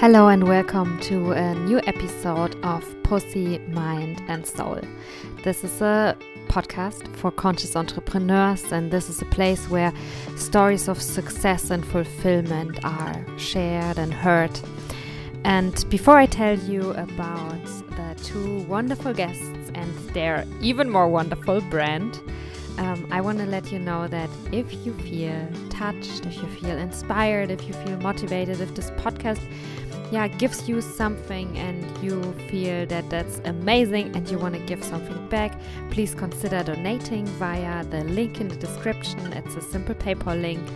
Hello 0.00 0.28
and 0.28 0.46
welcome 0.46 0.96
to 1.00 1.32
a 1.32 1.56
new 1.56 1.80
episode 1.80 2.54
of 2.64 2.84
Pussy, 3.02 3.58
Mind 3.70 4.22
and 4.28 4.46
Soul. 4.46 4.80
This 5.42 5.64
is 5.64 5.82
a 5.82 6.16
podcast 6.46 7.12
for 7.16 7.32
conscious 7.32 7.74
entrepreneurs, 7.74 8.70
and 8.70 8.92
this 8.92 9.10
is 9.10 9.20
a 9.20 9.24
place 9.24 9.68
where 9.68 9.92
stories 10.36 10.86
of 10.86 11.02
success 11.02 11.70
and 11.70 11.84
fulfillment 11.84 12.78
are 12.84 13.26
shared 13.38 13.98
and 13.98 14.14
heard. 14.14 14.56
And 15.42 15.84
before 15.90 16.16
I 16.16 16.26
tell 16.26 16.56
you 16.56 16.92
about 16.92 17.64
the 17.96 18.16
two 18.22 18.60
wonderful 18.68 19.12
guests 19.12 19.72
and 19.74 19.92
their 20.10 20.46
even 20.60 20.88
more 20.88 21.08
wonderful 21.08 21.60
brand, 21.62 22.20
um, 22.78 23.08
I 23.10 23.20
want 23.20 23.38
to 23.38 23.46
let 23.46 23.72
you 23.72 23.80
know 23.80 24.06
that 24.06 24.30
if 24.52 24.72
you 24.86 24.94
feel 24.94 25.48
touched, 25.68 26.24
if 26.24 26.36
you 26.36 26.46
feel 26.46 26.78
inspired, 26.78 27.50
if 27.50 27.66
you 27.66 27.74
feel 27.74 27.96
motivated, 27.96 28.60
if 28.60 28.72
this 28.76 28.92
podcast 28.92 29.42
yeah 30.10 30.26
gives 30.28 30.68
you 30.68 30.80
something 30.80 31.56
and 31.58 31.84
you 32.02 32.32
feel 32.48 32.86
that 32.86 33.08
that's 33.10 33.40
amazing 33.44 34.14
and 34.16 34.28
you 34.30 34.38
want 34.38 34.54
to 34.54 34.60
give 34.60 34.82
something 34.82 35.28
back. 35.28 35.52
Please 35.90 36.14
consider 36.14 36.62
donating 36.62 37.26
via 37.26 37.84
the 37.84 38.04
link 38.04 38.40
in 38.40 38.48
the 38.48 38.56
description. 38.56 39.32
It's 39.32 39.54
a 39.56 39.60
simple 39.60 39.94
paypal 39.94 40.40
link. 40.40 40.66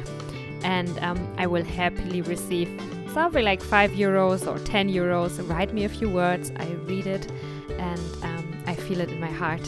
And 0.65 0.97
um, 1.01 1.19
i 1.39 1.47
will 1.47 1.65
happily 1.65 2.23
receive 2.23 2.69
something 3.13 3.45
like 3.45 3.63
5 3.63 3.93
euros 3.93 4.47
or 4.47 4.59
10 4.59 4.89
euros. 4.89 5.49
Write 5.49 5.73
me 5.73 5.85
a 5.85 5.89
few 5.89 6.09
words. 6.09 6.53
I 6.57 6.67
read 6.87 7.07
it 7.07 7.31
and 7.79 8.01
um, 8.23 8.63
i 8.67 8.75
feel 8.75 9.01
it 9.01 9.11
in 9.11 9.21
my 9.21 9.31
heart. 9.31 9.67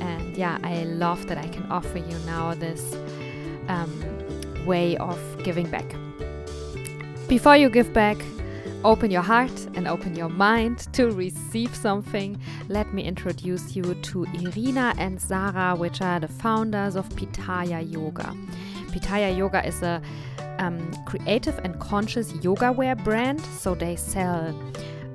And 0.00 0.36
yeah 0.36 0.58
i 0.62 0.84
love 0.84 1.26
that 1.26 1.36
i 1.36 1.48
can 1.48 1.64
offer 1.70 1.98
you 1.98 2.16
now 2.26 2.54
this 2.54 2.96
um, 3.68 3.92
way 4.64 4.96
of 4.98 5.18
giving 5.42 5.68
back. 5.68 5.94
Before 7.28 7.56
you 7.56 7.68
give 7.68 7.92
back 7.92 8.16
Open 8.82 9.10
your 9.10 9.20
heart 9.20 9.68
and 9.74 9.86
open 9.86 10.16
your 10.16 10.30
mind 10.30 10.90
to 10.94 11.10
receive 11.10 11.74
something. 11.74 12.40
Let 12.68 12.94
me 12.94 13.02
introduce 13.02 13.76
you 13.76 13.94
to 13.94 14.24
Irina 14.24 14.94
and 14.96 15.20
Sarah, 15.20 15.76
which 15.76 16.00
are 16.00 16.18
the 16.18 16.28
founders 16.28 16.96
of 16.96 17.06
Pitaya 17.10 17.82
Yoga. 17.92 18.34
Pitaya 18.88 19.36
Yoga 19.36 19.66
is 19.66 19.82
a 19.82 20.00
um, 20.58 20.90
creative 21.04 21.58
and 21.58 21.78
conscious 21.78 22.32
yoga 22.42 22.72
wear 22.72 22.96
brand, 22.96 23.42
so 23.58 23.74
they 23.74 23.96
sell 23.96 24.58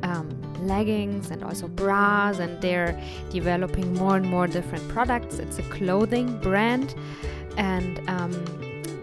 um, 0.03 0.29
leggings 0.67 1.31
and 1.31 1.44
also 1.44 1.67
bras, 1.67 2.38
and 2.38 2.61
they're 2.61 3.00
developing 3.31 3.95
more 3.95 4.16
and 4.16 4.27
more 4.27 4.45
different 4.45 4.88
products. 4.89 5.39
It's 5.39 5.57
a 5.57 5.63
clothing 5.63 6.38
brand, 6.39 6.94
and 7.57 8.00
um, 8.07 8.31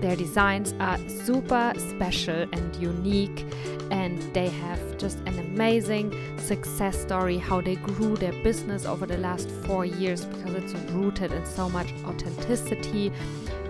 their 0.03 0.17
designs 0.17 0.75
are 0.81 0.98
super 1.08 1.72
special 1.77 2.42
and 2.53 2.77
unique 2.77 3.47
and 3.91 4.20
they 4.34 4.48
have 4.48 4.98
just 4.98 5.19
an 5.20 5.39
amazing 5.39 6.12
success 6.39 7.00
story 7.00 7.39
how 7.39 7.61
they 7.61 7.77
grew 7.77 8.17
their 8.17 8.33
business 8.42 8.84
over 8.84 9.06
the 9.06 9.19
last 9.19 9.48
four 9.64 9.86
years 9.86 10.25
because 10.25 10.55
it's 10.55 10.75
rooted 10.91 11.33
in 11.33 11.47
so 11.47 11.69
much 11.70 11.92
authenticity 12.05 13.12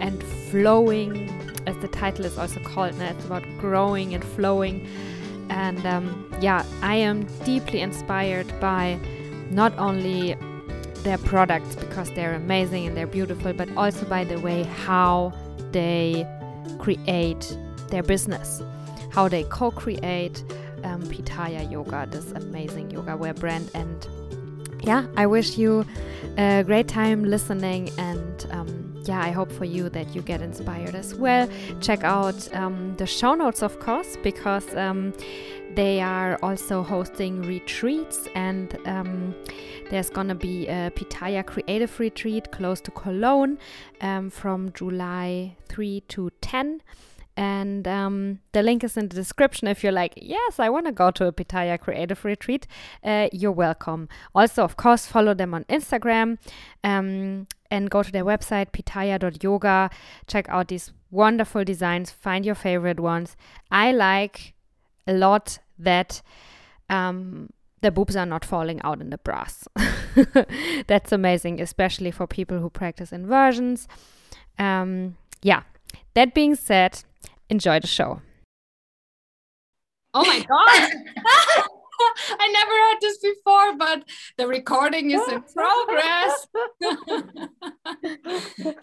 and 0.00 0.22
flowing 0.50 1.28
as 1.66 1.76
the 1.76 1.88
title 1.88 2.24
is 2.24 2.38
also 2.38 2.60
called 2.60 2.92
and 2.94 3.02
it's 3.02 3.24
about 3.26 3.44
growing 3.58 4.14
and 4.14 4.24
flowing. 4.24 4.86
And 5.50 5.84
um, 5.86 6.32
yeah 6.42 6.64
i 6.82 6.96
am 6.96 7.24
deeply 7.44 7.80
inspired 7.80 8.48
by 8.60 8.98
not 9.50 9.72
only 9.78 10.34
their 11.04 11.18
products 11.18 11.76
because 11.76 12.10
they're 12.12 12.34
amazing 12.34 12.86
and 12.86 12.96
they're 12.96 13.06
beautiful 13.06 13.52
but 13.52 13.68
also 13.76 14.04
by 14.06 14.24
the 14.24 14.38
way 14.40 14.64
how 14.64 15.32
they 15.72 16.26
create 16.78 17.56
their 17.88 18.02
business 18.02 18.62
how 19.12 19.28
they 19.28 19.44
co 19.44 19.70
create 19.70 20.42
um, 20.84 21.02
Pitaya 21.02 21.70
Yoga, 21.70 22.08
this 22.10 22.32
amazing 22.32 22.90
yoga 22.90 23.16
wear 23.16 23.34
brand. 23.34 23.70
And 23.74 24.06
yeah, 24.82 25.06
I 25.16 25.26
wish 25.26 25.58
you 25.58 25.86
a 26.38 26.64
great 26.64 26.88
time 26.88 27.24
listening 27.24 27.90
and 27.98 28.46
um, 28.50 28.94
yeah, 29.04 29.20
I 29.20 29.30
hope 29.30 29.52
for 29.52 29.64
you 29.64 29.88
that 29.90 30.14
you 30.14 30.22
get 30.22 30.40
inspired 30.40 30.94
as 30.94 31.14
well. 31.14 31.48
Check 31.80 32.04
out 32.04 32.52
um, 32.54 32.96
the 32.96 33.06
show 33.06 33.34
notes, 33.34 33.62
of 33.62 33.78
course, 33.80 34.16
because 34.22 34.74
um, 34.74 35.12
they 35.74 36.00
are 36.00 36.38
also 36.42 36.82
hosting 36.82 37.42
retreats, 37.42 38.28
and 38.34 38.76
um, 38.86 39.34
there's 39.90 40.10
gonna 40.10 40.34
be 40.34 40.68
a 40.68 40.90
Pitaya 40.90 41.44
Creative 41.44 41.98
Retreat 42.00 42.50
close 42.52 42.80
to 42.82 42.90
Cologne 42.90 43.58
um, 44.00 44.30
from 44.30 44.72
July 44.72 45.56
3 45.68 46.00
to 46.08 46.30
10 46.40 46.80
and 47.36 47.88
um, 47.88 48.40
the 48.52 48.62
link 48.62 48.84
is 48.84 48.96
in 48.96 49.08
the 49.08 49.16
description. 49.16 49.68
If 49.68 49.82
you're 49.82 49.92
like, 49.92 50.14
yes, 50.16 50.58
I 50.58 50.68
want 50.68 50.86
to 50.86 50.92
go 50.92 51.10
to 51.12 51.26
a 51.26 51.32
Pitaya 51.32 51.80
Creative 51.80 52.22
Retreat, 52.24 52.66
uh, 53.02 53.28
you're 53.32 53.52
welcome. 53.52 54.08
Also, 54.34 54.62
of 54.62 54.76
course, 54.76 55.06
follow 55.06 55.34
them 55.34 55.54
on 55.54 55.64
Instagram 55.64 56.38
um, 56.84 57.46
and 57.70 57.90
go 57.90 58.02
to 58.02 58.12
their 58.12 58.24
website, 58.24 58.72
pitaya.yoga. 58.72 59.90
Check 60.26 60.48
out 60.48 60.68
these 60.68 60.92
wonderful 61.10 61.64
designs, 61.64 62.10
find 62.10 62.44
your 62.44 62.54
favorite 62.54 63.00
ones. 63.00 63.36
I 63.70 63.92
like 63.92 64.54
a 65.06 65.12
lot 65.12 65.58
that 65.78 66.22
um, 66.88 67.50
the 67.80 67.90
boobs 67.90 68.16
are 68.16 68.26
not 68.26 68.44
falling 68.44 68.80
out 68.82 69.00
in 69.00 69.10
the 69.10 69.18
bras. 69.18 69.66
That's 70.86 71.12
amazing, 71.12 71.60
especially 71.60 72.10
for 72.10 72.26
people 72.26 72.60
who 72.60 72.70
practice 72.70 73.12
inversions. 73.12 73.88
Um, 74.58 75.16
yeah, 75.42 75.62
that 76.14 76.34
being 76.34 76.54
said, 76.54 77.02
enjoy 77.48 77.80
the 77.80 77.86
show. 77.86 78.20
Oh 80.14 80.24
my 80.24 80.44
God. 80.44 81.68
I 82.38 82.48
never 82.48 82.70
heard 82.70 82.98
this 83.00 83.18
before, 83.18 83.76
but 83.76 84.04
the 84.36 84.46
recording 84.46 85.10
is 85.10 85.26
in 85.28 85.42
progress. 85.42 86.46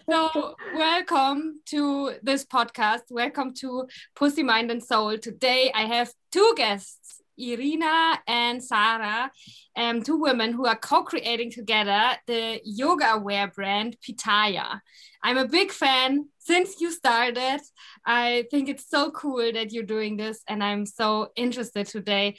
so, 0.08 0.54
welcome 0.74 1.60
to 1.66 2.14
this 2.22 2.44
podcast. 2.44 3.02
Welcome 3.10 3.54
to 3.54 3.86
Pussy, 4.14 4.42
Mind, 4.42 4.70
and 4.70 4.82
Soul. 4.82 5.18
Today, 5.18 5.72
I 5.74 5.82
have 5.82 6.12
two 6.30 6.54
guests 6.56 7.20
Irina 7.40 8.20
and 8.26 8.62
Sarah, 8.62 9.30
um, 9.76 10.02
two 10.02 10.16
women 10.16 10.52
who 10.52 10.66
are 10.66 10.76
co-creating 10.76 11.50
together 11.50 12.16
the 12.26 12.60
yoga 12.64 13.18
wear 13.18 13.48
brand 13.48 13.96
Pitaya. 14.06 14.80
I'm 15.22 15.38
a 15.38 15.48
big 15.48 15.70
fan 15.70 16.28
since 16.38 16.80
you 16.80 16.90
started. 16.90 17.60
I 18.04 18.44
think 18.50 18.68
it's 18.68 18.88
so 18.88 19.10
cool 19.10 19.52
that 19.52 19.72
you're 19.72 19.84
doing 19.84 20.16
this, 20.16 20.42
and 20.48 20.62
I'm 20.62 20.86
so 20.86 21.30
interested 21.36 21.86
today. 21.86 22.36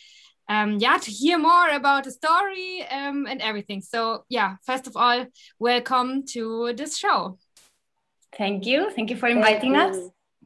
Um, 0.50 0.79
yeah, 0.79 0.97
to 0.97 1.12
hear 1.12 1.38
more 1.38 1.69
about 1.69 2.03
the 2.03 2.12
story 2.12 2.85
um, 2.90 3.25
and 3.28 3.41
everything. 3.41 3.81
So, 3.81 4.25
yeah, 4.29 4.56
first 4.66 4.88
of 4.88 4.97
all, 4.97 5.25
welcome 5.59 6.25
to 6.34 6.74
this 6.75 6.97
show. 6.97 7.38
Thank 8.38 8.66
you. 8.66 8.91
Thank 8.91 9.09
you 9.09 9.18
for 9.18 9.28
inviting 9.28 9.75
us. 9.75 9.97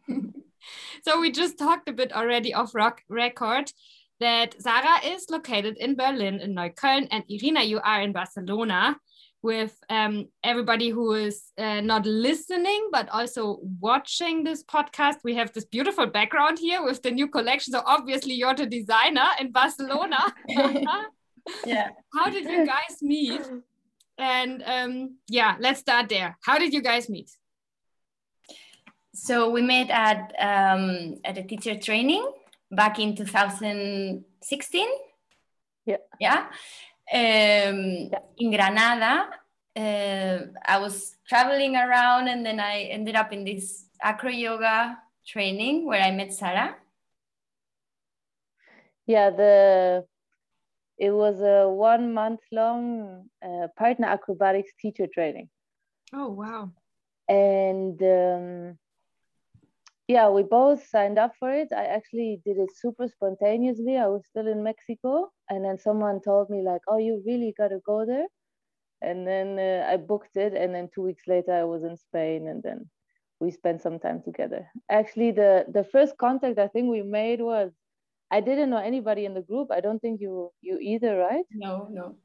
so, 1.04 1.20
we 1.20 1.32
just 1.32 1.58
talked 1.58 1.90
a 1.90 1.94
bit 1.94 2.14
already 2.14 2.54
off 2.54 2.76
rock 2.76 3.02
record 3.10 3.72
that 4.20 4.56
Sarah 4.62 5.06
is 5.06 5.30
located 5.30 5.78
in 5.78 5.96
Berlin, 5.96 6.40
in 6.40 6.56
Neukölln, 6.56 7.08
and 7.12 7.24
Irina, 7.28 7.64
you 7.64 7.80
are 7.84 8.02
in 8.02 8.12
Barcelona. 8.12 8.98
With 9.46 9.78
um, 9.92 10.30
everybody 10.44 10.90
who 10.90 11.14
is 11.14 11.38
uh, 11.56 11.80
not 11.82 12.04
listening 12.08 12.90
but 12.92 13.08
also 13.10 13.60
watching 13.80 14.44
this 14.44 14.64
podcast, 14.64 15.18
we 15.24 15.36
have 15.36 15.54
this 15.54 15.66
beautiful 15.66 16.08
background 16.08 16.58
here 16.58 16.84
with 16.84 17.04
the 17.04 17.12
new 17.12 17.28
collection. 17.28 17.72
So 17.74 17.84
obviously, 17.86 18.34
you're 18.34 18.56
the 18.56 18.66
designer 18.66 19.30
in 19.40 19.52
Barcelona. 19.52 20.18
yeah. 21.66 21.90
How 22.16 22.32
did 22.32 22.46
you 22.46 22.66
guys 22.66 22.98
meet? 23.04 23.44
And 24.18 24.64
um, 24.66 25.18
yeah, 25.30 25.58
let's 25.60 25.82
start 25.82 26.10
there. 26.10 26.38
How 26.44 26.58
did 26.58 26.74
you 26.74 26.82
guys 26.82 27.08
meet? 27.08 27.30
So 29.14 29.52
we 29.52 29.62
met 29.62 29.92
at 29.92 30.34
um, 30.40 31.18
at 31.24 31.38
a 31.38 31.44
teacher 31.44 31.76
training 31.78 32.26
back 32.72 32.98
in 32.98 33.16
2016. 33.16 34.88
Yeah. 35.86 35.98
Yeah. 36.20 36.48
Um, 37.14 38.10
yeah. 38.12 38.20
In 38.38 38.52
Granada, 38.52 39.30
uh, 39.76 40.40
I 40.66 40.80
was 40.80 41.18
traveling 41.28 41.76
around 41.76 42.28
and 42.28 42.46
then 42.46 42.60
I 42.60 42.84
ended 42.84 43.16
up 43.16 43.34
in 43.34 43.44
this 43.44 43.88
acro 44.02 44.30
yoga 44.30 44.98
training 45.28 45.86
where 45.86 46.02
I 46.02 46.12
met 46.12 46.34
Sarah. 46.34 46.76
Yeah, 49.06 49.30
the 49.30 50.06
it 50.98 51.12
was 51.12 51.42
a 51.42 51.68
one 51.70 52.14
month 52.14 52.40
long 52.52 53.30
uh, 53.46 53.68
partner 53.78 54.08
acrobatics 54.08 54.72
teacher 54.80 55.08
training. 55.14 55.50
Oh 56.14 56.30
wow! 56.30 56.72
And 57.28 58.02
um, 58.02 58.78
yeah, 60.08 60.30
we 60.30 60.44
both 60.44 60.88
signed 60.88 61.18
up 61.20 61.34
for 61.38 61.52
it. 61.52 61.70
I 61.76 61.86
actually 61.86 62.40
did 62.46 62.58
it 62.58 62.70
super 62.76 63.08
spontaneously. 63.08 63.98
I 63.98 64.08
was 64.08 64.26
still 64.28 64.48
in 64.48 64.64
Mexico, 64.64 65.32
and 65.50 65.66
then 65.66 65.78
someone 65.78 66.22
told 66.22 66.50
me 66.50 66.62
like, 66.62 66.82
"Oh, 66.88 66.98
you 66.98 67.22
really 67.26 67.54
got 67.58 67.70
to 67.70 67.80
go 67.86 68.06
there." 68.06 68.28
And 69.06 69.28
then 69.28 69.60
uh, 69.60 69.86
I 69.92 69.98
booked 69.98 70.36
it, 70.36 70.54
and 70.54 70.74
then 70.74 70.90
two 70.94 71.04
weeks 71.04 71.24
later 71.28 71.54
I 71.54 71.64
was 71.64 71.84
in 71.84 71.96
Spain, 71.98 72.48
and 72.48 72.64
then 72.64 72.90
we 73.40 73.52
spent 73.52 73.82
some 73.82 74.00
time 74.00 74.22
together. 74.24 74.68
Actually, 74.90 75.32
the 75.32 75.66
the 75.72 75.84
first 75.84 76.18
contact 76.18 76.58
I 76.58 76.68
think 76.68 76.90
we 76.90 77.04
made 77.04 77.42
was 77.42 77.72
I 78.32 78.42
didn't 78.42 78.70
know 78.70 78.78
anybody 78.92 79.26
in 79.26 79.34
the 79.34 79.42
group. 79.42 79.72
I 79.72 79.82
don't 79.82 80.02
think 80.02 80.22
you 80.22 80.52
you 80.62 80.78
either, 80.82 81.18
right? 81.18 81.46
No, 81.52 81.88
no. 81.92 82.18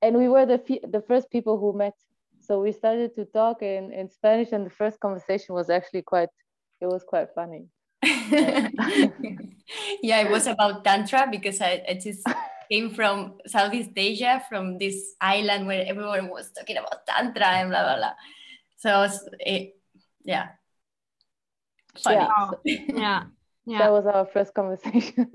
And 0.00 0.16
we 0.16 0.28
were 0.28 0.46
the 0.46 0.60
the 0.96 1.02
first 1.02 1.30
people 1.30 1.58
who 1.58 1.76
met. 1.76 1.94
So 2.40 2.60
we 2.60 2.72
started 2.72 3.14
to 3.14 3.24
talk 3.24 3.62
in, 3.62 3.92
in 3.92 4.10
Spanish, 4.10 4.50
and 4.52 4.66
the 4.66 4.70
first 4.70 4.98
conversation 4.98 5.54
was 5.54 5.70
actually 5.70 6.02
quite 6.02 6.30
it 6.80 6.86
was 6.86 7.04
quite 7.04 7.28
funny. 7.34 7.68
yeah, 10.02 10.22
it 10.24 10.30
was 10.30 10.46
about 10.48 10.84
tantra 10.84 11.28
because 11.30 11.60
I, 11.60 11.84
I 11.88 11.94
just 11.94 12.26
came 12.72 12.94
from 12.94 13.34
Southeast 13.46 13.90
Asia, 13.96 14.42
from 14.48 14.78
this 14.78 15.14
island 15.20 15.66
where 15.66 15.84
everyone 15.86 16.30
was 16.30 16.50
talking 16.52 16.78
about 16.78 17.06
tantra 17.06 17.46
and 17.46 17.70
blah 17.70 17.82
blah 17.82 17.96
blah. 17.96 18.14
So 18.78 19.02
it, 19.40 19.42
eh, 19.46 19.66
yeah, 20.24 20.48
funny. 22.02 22.16
Yeah. 22.16 22.28
Oh, 22.38 22.58
yeah, 22.64 23.22
yeah. 23.66 23.78
That 23.78 23.92
was 23.92 24.06
our 24.06 24.26
first 24.26 24.54
conversation. 24.54 25.28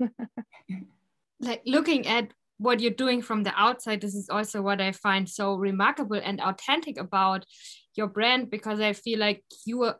like 1.40 1.62
looking 1.64 2.06
at 2.06 2.32
what 2.58 2.80
you're 2.80 2.90
doing 2.90 3.22
from 3.22 3.44
the 3.44 3.52
outside, 3.56 4.00
this 4.00 4.14
is 4.14 4.28
also 4.28 4.60
what 4.60 4.80
I 4.80 4.90
find 4.90 5.28
so 5.28 5.54
remarkable 5.54 6.20
and 6.22 6.40
authentic 6.40 6.98
about 6.98 7.46
your 7.94 8.08
brand 8.08 8.50
because 8.50 8.80
I 8.80 8.92
feel 8.94 9.20
like 9.20 9.44
you 9.64 9.92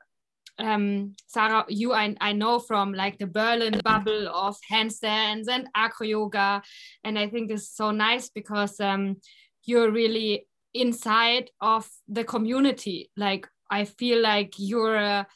um, 0.58 1.14
Sarah, 1.26 1.64
you 1.68 1.92
I, 1.92 2.14
I 2.20 2.32
know 2.32 2.58
from 2.58 2.92
like 2.92 3.18
the 3.18 3.26
Berlin 3.26 3.80
bubble 3.84 4.28
of 4.28 4.56
handstands 4.70 5.48
and 5.48 5.68
acro 5.74 6.06
yoga. 6.06 6.62
And 7.04 7.18
I 7.18 7.28
think 7.28 7.50
it's 7.50 7.68
so 7.68 7.90
nice 7.90 8.28
because 8.28 8.80
um, 8.80 9.16
you're 9.64 9.90
really 9.90 10.46
inside 10.74 11.50
of 11.60 11.88
the 12.08 12.24
community. 12.24 13.10
Like 13.16 13.48
I 13.70 13.84
feel 13.84 14.20
like 14.20 14.54
you're 14.58 14.96
a, 14.96 15.26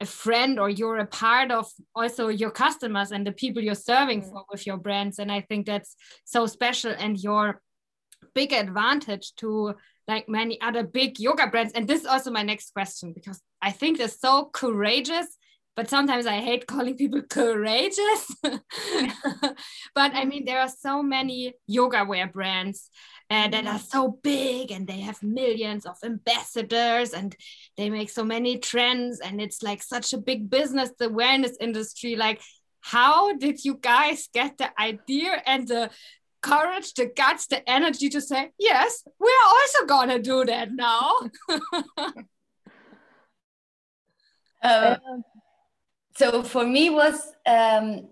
a, 0.00 0.06
friend 0.06 0.60
or 0.60 0.70
you're 0.70 0.98
a 0.98 1.06
part 1.06 1.50
of 1.50 1.70
also 1.94 2.28
your 2.28 2.50
customers 2.50 3.10
and 3.10 3.26
the 3.26 3.32
people 3.32 3.62
you're 3.62 3.74
serving 3.74 4.22
for 4.22 4.44
with 4.50 4.66
your 4.66 4.76
brands. 4.76 5.18
And 5.18 5.32
I 5.32 5.40
think 5.40 5.66
that's 5.66 5.96
so 6.24 6.46
special 6.46 6.94
and 6.96 7.18
your 7.18 7.60
big 8.34 8.52
advantage 8.52 9.34
to 9.36 9.74
like 10.08 10.28
many 10.28 10.60
other 10.60 10.82
big 10.82 11.20
yoga 11.20 11.46
brands. 11.46 11.74
And 11.74 11.86
this 11.86 12.00
is 12.00 12.06
also 12.06 12.30
my 12.30 12.42
next 12.42 12.72
question 12.72 13.12
because 13.12 13.40
I 13.60 13.70
think 13.70 13.98
they're 13.98 14.08
so 14.08 14.46
courageous, 14.52 15.26
but 15.76 15.90
sometimes 15.90 16.26
I 16.26 16.38
hate 16.38 16.66
calling 16.66 16.96
people 16.96 17.22
courageous. 17.30 18.34
but 18.42 20.14
I 20.14 20.24
mean, 20.24 20.46
there 20.46 20.60
are 20.60 20.68
so 20.70 21.02
many 21.02 21.54
yoga 21.66 22.04
wear 22.04 22.26
brands 22.26 22.90
uh, 23.30 23.48
that 23.48 23.66
are 23.66 23.78
so 23.78 24.18
big 24.22 24.70
and 24.70 24.86
they 24.86 25.00
have 25.00 25.22
millions 25.22 25.84
of 25.84 25.96
ambassadors 26.02 27.12
and 27.12 27.36
they 27.76 27.90
make 27.90 28.08
so 28.08 28.24
many 28.24 28.58
trends 28.58 29.20
and 29.20 29.40
it's 29.40 29.62
like 29.62 29.82
such 29.82 30.14
a 30.14 30.18
big 30.18 30.48
business, 30.48 30.90
the 30.98 31.06
awareness 31.06 31.54
industry. 31.60 32.16
Like, 32.16 32.40
how 32.80 33.36
did 33.36 33.64
you 33.64 33.74
guys 33.74 34.28
get 34.32 34.56
the 34.56 34.70
idea 34.80 35.42
and 35.46 35.68
the 35.68 35.90
courage, 36.40 36.94
the 36.94 37.06
guts, 37.06 37.46
the 37.46 37.68
energy 37.68 38.08
to 38.10 38.20
say, 38.20 38.50
yes, 38.58 39.04
we're 39.18 39.46
also 39.46 39.86
gonna 39.86 40.18
do 40.18 40.44
that 40.44 40.72
now. 40.72 41.12
uh, 44.62 44.96
so 46.16 46.42
for 46.42 46.64
me 46.64 46.90
was 46.90 47.32
um, 47.46 48.08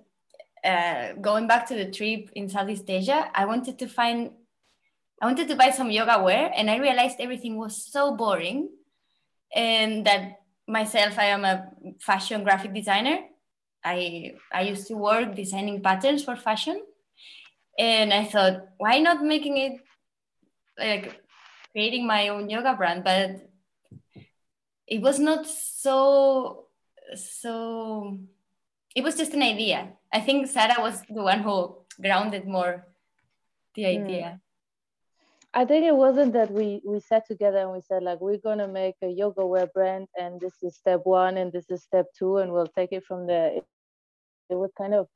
uh, 0.65 1.13
going 1.21 1.47
back 1.47 1.67
to 1.69 1.75
the 1.75 1.91
trip 1.91 2.31
in 2.35 2.49
Southeast 2.49 2.89
Asia. 2.89 3.31
I 3.35 3.45
wanted 3.47 3.79
to 3.79 3.87
find, 3.87 4.31
I 5.21 5.27
wanted 5.27 5.49
to 5.49 5.57
buy 5.57 5.71
some 5.71 5.91
yoga 5.91 6.23
wear, 6.23 6.53
and 6.55 6.71
I 6.71 6.77
realized 6.77 7.17
everything 7.21 7.57
was 7.57 7.91
so 7.91 8.17
boring, 8.17 8.69
and 9.55 10.07
that 10.07 10.41
myself, 10.69 11.19
I 11.19 11.27
am 11.27 11.45
a 11.45 11.69
fashion 12.01 12.43
graphic 12.43 12.75
designer. 12.75 13.19
I 13.85 14.35
I 14.53 14.63
used 14.63 14.89
to 14.89 14.95
work 14.95 15.37
designing 15.37 15.81
patterns 15.81 16.25
for 16.25 16.35
fashion 16.35 16.83
and 17.79 18.13
I 18.13 18.25
thought, 18.25 18.69
why 18.79 18.99
not 18.99 19.23
making 19.23 19.59
it 19.59 19.81
like 20.79 21.21
creating 21.73 22.07
my 22.07 22.29
own 22.29 22.49
yoga 22.49 22.75
brand? 22.75 23.05
But 23.05 23.49
it 24.87 25.03
was 25.03 25.19
not 25.19 25.47
so 25.47 26.67
so 27.15 28.19
it 28.95 29.05
was 29.05 29.17
just 29.17 29.35
an 29.35 29.43
idea. 29.43 29.93
I 30.13 30.21
think 30.21 30.49
Sarah 30.49 30.81
was 30.81 31.03
the 31.03 31.23
one 31.23 31.41
who 31.41 31.77
grounded 32.01 32.47
more 32.47 32.87
the 33.75 33.83
hmm. 33.83 34.03
idea. 34.03 34.41
I 35.53 35.65
think 35.65 35.87
it 35.87 35.97
wasn't 35.97 36.35
that 36.35 36.51
we 36.51 36.83
we 36.85 37.01
sat 37.01 37.27
together 37.27 37.59
and 37.59 37.73
we 37.73 37.81
said 37.81 38.03
like 38.03 38.21
we're 38.21 38.39
gonna 38.39 38.69
make 38.69 38.97
a 39.03 39.09
yoga 39.09 39.47
wear 39.47 39.67
brand 39.67 40.07
and 40.19 40.41
this 40.41 40.53
is 40.63 40.77
step 40.77 41.01
one 41.05 41.39
and 41.39 41.51
this 41.53 41.71
is 41.71 41.83
step 41.83 42.07
two 42.19 42.39
and 42.39 42.53
we'll 42.53 42.67
take 42.67 42.93
it 42.93 43.05
from 43.05 43.27
there. 43.27 43.49
It, 43.49 43.65
it 44.51 44.55
was 44.55 44.71
kind 44.77 44.95
of 44.95 45.09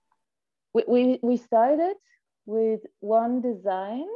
we, 0.73 0.85
we 0.89 1.21
we 1.23 1.37
started 1.37 1.95
with 2.51 2.81
one 2.99 3.41
design 3.41 4.07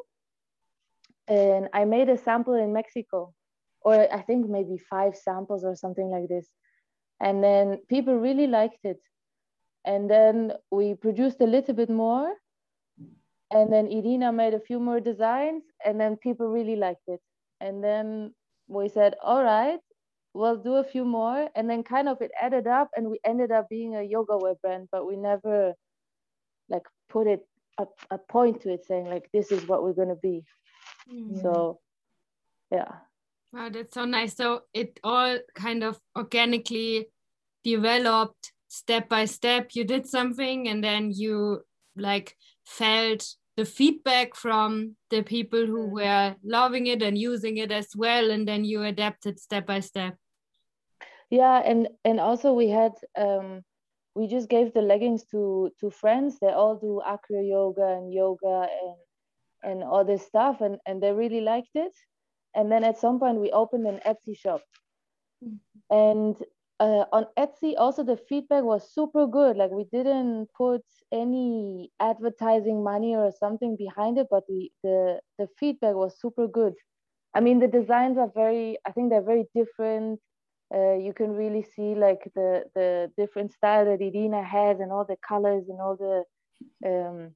and 1.29 1.69
I 1.73 1.85
made 1.85 2.09
a 2.09 2.19
sample 2.19 2.55
in 2.55 2.73
Mexico, 2.73 3.33
or 3.81 3.95
I 4.13 4.21
think 4.23 4.49
maybe 4.49 4.77
five 4.77 5.17
samples 5.17 5.65
or 5.65 5.75
something 5.77 6.11
like 6.11 6.29
this. 6.29 6.49
And 7.21 7.43
then 7.43 7.79
people 7.89 8.17
really 8.19 8.47
liked 8.47 8.85
it. 8.85 9.01
And 9.85 10.11
then 10.11 10.53
we 10.71 10.95
produced 10.95 11.41
a 11.41 11.47
little 11.47 11.75
bit 11.75 11.91
more. 11.91 12.35
And 13.51 13.73
then 13.73 13.87
Irina 13.87 14.33
made 14.33 14.55
a 14.55 14.67
few 14.69 14.81
more 14.81 15.01
designs, 15.01 15.63
and 15.85 16.01
then 16.01 16.17
people 16.17 16.49
really 16.49 16.77
liked 16.77 17.07
it. 17.07 17.21
And 17.61 17.85
then 17.85 18.35
we 18.67 18.89
said, 18.89 19.15
all 19.23 19.45
right, 19.45 19.79
we'll 20.33 20.57
do 20.57 20.75
a 20.75 20.85
few 20.85 21.05
more. 21.05 21.49
And 21.55 21.71
then 21.71 21.85
kind 21.85 22.09
of 22.09 22.21
it 22.21 22.33
added 22.41 22.67
up, 22.67 22.89
and 22.97 23.11
we 23.11 23.19
ended 23.25 23.53
up 23.53 23.69
being 23.69 23.95
a 23.95 24.03
yoga 24.03 24.37
wear 24.37 24.55
brand, 24.61 24.89
but 24.91 25.07
we 25.07 25.17
never 25.17 25.75
like 26.69 26.87
put 27.09 27.27
it 27.27 27.47
a, 27.79 27.87
a 28.11 28.19
point 28.19 28.62
to 28.62 28.73
it 28.73 28.85
saying 28.87 29.06
like 29.06 29.29
this 29.32 29.50
is 29.53 29.67
what 29.67 29.82
we're 29.82 29.93
going 29.93 30.09
to 30.09 30.15
be. 30.15 30.44
Mm. 31.12 31.41
so 31.43 31.81
yeah. 32.71 32.93
Wow 33.53 33.69
that's 33.71 33.94
so 33.94 34.05
nice. 34.05 34.37
So 34.37 34.62
it 34.73 34.99
all 35.05 35.38
kind 35.55 35.85
of 35.85 35.99
organically 36.17 37.09
developed 37.62 38.53
step 38.69 39.09
by 39.09 39.26
step. 39.26 39.71
You 39.75 39.85
did 39.85 40.06
something 40.06 40.69
and 40.69 40.82
then 40.82 41.12
you 41.12 41.62
like 41.97 42.37
felt 42.65 43.26
the 43.56 43.65
feedback 43.65 44.35
from 44.35 44.97
the 45.11 45.23
people 45.23 45.65
who 45.65 45.88
mm. 45.88 45.93
were 45.93 46.35
loving 46.44 46.88
it 46.88 47.03
and 47.03 47.17
using 47.17 47.59
it 47.59 47.71
as 47.71 47.88
well 47.94 48.31
and 48.31 48.49
then 48.49 48.65
you 48.65 48.82
adapted 48.82 49.38
step 49.38 49.67
by 49.67 49.81
step. 49.81 50.17
Yeah 51.31 51.62
and 51.65 51.88
and 52.04 52.21
also 52.21 52.52
we 52.52 52.69
had 52.69 52.93
um 53.16 53.62
we 54.14 54.28
just 54.28 54.49
gave 54.49 54.73
the 54.73 54.83
leggings 54.83 55.25
to 55.33 55.71
to 55.80 55.90
friends. 55.90 56.38
They 56.40 56.52
all 56.52 56.76
do 56.76 57.02
acro 57.04 57.40
yoga 57.40 57.87
and 57.99 58.12
yoga 58.12 58.68
and 58.83 58.97
and 59.62 59.83
all 59.83 60.04
this 60.04 60.25
stuff, 60.26 60.61
and 60.61 60.78
and 60.87 61.02
they 61.02 61.12
really 61.12 61.40
liked 61.40 61.75
it. 61.75 61.92
And 62.54 62.71
then 62.71 62.85
at 62.85 62.99
some 62.99 63.18
point 63.18 63.40
we 63.40 63.50
opened 63.50 63.87
an 63.87 64.00
Etsy 64.06 64.37
shop, 64.37 64.62
mm-hmm. 65.44 65.56
and 65.94 66.37
uh, 66.80 67.04
on 67.12 67.26
Etsy 67.37 67.75
also 67.76 68.04
the 68.04 68.16
feedback 68.16 68.62
was 68.62 68.94
super 68.94 69.26
good. 69.26 69.56
Like 69.56 69.71
we 69.71 69.85
didn't 69.92 70.49
put 70.56 70.83
any 71.12 71.90
advertising 72.00 72.83
money 72.85 73.16
or 73.16 73.33
something 73.33 73.76
behind 73.76 74.18
it, 74.18 74.28
but 74.30 74.44
the 74.47 74.71
the 74.83 75.21
the 75.38 75.49
feedback 75.59 75.94
was 75.94 76.21
super 76.21 76.47
good. 76.47 76.75
I 77.35 77.40
mean 77.40 77.59
the 77.59 77.68
designs 77.68 78.18
are 78.18 78.30
very. 78.33 78.78
I 78.87 78.92
think 78.92 79.11
they're 79.11 79.23
very 79.23 79.47
different 79.54 80.21
uh, 80.75 80.95
you 80.95 81.12
can 81.12 81.31
really 81.33 81.62
see 81.62 81.95
like 81.95 82.31
the 82.35 82.64
the 82.75 83.11
different 83.16 83.52
style 83.52 83.85
that 83.85 84.00
Irina 84.00 84.43
has 84.43 84.81
and 84.81 84.90
all 84.90 85.04
the 85.04 85.16
colors 85.26 85.64
and 85.69 85.81
all 85.81 85.97
the 85.97 86.25
um, 86.90 87.35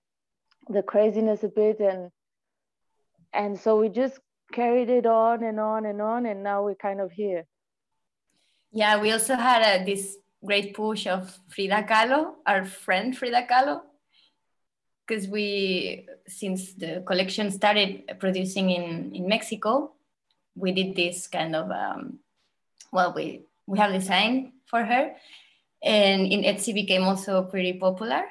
the 0.68 0.82
craziness 0.82 1.44
a 1.44 1.48
bit 1.48 1.78
and 1.80 2.10
and 3.32 3.58
so 3.58 3.78
we 3.78 3.88
just 3.88 4.18
carried 4.52 4.88
it 4.88 5.06
on 5.06 5.44
and 5.44 5.60
on 5.60 5.86
and 5.86 6.00
on 6.00 6.26
and 6.26 6.42
now 6.42 6.64
we're 6.64 6.74
kind 6.74 7.00
of 7.00 7.12
here. 7.12 7.44
Yeah, 8.72 9.00
we 9.00 9.12
also 9.12 9.34
had 9.34 9.62
uh, 9.62 9.84
this 9.84 10.16
great 10.44 10.74
push 10.74 11.06
of 11.06 11.38
Frida 11.48 11.84
Kahlo, 11.84 12.34
our 12.46 12.64
friend 12.64 13.16
Frida 13.16 13.46
Kahlo, 13.50 13.82
because 15.06 15.28
we 15.28 16.06
since 16.26 16.74
the 16.74 17.02
collection 17.06 17.50
started 17.50 18.18
producing 18.18 18.70
in 18.70 19.14
in 19.14 19.28
Mexico, 19.28 19.92
we 20.54 20.72
did 20.72 20.96
this 20.96 21.28
kind 21.28 21.54
of 21.54 21.70
um, 21.70 22.18
well, 22.92 23.12
we, 23.14 23.46
we 23.66 23.78
have 23.78 23.92
designed 23.92 24.52
for 24.66 24.84
her. 24.84 25.14
And 25.82 26.26
in 26.26 26.42
Etsy 26.42 26.74
became 26.74 27.02
also 27.02 27.42
pretty 27.42 27.74
popular. 27.74 28.22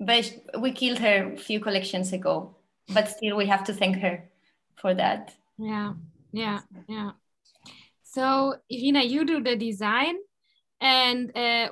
But 0.00 0.32
we 0.58 0.72
killed 0.72 0.98
her 0.98 1.32
a 1.32 1.36
few 1.36 1.60
collections 1.60 2.12
ago, 2.12 2.56
but 2.92 3.08
still 3.08 3.36
we 3.36 3.46
have 3.46 3.64
to 3.64 3.72
thank 3.72 3.98
her 3.98 4.24
for 4.76 4.94
that. 4.94 5.34
Yeah, 5.58 5.92
yeah, 6.32 6.60
yeah. 6.88 7.12
So 8.02 8.56
Irina, 8.68 9.02
you 9.02 9.24
do 9.24 9.42
the 9.42 9.56
design 9.56 10.16
and 10.80 11.30
uh, 11.36 11.68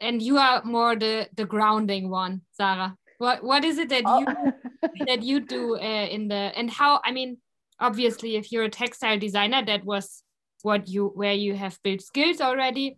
and 0.00 0.20
you 0.20 0.36
are 0.36 0.62
more 0.62 0.94
the 0.94 1.28
the 1.34 1.46
grounding 1.46 2.10
one, 2.10 2.42
Sarah. 2.52 2.96
What 3.18 3.42
what 3.42 3.64
is 3.64 3.78
it 3.78 3.88
that 3.88 4.04
oh. 4.06 4.20
you 4.20 5.06
that 5.06 5.22
you 5.22 5.40
do 5.40 5.76
uh, 5.76 6.06
in 6.06 6.28
the 6.28 6.52
and 6.54 6.70
how 6.70 7.00
I 7.02 7.12
mean 7.12 7.38
obviously 7.80 8.36
if 8.36 8.52
you're 8.52 8.64
a 8.64 8.70
textile 8.70 9.18
designer 9.18 9.64
that 9.64 9.84
was 9.84 10.22
what 10.62 10.88
you 10.88 11.06
where 11.14 11.32
you 11.32 11.54
have 11.54 11.78
built 11.82 12.02
skills 12.02 12.40
already. 12.40 12.96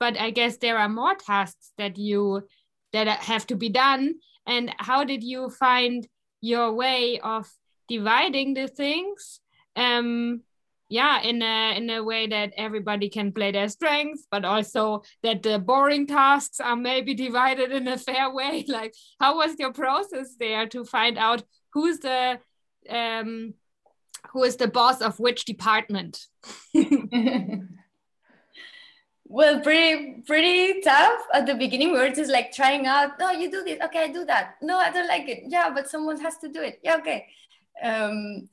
But 0.00 0.18
i 0.18 0.30
guess 0.30 0.56
there 0.56 0.78
are 0.78 0.88
more 0.88 1.14
tasks 1.14 1.72
that 1.78 1.98
you 1.98 2.42
that 2.92 3.06
have 3.08 3.46
to 3.48 3.56
be 3.56 3.68
done. 3.68 4.14
And 4.46 4.74
how 4.78 5.04
did 5.04 5.22
you 5.22 5.50
find 5.50 6.06
your 6.40 6.72
way 6.72 7.20
of 7.20 7.50
dividing 7.88 8.54
the 8.54 8.68
things? 8.68 9.40
Um 9.76 10.42
yeah 10.88 11.22
in 11.22 11.40
a 11.40 11.76
in 11.76 11.88
a 11.88 12.02
way 12.02 12.26
that 12.26 12.52
everybody 12.56 13.08
can 13.08 13.32
play 13.32 13.50
their 13.50 13.68
strengths 13.68 14.26
but 14.30 14.44
also 14.44 15.02
that 15.22 15.42
the 15.42 15.58
boring 15.58 16.06
tasks 16.06 16.60
are 16.60 16.76
maybe 16.76 17.14
divided 17.26 17.72
in 17.72 17.88
a 17.88 17.98
fair 17.98 18.32
way. 18.32 18.64
Like 18.68 18.94
how 19.20 19.36
was 19.36 19.58
your 19.58 19.72
process 19.72 20.36
there 20.38 20.66
to 20.68 20.84
find 20.84 21.18
out 21.18 21.42
who's 21.72 21.98
the 21.98 22.38
um 22.90 23.54
who 24.30 24.44
is 24.44 24.56
the 24.56 24.68
boss 24.68 25.00
of 25.00 25.18
which 25.18 25.44
department 25.44 26.26
well 29.24 29.60
pretty 29.60 30.22
pretty 30.26 30.80
tough 30.80 31.20
at 31.34 31.46
the 31.46 31.54
beginning 31.54 31.92
we 31.92 31.98
were 31.98 32.10
just 32.10 32.30
like 32.30 32.52
trying 32.52 32.86
out 32.86 33.18
no 33.18 33.30
you 33.30 33.50
do 33.50 33.62
this 33.64 33.80
okay 33.82 34.04
i 34.04 34.08
do 34.08 34.24
that 34.24 34.54
no 34.62 34.78
i 34.78 34.90
don't 34.90 35.08
like 35.08 35.28
it 35.28 35.44
yeah 35.48 35.70
but 35.74 35.88
someone 35.88 36.20
has 36.20 36.36
to 36.38 36.48
do 36.48 36.60
it 36.60 36.78
yeah 36.82 36.96
okay 36.96 37.26
um 37.82 38.48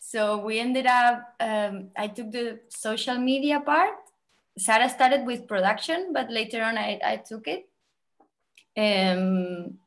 so 0.00 0.38
we 0.38 0.58
ended 0.58 0.86
up, 0.86 1.34
um, 1.38 1.90
I 1.94 2.08
took 2.08 2.32
the 2.32 2.60
social 2.68 3.18
media 3.18 3.60
part. 3.60 3.94
Sarah 4.58 4.88
started 4.88 5.26
with 5.26 5.46
production, 5.46 6.12
but 6.12 6.30
later 6.30 6.64
on 6.64 6.78
I, 6.78 6.98
I 7.04 7.16
took 7.16 7.46
it. 7.46 7.68
Um, 8.76 9.78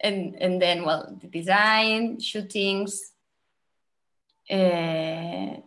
and, 0.00 0.36
and 0.36 0.62
then, 0.62 0.84
well, 0.84 1.18
the 1.20 1.26
design, 1.26 2.20
shootings. 2.20 3.12
Uh, 4.50 5.60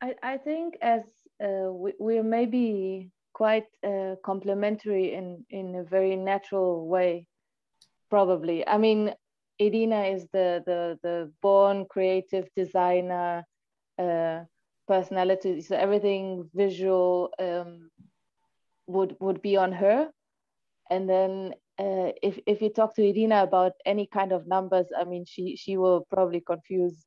I, 0.00 0.14
I 0.22 0.38
think 0.38 0.76
as 0.82 1.02
uh, 1.42 1.72
we, 1.72 1.92
we're 1.98 2.22
maybe 2.22 3.10
quite 3.32 3.66
uh, 3.86 4.14
complementary 4.24 5.14
in, 5.14 5.44
in 5.50 5.74
a 5.76 5.84
very 5.84 6.16
natural 6.16 6.86
way, 6.86 7.26
probably. 8.10 8.66
I 8.66 8.78
mean, 8.78 9.14
Irina 9.58 10.02
is 10.02 10.26
the 10.32 10.62
the 10.66 10.98
the 11.02 11.32
born 11.40 11.86
creative 11.88 12.48
designer 12.56 13.44
uh, 13.98 14.40
personality, 14.88 15.60
so 15.60 15.76
everything 15.76 16.50
visual 16.54 17.30
um, 17.38 17.90
would 18.86 19.16
would 19.20 19.40
be 19.42 19.56
on 19.56 19.72
her. 19.72 20.10
And 20.90 21.08
then 21.08 21.54
uh, 21.78 22.12
if 22.22 22.38
if 22.46 22.62
you 22.62 22.70
talk 22.70 22.94
to 22.96 23.02
Irina 23.02 23.42
about 23.42 23.72
any 23.86 24.06
kind 24.06 24.32
of 24.32 24.46
numbers, 24.46 24.86
I 24.96 25.04
mean, 25.04 25.24
she 25.24 25.56
she 25.56 25.76
will 25.76 26.06
probably 26.10 26.40
confuse 26.40 27.04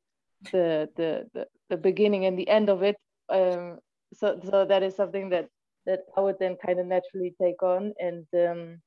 the 0.52 0.88
the 0.96 1.46
the, 1.68 1.76
beginning 1.76 2.24
and 2.26 2.38
the 2.38 2.48
end 2.48 2.68
of 2.68 2.82
it. 2.82 2.96
Um, 3.28 3.78
so 4.14 4.40
so 4.44 4.64
that 4.64 4.82
is 4.82 4.96
something 4.96 5.30
that 5.30 5.48
that 5.86 6.00
I 6.16 6.20
would 6.20 6.38
then 6.38 6.56
kind 6.64 6.80
of 6.80 6.86
naturally 6.86 7.34
take 7.40 7.62
on 7.62 7.94
and. 7.98 8.26
Um, 8.34 8.80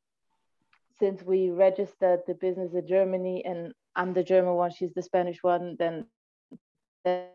since 1.00 1.24
we 1.24 1.50
registered 1.50 2.20
the 2.28 2.36
business 2.36 2.76
in 2.76 2.88
Germany 2.88 3.44
and 3.44 3.74
I'm 3.96 4.14
the 4.14 4.22
German 4.22 4.54
one, 4.54 4.70
she's 4.72 4.94
the 4.94 5.02
Spanish 5.02 5.40
one, 5.42 5.76
then 5.80 6.06
that 7.04 7.34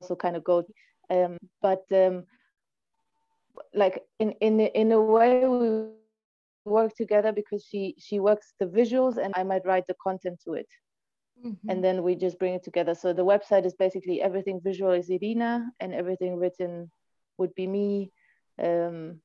also 0.00 0.14
kind 0.14 0.36
of 0.36 0.44
goes. 0.44 0.64
Um, 1.10 1.38
but 1.60 1.84
um, 1.92 2.24
like 3.74 4.02
in 4.18 4.32
in 4.40 4.60
in 4.60 4.92
a 4.92 5.00
way 5.00 5.46
we 5.46 5.88
work 6.64 6.94
together 6.96 7.32
because 7.32 7.64
she 7.64 7.94
she 7.98 8.20
works 8.20 8.54
the 8.60 8.66
visuals 8.66 9.16
and 9.16 9.34
I 9.36 9.42
might 9.42 9.64
write 9.64 9.86
the 9.86 9.96
content 10.02 10.40
to 10.44 10.54
it. 10.54 10.68
Mm-hmm. 11.44 11.68
And 11.68 11.82
then 11.82 12.02
we 12.02 12.14
just 12.14 12.38
bring 12.38 12.54
it 12.54 12.62
together. 12.62 12.94
So 12.94 13.12
the 13.12 13.24
website 13.24 13.66
is 13.66 13.74
basically 13.74 14.20
everything 14.20 14.60
visual 14.62 14.92
is 14.92 15.10
Irina 15.10 15.66
and 15.80 15.92
everything 15.92 16.36
written 16.36 16.90
would 17.38 17.54
be 17.54 17.66
me. 17.66 18.12
Um, 18.62 19.20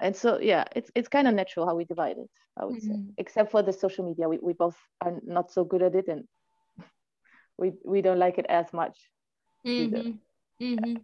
and 0.00 0.14
so 0.16 0.38
yeah 0.40 0.64
it's 0.74 0.90
it's 0.94 1.08
kind 1.08 1.28
of 1.28 1.34
natural 1.34 1.66
how 1.66 1.74
we 1.74 1.84
divide 1.84 2.18
it 2.18 2.30
i 2.56 2.64
would 2.64 2.80
mm-hmm. 2.80 2.94
say 2.94 3.00
except 3.18 3.50
for 3.50 3.62
the 3.62 3.72
social 3.72 4.04
media 4.04 4.28
we, 4.28 4.38
we 4.42 4.52
both 4.52 4.76
are 5.00 5.14
not 5.24 5.50
so 5.50 5.64
good 5.64 5.82
at 5.82 5.94
it 5.94 6.08
and 6.08 6.24
we 7.58 7.72
we 7.84 8.02
don't 8.02 8.18
like 8.18 8.38
it 8.38 8.46
as 8.48 8.66
much 8.72 8.98
mm-hmm. 9.66 10.12
Mm-hmm. 10.62 10.96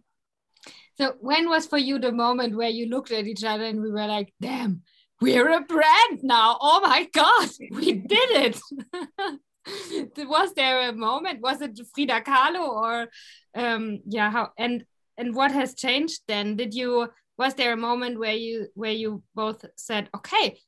so 0.95 1.15
when 1.19 1.49
was 1.49 1.65
for 1.65 1.77
you 1.77 1.99
the 1.99 2.11
moment 2.11 2.55
where 2.55 2.69
you 2.69 2.87
looked 2.87 3.11
at 3.11 3.27
each 3.27 3.43
other 3.43 3.63
and 3.63 3.81
we 3.81 3.91
were 3.91 4.07
like 4.07 4.33
damn 4.41 4.81
we're 5.19 5.51
a 5.51 5.61
brand 5.61 6.23
now 6.23 6.57
oh 6.61 6.81
my 6.81 7.07
god 7.13 7.49
we 7.71 7.93
did 7.93 8.31
it 8.31 8.59
was 10.17 10.53
there 10.53 10.89
a 10.89 10.93
moment? 10.93 11.41
Was 11.41 11.61
it 11.61 11.79
frida 11.93 12.21
kahlo 12.21 12.67
or 12.67 13.07
um 13.55 13.99
yeah 14.07 14.29
how 14.31 14.49
and 14.57 14.85
and 15.17 15.35
what 15.35 15.51
has 15.51 15.75
changed 15.75 16.21
then? 16.27 16.55
Did 16.55 16.73
you 16.73 17.09
was 17.37 17.53
there 17.55 17.73
a 17.73 17.77
moment 17.77 18.19
where 18.19 18.33
you 18.33 18.67
where 18.73 18.91
you 18.91 19.23
both 19.35 19.65
said 19.77 20.09
okay 20.15 20.59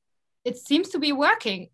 it 0.45 0.57
seems 0.57 0.89
to 0.89 0.99
be 0.99 1.13
working. 1.13 1.69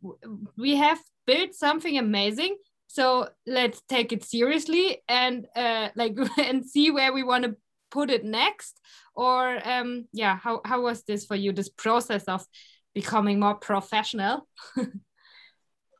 We 0.55 0.75
have 0.75 0.99
built 1.25 1.55
something 1.55 1.97
amazing 1.97 2.57
so 2.87 3.29
let's 3.45 3.81
take 3.87 4.11
it 4.11 4.23
seriously 4.23 5.03
and 5.07 5.47
uh, 5.55 5.89
like 5.95 6.17
and 6.37 6.65
see 6.65 6.89
where 6.91 7.13
we 7.13 7.23
want 7.23 7.45
to 7.45 7.55
put 7.91 8.09
it 8.09 8.23
next. 8.23 8.79
Or 9.15 9.59
um 9.67 10.07
yeah 10.13 10.37
how, 10.37 10.61
how 10.65 10.81
was 10.81 11.03
this 11.03 11.25
for 11.25 11.35
you 11.35 11.51
this 11.51 11.69
process 11.69 12.23
of 12.25 12.45
becoming 12.93 13.39
more 13.39 13.55
professional 13.55 14.47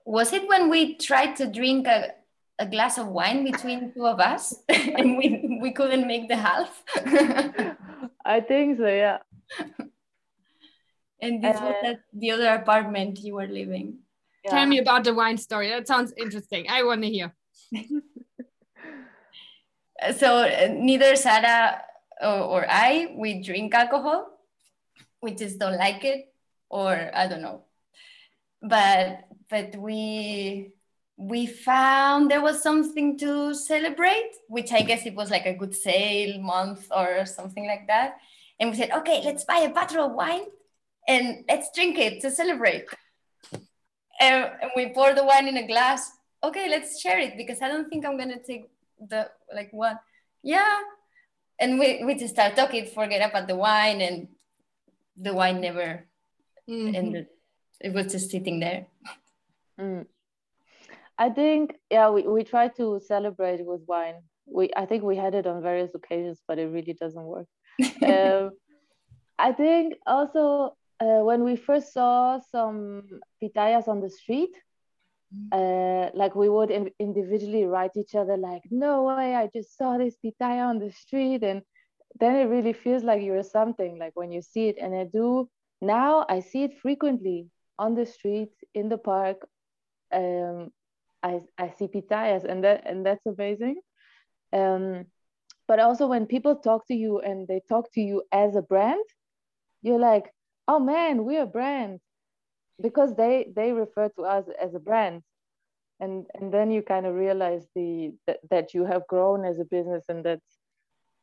was 0.10 0.34
it 0.34 0.50
when 0.50 0.70
we 0.70 0.96
tried 0.96 1.36
to 1.36 1.46
drink 1.46 1.86
a, 1.86 2.12
a 2.58 2.66
glass 2.66 2.98
of 2.98 3.08
wine 3.08 3.44
between 3.44 3.94
two 3.94 4.08
of 4.08 4.20
us 4.20 4.56
and 4.70 5.18
we, 5.18 5.60
we 5.62 5.72
couldn't 5.72 6.08
make 6.08 6.28
the 6.28 6.36
half 6.36 6.84
I 8.26 8.42
think 8.42 8.78
so, 8.78 8.88
yeah. 8.88 9.20
and 11.22 11.44
this 11.44 11.58
uh, 11.58 11.62
was 11.62 11.76
at 11.84 12.00
the 12.14 12.32
other 12.32 12.50
apartment 12.50 13.20
you 13.20 13.36
were 13.36 13.48
living. 13.48 14.00
Yeah. 14.46 14.52
Tell 14.52 14.66
me 14.68 14.78
about 14.80 15.04
the 15.04 15.14
wine 15.14 15.38
story. 15.38 15.70
That 15.70 15.88
sounds 15.88 16.14
interesting. 16.16 16.68
I 16.70 16.84
want 16.84 17.02
to 17.02 17.10
hear. 17.10 17.34
so 20.16 20.44
uh, 20.44 20.68
neither 20.72 21.16
Sarah 21.16 21.82
or, 22.22 22.40
or 22.62 22.66
I, 22.70 23.16
we 23.18 23.42
drink 23.42 23.74
alcohol. 23.74 24.28
We 25.22 25.32
just 25.32 25.60
don't 25.60 25.78
like 25.78 26.06
it, 26.06 26.32
or 26.70 27.12
I 27.14 27.28
don't 27.28 27.42
know. 27.42 27.64
But 28.62 29.29
but 29.50 29.76
we 29.76 30.72
we 31.20 31.46
found 31.46 32.32
there 32.32 32.42
was 32.42 32.64
something 32.64 33.18
to 33.20 33.54
celebrate, 33.54 34.32
which 34.48 34.72
I 34.72 34.82
guess 34.82 35.06
it 35.06 35.16
was 35.16 35.30
like 35.30 35.46
a 35.46 35.54
good 35.54 35.76
sale 35.76 36.40
month 36.40 36.88
or 36.96 37.26
something 37.26 37.68
like 37.68 37.88
that. 37.88 38.20
And 38.58 38.72
we 38.72 38.78
said, 38.78 38.92
okay, 38.92 39.22
let's 39.26 39.44
buy 39.44 39.58
a 39.58 39.70
bottle 39.70 40.06
of 40.06 40.14
wine 40.14 40.46
and 41.10 41.44
let's 41.50 41.72
drink 41.76 41.98
it 41.98 42.22
to 42.22 42.32
celebrate. 42.32 42.86
And, 44.22 44.50
and 44.62 44.72
we 44.78 44.94
pour 44.94 45.14
the 45.14 45.26
wine 45.26 45.50
in 45.50 45.58
a 45.58 45.68
glass. 45.68 46.10
Okay, 46.42 46.70
let's 46.70 47.02
share 47.02 47.20
it 47.20 47.36
because 47.36 47.62
I 47.62 47.68
don't 47.68 47.90
think 47.90 48.06
I'm 48.06 48.18
gonna 48.18 48.42
take 48.42 48.70
the 48.98 49.30
like 49.54 49.74
one. 49.74 50.00
Yeah. 50.42 50.80
And 51.60 51.80
we, 51.80 52.02
we 52.06 52.16
just 52.16 52.34
start 52.34 52.56
talking, 52.56 52.86
forget 52.86 53.30
about 53.30 53.50
the 53.50 53.56
wine, 53.58 54.00
and 54.00 54.30
the 55.18 55.34
wine 55.34 55.60
never 55.60 56.06
mm-hmm. 56.70 56.96
ended. 56.96 57.28
It 57.82 57.92
was 57.92 58.14
just 58.14 58.32
sitting 58.32 58.62
there. 58.62 58.88
Mm. 59.80 60.06
I 61.18 61.30
think 61.30 61.76
yeah, 61.90 62.10
we, 62.10 62.24
we 62.24 62.44
try 62.44 62.70
to 62.80 63.00
celebrate 63.06 63.66
with 63.66 63.82
wine. 63.88 64.22
We 64.46 64.72
I 64.76 64.86
think 64.86 65.04
we 65.04 65.16
had 65.16 65.36
it 65.36 65.48
on 65.48 65.62
various 65.62 65.94
occasions, 65.96 66.42
but 66.48 66.60
it 66.60 66.68
really 66.68 66.94
doesn't 66.94 67.24
work. 67.24 67.48
um, 68.04 68.52
I 69.38 69.54
think 69.54 69.96
also 70.06 70.76
uh, 71.00 71.22
when 71.24 71.44
we 71.44 71.56
first 71.56 71.94
saw 71.94 72.40
some 72.52 73.04
pitayas 73.42 73.88
on 73.88 74.02
the 74.02 74.10
street, 74.10 74.56
mm-hmm. 75.34 75.48
uh, 75.52 76.10
like 76.14 76.36
we 76.36 76.50
would 76.50 76.72
in, 76.72 76.90
individually 77.00 77.66
write 77.66 77.96
each 77.96 78.16
other 78.16 78.38
like, 78.38 78.64
"No 78.72 79.04
way! 79.04 79.36
I 79.36 79.50
just 79.54 79.78
saw 79.78 79.98
this 79.98 80.16
pitaya 80.24 80.68
on 80.68 80.80
the 80.80 80.92
street," 80.92 81.44
and 81.44 81.62
then 82.20 82.36
it 82.36 82.46
really 82.46 82.74
feels 82.74 83.04
like 83.04 83.22
you're 83.22 83.44
something. 83.44 83.98
Like 83.98 84.16
when 84.16 84.32
you 84.32 84.42
see 84.42 84.70
it, 84.70 84.78
and 84.80 84.96
I 84.96 85.06
do 85.06 85.50
now. 85.82 86.26
I 86.30 86.40
see 86.40 86.64
it 86.64 86.80
frequently 86.80 87.48
on 87.78 87.96
the 87.96 88.06
street, 88.06 88.52
in 88.74 88.90
the 88.90 88.98
park, 88.98 89.48
um, 90.14 90.70
I, 91.22 91.42
I 91.58 91.74
see 91.78 91.88
pitayas 91.88 92.44
and 92.44 92.64
that 92.64 92.84
and 92.86 93.06
that's 93.06 93.26
amazing. 93.26 93.82
Um, 94.54 95.06
but 95.68 95.80
also 95.80 96.08
when 96.08 96.26
people 96.26 96.56
talk 96.56 96.88
to 96.88 96.96
you 96.96 97.20
and 97.20 97.48
they 97.48 97.62
talk 97.70 97.92
to 97.94 98.02
you 98.02 98.24
as 98.32 98.56
a 98.56 98.62
brand, 98.62 99.06
you're 99.82 100.00
like, 100.00 100.34
oh 100.68 100.80
man, 100.80 101.26
we're 101.26 101.44
a 101.44 101.48
brand, 101.48 102.00
because 102.82 103.16
they 103.16 103.52
they 103.56 103.72
refer 103.72 104.10
to 104.10 104.24
us 104.24 104.46
as 104.62 104.74
a 104.74 104.80
brand, 104.80 105.22
and 106.00 106.26
and 106.34 106.52
then 106.54 106.72
you 106.72 106.82
kind 106.82 107.06
of 107.06 107.16
realize 107.16 107.68
the 107.76 108.12
that, 108.26 108.40
that 108.50 108.74
you 108.74 108.86
have 108.86 109.08
grown 109.08 109.46
as 109.46 109.60
a 109.60 109.66
business 109.66 110.06
and 110.10 110.24
that 110.26 110.42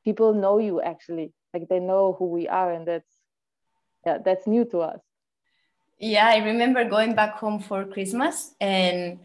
people 0.04 0.34
know 0.34 0.58
you 0.58 0.80
actually, 0.80 1.32
like 1.52 1.68
they 1.68 1.80
know 1.80 2.14
who 2.18 2.26
we 2.26 2.46
are, 2.46 2.72
and 2.72 2.86
that's 2.86 3.10
yeah, 4.06 4.18
that's 4.24 4.46
new 4.46 4.64
to 4.66 4.78
us. 4.80 5.00
Yeah, 5.98 6.28
I 6.28 6.38
remember 6.44 6.84
going 6.84 7.14
back 7.14 7.36
home 7.36 7.58
for 7.58 7.84
Christmas 7.84 8.54
and 8.60 9.20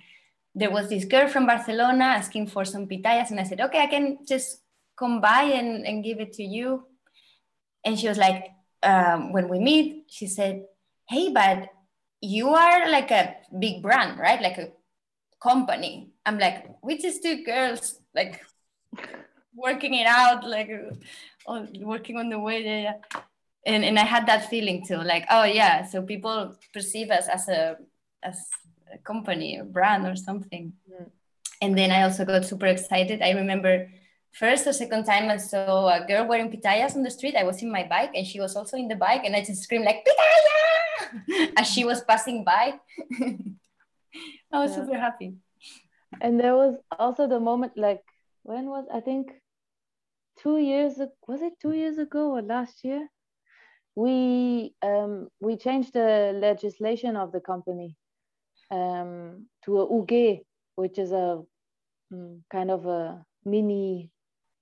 there 0.55 0.71
was 0.71 0.89
this 0.89 1.05
girl 1.05 1.27
from 1.27 1.45
Barcelona 1.45 2.05
asking 2.05 2.47
for 2.47 2.65
some 2.65 2.87
pitayas, 2.87 3.31
and 3.31 3.39
I 3.39 3.43
said, 3.43 3.61
okay, 3.61 3.79
I 3.79 3.87
can 3.87 4.19
just 4.27 4.61
come 4.97 5.21
by 5.21 5.43
and, 5.43 5.85
and 5.87 6.03
give 6.03 6.19
it 6.19 6.33
to 6.33 6.43
you. 6.43 6.85
And 7.85 7.97
she 7.97 8.07
was 8.07 8.17
like, 8.17 8.51
um, 8.83 9.31
when 9.31 9.47
we 9.47 9.59
meet, 9.59 10.05
she 10.07 10.27
said, 10.27 10.65
"Hey, 11.07 11.29
but 11.31 11.69
you 12.21 12.49
are 12.49 12.89
like 12.89 13.11
a 13.11 13.35
big 13.57 13.81
brand, 13.81 14.19
right? 14.19 14.41
Like 14.41 14.57
a 14.57 14.69
company." 15.41 16.11
I'm 16.25 16.37
like, 16.37 16.65
"We 16.83 16.97
just 16.97 17.23
two 17.23 17.43
girls, 17.43 17.99
like 18.15 18.41
working 19.55 19.93
it 19.93 20.07
out, 20.07 20.47
like 20.47 20.69
uh, 21.47 21.65
working 21.79 22.17
on 22.17 22.29
the 22.29 22.39
way." 22.39 22.63
Yeah, 22.63 22.81
yeah. 23.13 23.21
And 23.65 23.85
and 23.85 23.99
I 23.99 24.05
had 24.05 24.25
that 24.27 24.49
feeling 24.49 24.85
too, 24.85 24.97
like, 24.97 25.25
oh 25.29 25.43
yeah, 25.43 25.85
so 25.85 26.01
people 26.01 26.55
perceive 26.73 27.11
us 27.11 27.27
as 27.27 27.47
a 27.47 27.77
as 28.23 28.37
a 28.93 28.97
company, 28.97 29.57
a 29.57 29.63
brand, 29.63 30.07
or 30.07 30.15
something. 30.15 30.73
Mm. 30.89 31.09
And 31.61 31.77
then 31.77 31.91
I 31.91 32.03
also 32.03 32.25
got 32.25 32.45
super 32.45 32.65
excited. 32.65 33.21
I 33.21 33.31
remember 33.31 33.87
first 34.31 34.65
or 34.65 34.73
second 34.73 35.05
time 35.05 35.29
I 35.29 35.37
saw 35.37 35.89
a 35.89 36.05
girl 36.07 36.25
wearing 36.27 36.49
pitayas 36.49 36.95
on 36.95 37.03
the 37.03 37.11
street. 37.11 37.35
I 37.35 37.43
was 37.43 37.61
in 37.61 37.71
my 37.71 37.83
bike 37.83 38.11
and 38.15 38.25
she 38.25 38.39
was 38.39 38.55
also 38.55 38.77
in 38.77 38.87
the 38.87 38.95
bike, 38.95 39.21
and 39.25 39.35
I 39.35 39.43
just 39.43 39.63
screamed 39.63 39.85
like 39.85 40.05
pitaya 40.05 41.53
as 41.57 41.67
she 41.67 41.85
was 41.85 42.01
passing 42.01 42.43
by. 42.43 42.73
I 44.51 44.59
was 44.59 44.71
yeah. 44.71 44.85
super 44.85 44.97
happy. 44.97 45.35
And 46.19 46.39
there 46.39 46.55
was 46.55 46.75
also 46.99 47.27
the 47.27 47.39
moment 47.39 47.73
like 47.77 48.01
when 48.43 48.65
was 48.65 48.85
I 48.93 48.99
think 48.99 49.31
two 50.39 50.57
years 50.57 50.99
ago? 50.99 51.11
was 51.27 51.41
it 51.41 51.53
two 51.61 51.73
years 51.73 51.97
ago 51.97 52.31
or 52.31 52.41
last 52.41 52.83
year? 52.83 53.07
We 53.95 54.73
um, 54.81 55.27
we 55.39 55.57
changed 55.57 55.93
the 55.93 56.31
legislation 56.33 57.15
of 57.15 57.31
the 57.31 57.41
company 57.41 57.97
um, 58.71 59.47
to 59.65 59.79
a 59.79 59.99
UG, 59.99 60.43
which 60.75 60.97
is 60.97 61.11
a 61.11 61.41
um, 62.11 62.43
kind 62.51 62.71
of 62.71 62.85
a 62.85 63.25
mini 63.43 64.11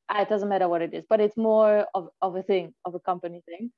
Ah, 0.10 0.22
it 0.24 0.30
doesn't 0.30 0.50
matter 0.50 0.68
what 0.68 0.82
it 0.82 0.94
is, 0.94 1.06
but 1.08 1.22
it's 1.22 1.38
more 1.38 1.86
of, 1.94 2.10
of 2.24 2.36
a 2.36 2.42
thing, 2.42 2.74
of 2.84 2.96
a 2.96 3.00
company 3.00 3.44
thing. 3.46 3.72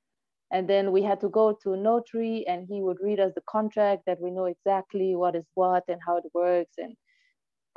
And 0.50 0.68
then 0.68 0.94
we 0.94 1.02
had 1.02 1.20
to 1.22 1.30
go 1.30 1.58
to 1.64 1.74
a 1.74 1.78
notary 1.78 2.46
and 2.48 2.66
he 2.68 2.82
would 2.82 3.00
read 3.02 3.20
us 3.20 3.34
the 3.36 3.42
contract 3.50 4.04
that 4.06 4.22
we 4.22 4.32
know 4.32 4.46
exactly 4.46 5.16
what 5.16 5.36
is 5.36 5.46
what 5.56 5.84
and 5.90 6.00
how 6.06 6.18
it 6.18 6.24
works 6.34 6.74
and 6.78 6.96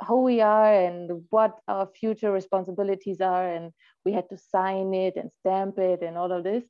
who 0.07 0.23
we 0.23 0.39
are 0.39 0.73
and 0.73 1.23
what 1.31 1.59
our 1.67 1.87
future 1.99 2.31
responsibilities 2.31 3.19
are. 3.19 3.45
And 3.45 3.71
we 4.05 4.13
had 4.13 4.29
to 4.29 4.37
sign 4.37 4.93
it 4.93 5.15
and 5.17 5.31
stamp 5.39 5.77
it 5.77 6.01
and 6.01 6.17
all 6.17 6.31
of 6.31 6.45
this. 6.45 6.63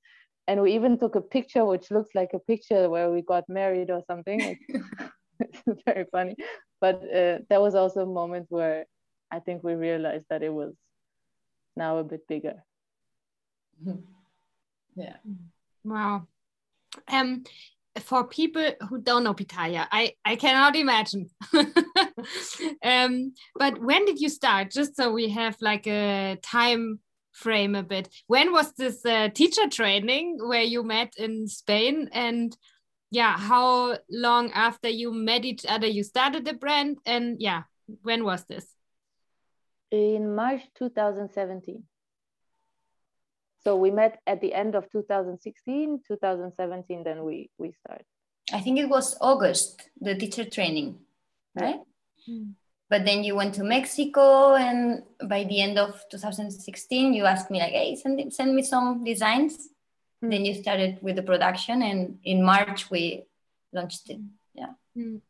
And 0.48 0.62
we 0.62 0.74
even 0.76 1.00
took 1.00 1.16
a 1.16 1.22
picture, 1.22 1.66
which 1.66 1.90
looks 1.90 2.14
like 2.14 2.32
a 2.34 2.40
picture 2.40 2.90
where 2.90 3.10
we 3.10 3.22
got 3.22 3.50
married 3.50 3.90
or 3.90 4.04
something. 4.08 4.58
it's 5.40 5.82
very 5.86 6.06
funny. 6.12 6.36
But 6.82 6.96
uh, 6.96 7.40
there 7.50 7.62
was 7.62 7.76
also 7.76 8.02
a 8.02 8.06
moment 8.06 8.48
where 8.50 8.86
I 9.32 9.40
think 9.40 9.64
we 9.64 9.74
realized 9.74 10.26
that 10.30 10.44
it 10.44 10.54
was 10.54 10.74
now 11.76 11.98
a 11.98 12.04
bit 12.04 12.28
bigger. 12.28 12.64
Yeah. 14.98 15.18
Wow. 15.84 16.26
Um, 17.10 17.44
for 18.00 18.26
people 18.26 18.72
who 18.88 19.02
don't 19.02 19.26
know 19.26 19.34
Pitaya, 19.34 19.86
I, 19.92 20.14
I 20.24 20.38
cannot 20.38 20.74
imagine. 20.78 21.30
um, 22.82 23.34
but 23.56 23.78
when 23.82 24.06
did 24.06 24.22
you 24.22 24.30
start? 24.30 24.72
Just 24.72 24.96
so 24.96 25.12
we 25.12 25.28
have 25.32 25.58
like 25.60 25.86
a 25.86 26.38
time 26.42 27.00
frame 27.36 27.76
a 27.76 27.84
bit. 27.84 28.10
When 28.28 28.52
was 28.52 28.74
this 28.74 29.06
uh, 29.06 29.30
teacher 29.30 29.68
training 29.70 30.38
where 30.40 30.64
you 30.64 30.84
met 30.84 31.14
in 31.18 31.48
Spain? 31.48 32.10
And 32.12 32.56
yeah, 33.12 33.38
how 33.38 33.98
long 34.10 34.52
after 34.52 34.90
you 34.90 35.14
met 35.14 35.46
each 35.46 35.66
other 35.68 35.88
you 35.88 36.04
started 36.04 36.46
the 36.46 36.54
brand? 36.54 36.98
And 37.06 37.40
yeah, 37.40 37.64
when 38.02 38.24
was 38.24 38.46
this? 38.46 38.66
in 39.92 40.36
March 40.36 40.62
2017. 40.78 41.84
So 43.64 43.76
we 43.76 43.92
met 43.92 44.20
at 44.28 44.42
the 44.42 44.54
end 44.54 44.76
of 44.76 44.92
2016, 44.92 46.02
2017, 46.08 47.04
then 47.04 47.24
we, 47.24 47.50
we 47.58 47.74
started. 47.86 48.06
I 48.54 48.60
think 48.60 48.78
it 48.78 48.90
was 48.90 49.18
August, 49.22 49.90
the 50.00 50.16
teacher 50.16 50.46
training, 50.46 51.00
right? 51.56 51.80
Yeah. 52.28 52.36
Mm. 52.36 52.54
But 52.90 53.06
then 53.06 53.24
you 53.24 53.36
went 53.36 53.56
to 53.56 53.64
Mexico, 53.64 54.56
and 54.56 55.04
by 55.28 55.44
the 55.44 55.62
end 55.62 55.80
of 55.80 56.04
2016, 56.12 57.14
you 57.14 57.26
asked 57.26 57.50
me 57.50 57.60
like, 57.60 57.74
"Hey, 57.74 57.96
send 57.96 58.34
send 58.34 58.56
me 58.56 58.62
some 58.62 59.04
designs." 59.04 59.70
Mm. 60.24 60.32
Then 60.32 60.46
you 60.46 60.54
started 60.54 61.00
with 61.02 61.16
the 61.16 61.24
production, 61.24 61.82
and 61.82 62.20
in 62.24 62.44
March 62.44 62.92
we 62.92 63.26
launched 63.74 64.10
it. 64.10 64.20
Yeah. 64.54 64.74
Mm. 64.96 65.22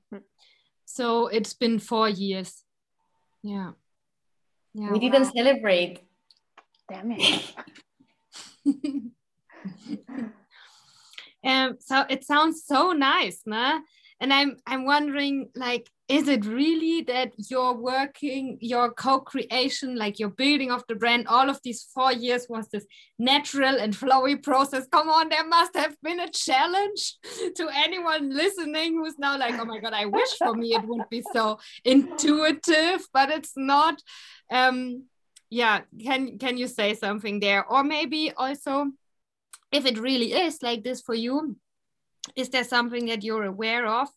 So 0.86 1.28
it's 1.28 1.54
been 1.54 1.80
four 1.80 2.10
years. 2.10 2.64
Yeah. 3.42 3.72
Yeah, 4.74 4.92
we 4.92 5.00
didn't 5.00 5.26
celebrate. 5.26 6.02
Damn 6.90 7.12
it. 7.12 7.56
um, 11.46 11.78
so 11.80 12.04
it 12.10 12.24
sounds 12.26 12.64
so 12.66 12.92
nice, 12.92 13.42
nah? 13.46 13.80
And 14.20 14.34
I'm 14.34 14.58
I'm 14.68 14.86
wondering, 14.86 15.50
like, 15.56 15.90
is 16.08 16.28
it 16.28 16.46
really 16.46 17.02
that 17.04 17.34
you're 17.50 17.74
working 17.74 18.58
your 18.62 18.92
co-creation, 18.92 19.96
like 19.96 20.20
your 20.20 20.30
building 20.30 20.72
of 20.72 20.84
the 20.88 20.96
brand, 20.96 21.28
all 21.28 21.50
of 21.50 21.60
these 21.64 21.84
four 21.94 22.14
years 22.14 22.46
was 22.48 22.68
this 22.68 22.86
natural 23.18 23.78
and 23.78 23.96
flowy 23.96 24.42
process? 24.42 24.88
Come 24.92 25.10
on, 25.10 25.30
there 25.30 25.48
must 25.48 25.76
have 25.76 25.96
been 26.04 26.20
a 26.20 26.30
challenge 26.30 27.16
to 27.56 27.70
anyone 27.74 28.30
listening 28.30 28.94
who's 28.94 29.18
now 29.18 29.38
like, 29.38 29.60
oh 29.60 29.66
my 29.66 29.80
god, 29.80 29.94
I 29.94 30.06
wish 30.06 30.30
for 30.38 30.54
me 30.54 30.76
it 30.76 30.86
would 30.86 31.10
be 31.10 31.24
so 31.34 31.60
intuitive, 31.84 33.08
but 33.12 33.32
it's 33.32 33.54
not 33.56 34.02
um 34.52 35.06
yeah 35.50 35.82
can 36.04 36.38
can 36.38 36.58
you 36.58 36.68
say 36.68 36.94
something 36.94 37.40
there 37.40 37.66
or 37.66 37.84
maybe 37.84 38.32
also 38.36 38.92
if 39.72 39.86
it 39.86 39.98
really 39.98 40.34
is 40.34 40.62
like 40.62 40.84
this 40.84 41.02
for 41.02 41.16
you 41.16 41.56
is 42.36 42.50
there 42.50 42.64
something 42.64 43.06
that 43.08 43.24
you're 43.24 43.44
aware 43.44 43.88
of 43.88 44.08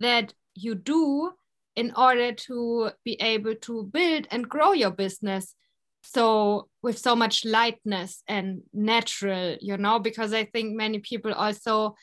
that 0.00 0.34
you 0.54 0.74
do 0.74 1.32
in 1.76 1.92
order 1.96 2.32
to 2.32 2.90
be 3.04 3.14
able 3.20 3.54
to 3.54 3.84
build 3.84 4.26
and 4.30 4.48
grow 4.48 4.72
your 4.72 4.90
business 4.90 5.54
so 6.02 6.68
with 6.82 6.98
so 6.98 7.14
much 7.14 7.44
lightness 7.44 8.22
and 8.26 8.62
natural 8.72 9.56
you 9.60 9.76
know 9.76 9.98
because 9.98 10.32
i 10.32 10.44
think 10.44 10.74
many 10.74 10.98
people 10.98 11.32
also 11.32 11.94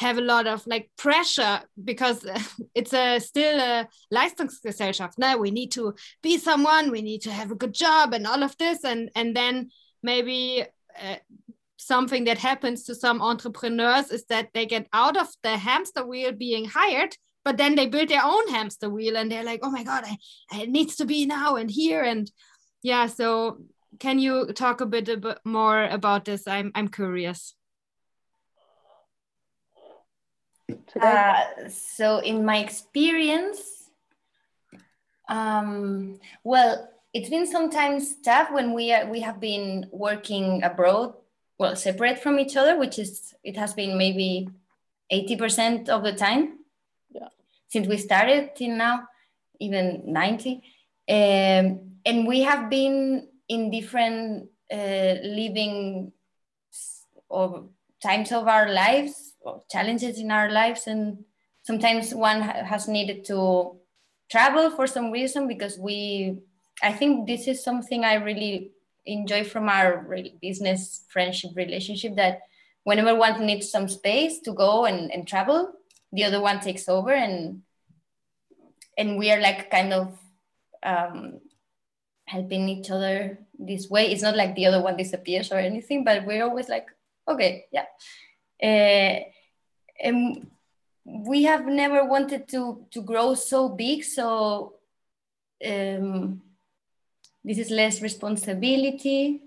have 0.00 0.16
a 0.16 0.22
lot 0.22 0.46
of 0.46 0.66
like 0.66 0.90
pressure 0.96 1.60
because 1.84 2.26
it's 2.74 2.94
a 2.94 3.18
still 3.18 3.60
a 3.60 3.86
Leistungsgesellschaft. 4.12 5.18
Now 5.18 5.36
we 5.36 5.50
need 5.50 5.72
to 5.72 5.94
be 6.22 6.38
someone, 6.38 6.90
we 6.90 7.02
need 7.02 7.20
to 7.22 7.32
have 7.32 7.50
a 7.50 7.54
good 7.54 7.74
job 7.74 8.14
and 8.14 8.26
all 8.26 8.42
of 8.42 8.56
this, 8.56 8.82
and 8.82 9.10
and 9.14 9.36
then 9.36 9.70
maybe 10.02 10.64
uh, 11.00 11.16
something 11.76 12.24
that 12.24 12.38
happens 12.38 12.84
to 12.84 12.94
some 12.94 13.20
entrepreneurs 13.20 14.10
is 14.10 14.24
that 14.26 14.48
they 14.54 14.66
get 14.66 14.86
out 14.92 15.16
of 15.16 15.28
the 15.42 15.56
hamster 15.56 16.04
wheel 16.06 16.32
being 16.32 16.64
hired 16.64 17.14
but 17.44 17.56
then 17.56 17.74
they 17.74 17.86
build 17.86 18.08
their 18.08 18.24
own 18.24 18.48
hamster 18.48 18.88
wheel 18.90 19.16
and 19.16 19.30
they're 19.30 19.44
like 19.44 19.60
oh 19.62 19.70
my 19.70 19.84
god 19.84 20.04
I, 20.06 20.62
it 20.62 20.70
needs 20.70 20.96
to 20.96 21.04
be 21.04 21.26
now 21.26 21.56
and 21.56 21.70
here. 21.70 22.02
And 22.02 22.30
yeah 22.82 23.06
so 23.06 23.58
can 23.98 24.18
you 24.18 24.52
talk 24.52 24.80
a 24.80 24.86
bit, 24.86 25.08
a 25.08 25.16
bit 25.16 25.38
more 25.44 25.84
about 25.84 26.24
this? 26.24 26.46
I'm 26.46 26.70
i'm 26.74 26.88
curious. 26.88 27.54
Uh, 31.00 31.68
so 31.68 32.18
in 32.18 32.44
my 32.44 32.58
experience, 32.58 33.90
um, 35.28 36.20
well, 36.44 36.88
it's 37.12 37.28
been 37.28 37.46
sometimes 37.46 38.16
tough 38.22 38.50
when 38.52 38.72
we 38.72 38.92
are, 38.92 39.06
we 39.06 39.20
have 39.20 39.40
been 39.40 39.86
working 39.92 40.62
abroad, 40.62 41.14
well, 41.58 41.74
separate 41.74 42.18
from 42.22 42.38
each 42.38 42.56
other, 42.56 42.78
which 42.78 42.98
is 42.98 43.34
it 43.42 43.56
has 43.56 43.74
been 43.74 43.98
maybe 43.98 44.48
eighty 45.10 45.36
percent 45.36 45.88
of 45.88 46.02
the 46.02 46.12
time. 46.12 46.59
Since 47.70 47.86
we 47.86 47.96
started 47.96 48.54
till 48.56 48.76
now, 48.76 49.06
even 49.58 50.02
ninety, 50.06 50.62
um, 51.08 51.96
and 52.04 52.26
we 52.26 52.42
have 52.42 52.68
been 52.68 53.28
in 53.48 53.70
different 53.70 54.48
uh, 54.72 55.14
living 55.22 56.12
or 57.28 57.68
times 58.02 58.32
of 58.32 58.48
our 58.48 58.68
lives 58.70 59.34
or 59.40 59.62
challenges 59.70 60.18
in 60.18 60.30
our 60.30 60.50
lives 60.50 60.86
and 60.86 61.24
sometimes 61.62 62.14
one 62.14 62.40
has 62.40 62.88
needed 62.88 63.24
to 63.24 63.76
travel 64.30 64.70
for 64.70 64.86
some 64.86 65.10
reason 65.10 65.46
because 65.48 65.78
we 65.78 66.38
i 66.82 66.92
think 66.92 67.26
this 67.26 67.46
is 67.46 67.62
something 67.62 68.04
i 68.04 68.14
really 68.14 68.70
enjoy 69.06 69.44
from 69.44 69.68
our 69.68 70.06
business 70.40 71.04
friendship 71.08 71.50
relationship 71.54 72.14
that 72.16 72.40
whenever 72.84 73.14
one 73.14 73.44
needs 73.44 73.70
some 73.70 73.88
space 73.88 74.40
to 74.40 74.52
go 74.52 74.84
and, 74.84 75.10
and 75.12 75.26
travel 75.26 75.72
the 76.12 76.24
other 76.24 76.40
one 76.40 76.60
takes 76.60 76.88
over 76.88 77.12
and 77.12 77.62
and 78.98 79.16
we 79.16 79.30
are 79.30 79.40
like 79.40 79.70
kind 79.70 79.92
of 79.92 80.18
um, 80.82 81.40
helping 82.26 82.68
each 82.68 82.90
other 82.90 83.38
this 83.58 83.88
way. 83.88 84.10
It's 84.10 84.22
not 84.22 84.36
like 84.36 84.54
the 84.54 84.66
other 84.66 84.82
one 84.82 84.96
disappears 84.96 85.52
or 85.52 85.58
anything 85.58 86.04
but 86.04 86.26
we're 86.26 86.44
always 86.44 86.68
like 86.68 86.86
okay 87.28 87.66
yeah. 87.72 87.86
Uh, 88.62 89.24
and 90.02 90.50
we 91.04 91.44
have 91.44 91.66
never 91.66 92.04
wanted 92.04 92.46
to 92.48 92.86
to 92.90 93.02
grow 93.02 93.34
so 93.34 93.68
big 93.70 94.04
so 94.04 94.74
um, 95.64 96.42
this 97.44 97.58
is 97.58 97.70
less 97.70 98.02
responsibility. 98.02 99.42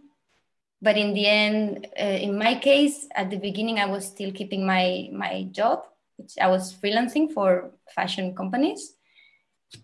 But 0.82 0.98
in 0.98 1.14
the 1.14 1.26
end, 1.26 1.88
uh, 1.98 2.04
in 2.04 2.38
my 2.38 2.56
case, 2.56 3.08
at 3.16 3.30
the 3.30 3.38
beginning, 3.38 3.80
I 3.80 3.86
was 3.86 4.06
still 4.06 4.32
keeping 4.32 4.66
my 4.66 5.10
my 5.14 5.48
job, 5.52 5.86
which 6.18 6.34
I 6.40 6.48
was 6.48 6.74
freelancing 6.74 7.32
for 7.32 7.72
fashion 7.96 8.36
companies. 8.36 8.96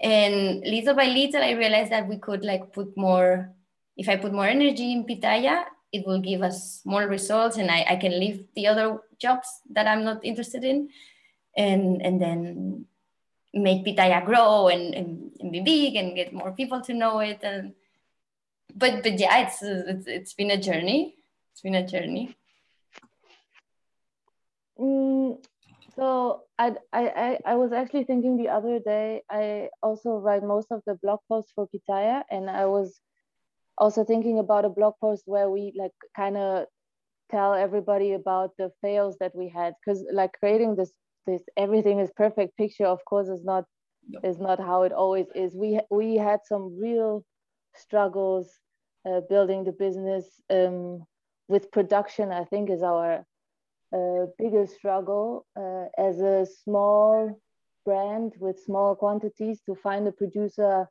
And 0.02 0.62
little 0.62 0.94
by 0.94 1.06
little, 1.06 1.42
I 1.42 1.52
realized 1.52 1.92
that 1.92 2.08
we 2.08 2.18
could 2.18 2.46
like 2.46 2.74
put 2.74 2.96
more. 2.96 3.52
If 3.98 4.08
I 4.08 4.16
put 4.16 4.34
more 4.34 4.48
energy 4.48 4.92
in 4.92 5.04
Pitaya, 5.04 5.66
it 5.92 6.06
will 6.06 6.22
give 6.22 6.42
us 6.42 6.82
more 6.86 7.04
results, 7.08 7.58
and 7.58 7.70
I, 7.72 7.86
I 7.90 7.96
can 7.96 8.18
leave 8.20 8.46
the 8.56 8.68
other 8.68 9.00
jobs 9.18 9.50
that 9.72 9.88
I'm 9.88 10.06
not 10.06 10.24
interested 10.24 10.64
in, 10.64 10.90
and 11.58 12.02
and 12.02 12.22
then 12.22 12.86
make 13.52 13.84
Pitaya 13.84 14.24
grow 14.24 14.68
and, 14.68 14.94
and, 14.94 15.32
and 15.40 15.52
be 15.52 15.60
big 15.62 15.96
and 15.96 16.16
get 16.16 16.32
more 16.32 16.52
people 16.52 16.82
to 16.82 16.94
know 16.94 17.18
it 17.18 17.40
and 17.42 17.74
but 18.76 19.04
but 19.04 19.20
yeah, 19.20 19.40
it's 19.40 19.62
it's 19.62 20.08
it's 20.08 20.34
been 20.34 20.52
a 20.52 20.62
journey. 20.62 21.16
It's 21.52 21.62
been 21.62 21.76
a 21.76 21.86
journey. 21.86 22.36
Mm, 24.80 25.44
so 26.00 26.44
I, 26.58 26.76
I 26.94 27.40
I 27.46 27.56
was 27.56 27.74
actually 27.74 28.06
thinking 28.06 28.38
the 28.38 28.50
other 28.50 28.80
day. 28.80 29.24
I 29.30 29.70
also 29.84 30.12
write 30.18 30.44
most 30.44 30.68
of 30.72 30.82
the 30.86 30.96
blog 30.96 31.20
posts 31.28 31.52
for 31.54 31.68
Pitaya, 31.68 32.24
and 32.32 32.50
I 32.50 32.66
was 32.66 33.02
also 33.78 34.04
thinking 34.04 34.40
about 34.40 34.66
a 34.66 34.70
blog 34.70 34.94
post 35.02 35.24
where 35.26 35.50
we 35.50 35.74
like 35.78 35.92
kind 36.16 36.38
of 36.38 36.66
tell 37.32 37.54
everybody 37.54 38.14
about 38.14 38.52
the 38.58 38.72
fails 38.82 39.18
that 39.20 39.36
we 39.36 39.50
had 39.50 39.74
because 39.80 40.04
like 40.12 40.32
creating 40.40 40.76
this 40.76 40.92
this 41.28 41.44
everything 41.58 42.00
is 42.00 42.12
perfect 42.16 42.58
picture 42.58 42.86
of 42.86 43.04
course 43.06 43.28
is 43.28 43.44
not 43.44 43.66
is 44.24 44.40
not 44.40 44.60
how 44.60 44.84
it 44.84 44.92
always 44.92 45.28
is 45.36 45.56
we 45.56 45.80
we 45.92 46.16
had 46.16 46.40
some 46.46 46.78
real 46.80 47.24
struggles 47.76 48.50
uh, 49.08 49.22
building 49.30 49.64
the 49.64 49.72
business 49.72 50.42
um, 50.50 51.04
with 51.48 51.72
production 51.72 52.32
i 52.32 52.44
think 52.46 52.70
is 52.70 52.82
our 52.82 53.24
uh, 53.94 54.26
biggest 54.38 54.76
struggle 54.76 55.46
uh, 55.56 55.86
as 55.98 56.20
a 56.20 56.46
small 56.64 57.40
brand 57.86 58.34
with 58.40 58.60
small 58.60 58.96
quantities 58.96 59.62
to 59.66 59.76
find 59.76 60.08
a 60.08 60.12
producer 60.12 60.88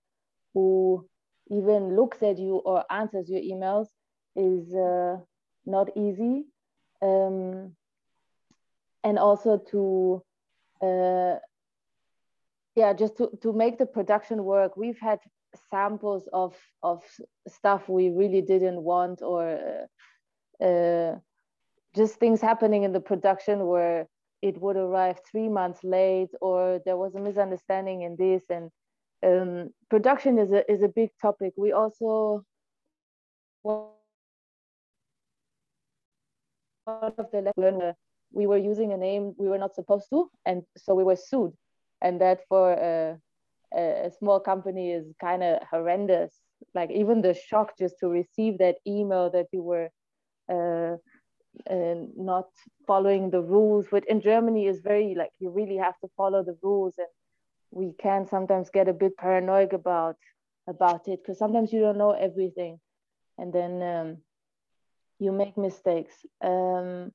who 0.55 1.07
even 1.51 1.97
looks 1.97 2.23
at 2.23 2.39
you 2.39 2.57
or 2.57 2.85
answers 2.91 3.29
your 3.29 3.41
emails 3.41 3.87
is 4.37 4.75
uh, 4.75 5.17
not 5.67 5.89
easy. 5.97 6.45
Um, 7.01 7.77
and 9.05 9.19
also 9.19 9.59
to 9.71 10.23
uh, 10.83 11.37
yeah 12.75 12.93
just 12.93 13.17
to, 13.17 13.31
to 13.43 13.53
make 13.53 13.79
the 13.79 13.87
production 13.87 14.45
work 14.45 14.77
we've 14.77 14.99
had 15.01 15.19
samples 15.71 16.29
of 16.33 16.55
of 16.83 17.03
stuff 17.47 17.89
we 17.89 18.11
really 18.11 18.43
didn't 18.43 18.83
want 18.83 19.23
or 19.23 19.87
uh, 20.63 20.65
uh, 20.65 21.17
just 21.99 22.15
things 22.19 22.41
happening 22.41 22.85
in 22.85 22.93
the 22.93 23.01
production 23.01 23.67
where 23.67 24.07
it 24.41 24.61
would 24.61 24.77
arrive 24.77 25.19
three 25.31 25.49
months 25.49 25.81
late 25.83 26.31
or 26.41 26.81
there 26.85 26.97
was 26.97 27.15
a 27.15 27.21
misunderstanding 27.21 28.03
in 28.03 28.17
this. 28.17 28.45
And 28.49 28.71
um, 29.23 29.71
production 29.91 30.39
is 30.39 30.53
a 30.53 30.71
is 30.71 30.83
a 30.83 30.89
big 30.89 31.11
topic. 31.21 31.53
We 31.57 31.73
also 31.73 32.45
one 33.63 33.89
of 37.19 37.31
the 37.33 37.53
learner 37.57 37.95
we 38.33 38.47
were 38.47 38.57
using 38.57 38.93
a 38.93 38.97
name 38.97 39.35
we 39.37 39.49
were 39.49 39.59
not 39.59 39.75
supposed 39.75 40.07
to 40.11 40.31
and 40.47 40.63
so 40.77 40.95
we 40.95 41.05
were 41.05 41.17
sued. 41.17 41.53
And 42.01 42.21
that 42.21 42.41
for 42.49 42.73
a, 42.73 43.19
a 43.77 44.11
small 44.19 44.39
company 44.39 44.93
is 44.93 45.05
kind 45.21 45.43
of 45.43 45.63
horrendous. 45.69 46.33
Like 46.75 46.91
even 46.93 47.23
the 47.23 47.35
shock 47.35 47.77
just 47.77 47.97
to 48.01 48.09
receive 48.09 48.59
that 48.59 48.77
email 48.87 49.31
that 49.31 49.47
you 49.53 49.63
were 49.63 49.91
uh, 50.49 50.97
uh, 51.71 51.95
not 52.17 52.47
following 52.87 53.31
the 53.31 53.41
rules 53.41 53.91
which 53.91 54.05
in 54.07 54.21
germany 54.21 54.67
is 54.67 54.81
very 54.81 55.15
like 55.17 55.31
you 55.39 55.51
really 55.51 55.77
have 55.77 55.99
to 56.01 56.09
follow 56.17 56.43
the 56.43 56.57
rules 56.63 56.95
and 56.99 57.09
we 57.71 57.93
can 58.01 58.27
sometimes 58.27 58.71
get 58.71 58.89
a 58.89 58.93
bit 58.93 59.17
paranoid 59.17 59.73
about 59.73 60.17
about 60.69 61.09
it 61.09 61.21
because 61.23 61.39
sometimes 61.39 61.73
you 61.73 61.81
don't 61.81 61.99
know 61.99 62.13
everything 62.13 62.79
and 63.39 63.53
then 63.53 63.83
um, 63.83 64.17
you 65.19 65.33
make 65.33 65.57
mistakes. 65.57 66.15
Um, 66.43 67.13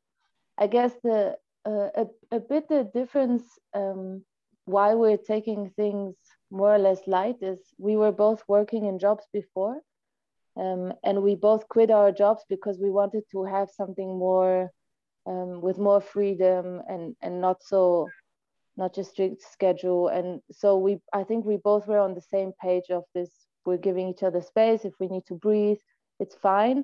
i 0.58 0.67
guess 0.67 0.93
the 1.03 1.36
uh, 1.65 1.89
a, 2.01 2.06
a 2.32 2.39
bit 2.39 2.67
the 2.69 2.84
difference 2.93 3.43
um, 3.73 4.23
why 4.65 4.93
we're 4.93 5.17
taking 5.17 5.69
things 5.75 6.15
more 6.51 6.73
or 6.75 6.77
less 6.77 7.08
light 7.08 7.38
is 7.41 7.60
we 7.77 7.95
were 7.95 8.12
both 8.12 8.43
working 8.47 8.86
in 8.86 8.99
jobs 8.99 9.25
before 9.34 9.77
um, 10.58 10.94
and 11.04 11.22
we 11.24 11.36
both 11.36 11.68
quit 11.70 11.92
our 11.92 12.12
jobs 12.12 12.44
because 12.50 12.80
we 12.80 12.89
wanted 12.89 13.24
to 13.32 13.44
have 13.44 13.70
something 13.70 14.18
more 14.18 14.72
um, 15.26 15.62
with 15.62 15.78
more 15.78 16.02
freedom 16.02 16.82
and 16.88 17.16
and 17.22 17.42
not 17.42 17.63
so 17.63 18.08
not 18.78 18.94
just 18.94 19.12
strict 19.12 19.42
schedule 19.42 20.08
and 20.10 20.42
so 20.52 20.78
we 20.78 20.98
i 21.13 21.24
think 21.24 21.46
we 21.46 21.58
both 21.58 21.88
were 21.88 22.00
on 22.00 22.13
the 22.13 22.22
same 22.22 22.52
page 22.62 22.89
of 22.89 23.04
this 23.16 23.32
we're 23.66 23.78
giving 23.78 24.10
each 24.10 24.24
other 24.24 24.42
space 24.42 24.84
if 24.84 24.94
we 25.00 25.08
need 25.08 25.26
to 25.26 25.36
breathe 25.36 25.78
it's 26.20 26.36
fine 26.36 26.84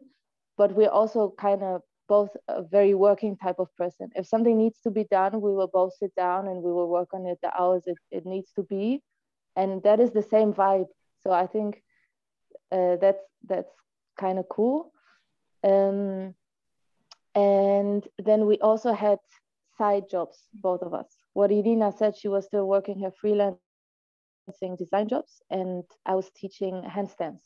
but 0.57 0.75
we're 0.75 0.89
also 0.89 1.33
kind 1.39 1.63
of 1.63 1.81
both 2.09 2.35
a 2.49 2.63
very 2.63 2.93
working 2.95 3.37
type 3.37 3.59
of 3.59 3.69
person. 3.77 4.09
If 4.15 4.27
something 4.27 4.57
needs 4.57 4.81
to 4.81 4.91
be 4.91 5.05
done, 5.09 5.39
we 5.39 5.53
will 5.53 5.69
both 5.71 5.93
sit 5.93 6.13
down 6.15 6.47
and 6.47 6.61
we 6.61 6.73
will 6.73 6.89
work 6.89 7.13
on 7.13 7.25
it 7.27 7.37
the 7.41 7.51
hours 7.57 7.83
it, 7.85 7.97
it 8.11 8.25
needs 8.25 8.51
to 8.57 8.63
be. 8.63 9.01
And 9.55 9.81
that 9.83 10.01
is 10.01 10.11
the 10.11 10.23
same 10.23 10.51
vibe. 10.51 10.87
So 11.21 11.31
I 11.31 11.45
think 11.45 11.81
uh, 12.71 12.95
that's 12.97 13.23
that's 13.47 13.71
kind 14.19 14.39
of 14.39 14.47
cool. 14.49 14.91
Um, 15.63 16.35
and 17.35 18.07
then 18.17 18.45
we 18.45 18.57
also 18.59 18.93
had 18.93 19.19
side 19.77 20.09
jobs, 20.09 20.37
both 20.53 20.81
of 20.81 20.93
us. 20.93 21.07
What 21.33 21.51
Irina 21.51 21.93
said, 21.97 22.17
she 22.17 22.27
was 22.27 22.45
still 22.45 22.67
working 22.67 22.99
her 23.01 23.11
freelancing 23.23 24.77
design 24.77 25.07
jobs, 25.07 25.41
and 25.49 25.83
I 26.05 26.15
was 26.15 26.29
teaching 26.35 26.83
handstands. 26.83 27.41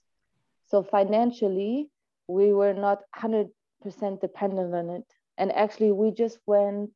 So 0.68 0.84
financially, 0.84 1.90
we 2.28 2.54
were 2.54 2.74
not 2.74 3.00
100 3.14 3.50
percent 3.84 4.22
dependent 4.22 4.74
on 4.74 4.90
it. 4.90 5.06
And 5.38 5.52
actually, 5.52 5.92
we 5.92 6.12
just 6.12 6.40
went 6.48 6.92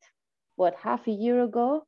what 0.56 0.74
half 0.82 1.06
a 1.06 1.12
year 1.12 1.42
ago. 1.42 1.84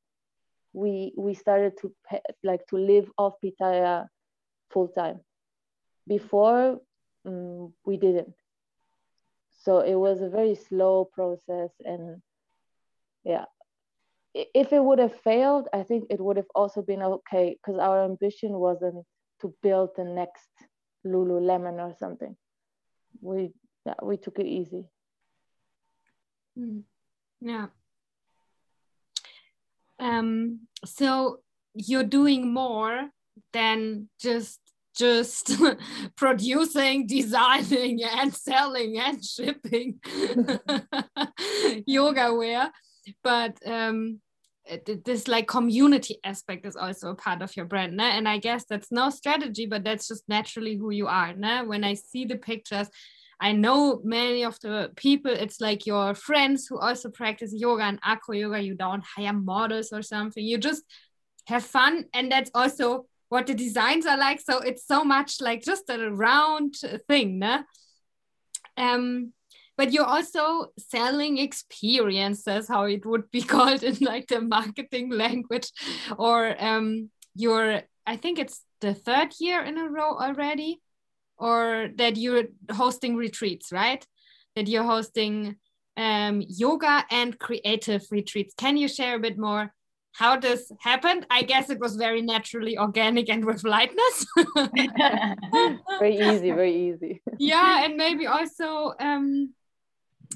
We 0.72 1.12
we 1.16 1.34
started 1.34 1.78
to 1.78 1.92
pay, 2.08 2.20
like 2.44 2.66
to 2.68 2.76
live 2.76 3.10
off 3.18 3.34
Pitaya 3.42 4.06
full 4.70 4.88
time. 4.88 5.20
Before 6.10 6.80
um, 7.24 7.72
we 7.86 7.96
didn't. 7.96 8.34
So 9.62 9.78
it 9.78 9.94
was 9.94 10.20
a 10.20 10.28
very 10.28 10.56
slow 10.56 11.04
process, 11.04 11.70
and 11.84 12.20
yeah, 13.22 13.44
if 14.34 14.72
it 14.72 14.82
would 14.82 14.98
have 14.98 15.14
failed, 15.20 15.68
I 15.72 15.84
think 15.84 16.06
it 16.10 16.18
would 16.18 16.36
have 16.36 16.50
also 16.54 16.82
been 16.82 17.02
okay 17.02 17.56
because 17.56 17.78
our 17.78 18.04
ambition 18.04 18.52
wasn't 18.54 19.04
to 19.40 19.54
build 19.62 19.90
the 19.96 20.04
next 20.04 20.50
Lululemon 21.06 21.78
or 21.78 21.94
something. 21.96 22.36
We 23.20 23.52
yeah, 23.86 23.94
we 24.02 24.16
took 24.16 24.40
it 24.40 24.46
easy. 24.46 24.84
Mm. 26.58 26.82
Yeah. 27.40 27.66
Um, 30.00 30.66
so 30.84 31.40
you're 31.74 32.10
doing 32.18 32.52
more 32.52 33.10
than 33.52 34.08
just 34.18 34.58
just 35.00 35.52
producing, 36.16 37.06
designing, 37.06 38.02
and 38.04 38.34
selling 38.34 38.98
and 38.98 39.24
shipping 39.34 39.98
yoga 41.86 42.34
wear, 42.34 42.70
but 43.24 43.56
um, 43.66 44.20
this 45.04 45.26
like 45.26 45.48
community 45.48 46.18
aspect 46.22 46.66
is 46.66 46.76
also 46.76 47.10
a 47.10 47.14
part 47.14 47.42
of 47.42 47.56
your 47.56 47.66
brand 47.66 47.98
né? 47.98 48.10
and 48.18 48.28
i 48.28 48.38
guess 48.38 48.64
that's 48.68 48.92
no 48.92 49.10
strategy 49.10 49.66
but 49.66 49.82
that's 49.82 50.06
just 50.06 50.22
naturally 50.28 50.76
who 50.76 50.90
you 50.90 51.08
are 51.08 51.32
né? 51.34 51.66
when 51.66 51.82
i 51.82 51.94
see 51.94 52.24
the 52.24 52.36
pictures 52.36 52.88
I 53.42 53.52
know 53.52 54.02
many 54.04 54.44
of 54.44 54.60
the 54.60 54.92
people, 54.96 55.32
it's 55.32 55.62
like 55.62 55.86
your 55.86 56.14
friends 56.14 56.66
who 56.66 56.78
also 56.78 57.08
practice 57.08 57.54
yoga 57.56 57.84
and 57.84 57.98
acro 58.04 58.34
yoga. 58.34 58.60
You 58.60 58.74
don't 58.74 59.02
hire 59.02 59.32
models 59.32 59.92
or 59.92 60.02
something. 60.02 60.44
You 60.44 60.58
just 60.58 60.82
have 61.46 61.64
fun. 61.64 62.04
And 62.12 62.30
that's 62.30 62.50
also 62.54 63.06
what 63.30 63.46
the 63.46 63.54
designs 63.54 64.04
are 64.04 64.18
like. 64.18 64.40
So 64.40 64.58
it's 64.58 64.86
so 64.86 65.02
much 65.02 65.40
like 65.40 65.64
just 65.64 65.88
a 65.88 66.10
round 66.10 66.74
thing. 67.08 67.38
Ne? 67.38 67.60
Um, 68.76 69.32
but 69.78 69.92
you're 69.92 70.04
also 70.04 70.66
selling 70.76 71.38
experiences, 71.38 72.68
how 72.68 72.84
it 72.84 73.06
would 73.06 73.30
be 73.30 73.40
called 73.54 73.82
in 73.82 73.96
like 74.00 74.26
the 74.26 74.42
marketing 74.42 75.10
language, 75.10 75.70
or 76.18 76.54
um, 76.62 77.08
you're, 77.34 77.82
I 78.06 78.16
think 78.16 78.38
it's 78.38 78.62
the 78.80 78.94
third 78.94 79.32
year 79.38 79.62
in 79.62 79.78
a 79.78 79.88
row 79.88 80.18
already 80.18 80.80
or 81.38 81.88
that 81.96 82.16
you're 82.16 82.44
hosting 82.70 83.16
retreats, 83.16 83.72
right? 83.72 84.04
That 84.56 84.68
you're 84.68 84.84
hosting 84.84 85.56
um, 85.96 86.42
yoga 86.46 87.04
and 87.10 87.38
creative 87.38 88.02
retreats. 88.10 88.54
Can 88.58 88.76
you 88.76 88.88
share 88.88 89.16
a 89.16 89.20
bit 89.20 89.38
more 89.38 89.72
how 90.12 90.36
this 90.36 90.70
happened? 90.80 91.26
I 91.30 91.42
guess 91.42 91.70
it 91.70 91.78
was 91.78 91.96
very 91.96 92.22
naturally 92.22 92.76
organic 92.78 93.28
and 93.28 93.44
with 93.44 93.64
lightness. 93.64 94.26
very 95.98 96.18
easy, 96.18 96.50
very 96.50 96.88
easy. 96.88 97.22
yeah, 97.38 97.84
and 97.84 97.96
maybe 97.96 98.26
also 98.26 98.92
um, 98.98 99.54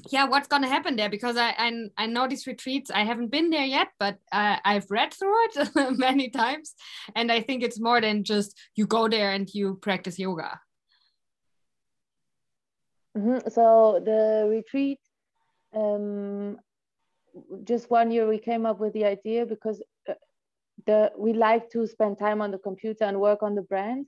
yeah, 0.09 0.25
what's 0.25 0.47
gonna 0.47 0.67
happen 0.67 0.95
there? 0.95 1.09
Because 1.09 1.37
I 1.37 1.53
I, 1.57 1.71
I 1.97 2.05
know 2.05 2.27
these 2.27 2.47
retreats. 2.47 2.91
I 2.91 3.03
haven't 3.03 3.31
been 3.31 3.49
there 3.49 3.65
yet, 3.65 3.89
but 3.99 4.17
uh, 4.31 4.57
I've 4.63 4.89
read 4.89 5.13
through 5.13 5.45
it 5.45 5.69
many 5.97 6.29
times, 6.29 6.73
and 7.15 7.31
I 7.31 7.41
think 7.41 7.63
it's 7.63 7.79
more 7.79 8.01
than 8.01 8.23
just 8.23 8.57
you 8.75 8.87
go 8.87 9.07
there 9.07 9.31
and 9.31 9.49
you 9.53 9.75
practice 9.81 10.19
yoga. 10.19 10.59
Mm 13.17 13.23
-hmm. 13.23 13.51
So 13.51 13.99
the 14.03 14.47
retreat, 14.49 14.99
um, 15.73 16.59
just 17.63 17.89
one 17.89 18.11
year 18.11 18.27
we 18.27 18.39
came 18.39 18.65
up 18.65 18.79
with 18.79 18.93
the 18.93 19.05
idea 19.05 19.45
because 19.45 19.81
uh, 20.09 20.13
the 20.85 21.11
we 21.17 21.33
like 21.33 21.69
to 21.71 21.87
spend 21.87 22.17
time 22.17 22.41
on 22.41 22.51
the 22.51 22.57
computer 22.57 23.05
and 23.05 23.19
work 23.19 23.43
on 23.43 23.55
the 23.55 23.61
brand, 23.61 24.05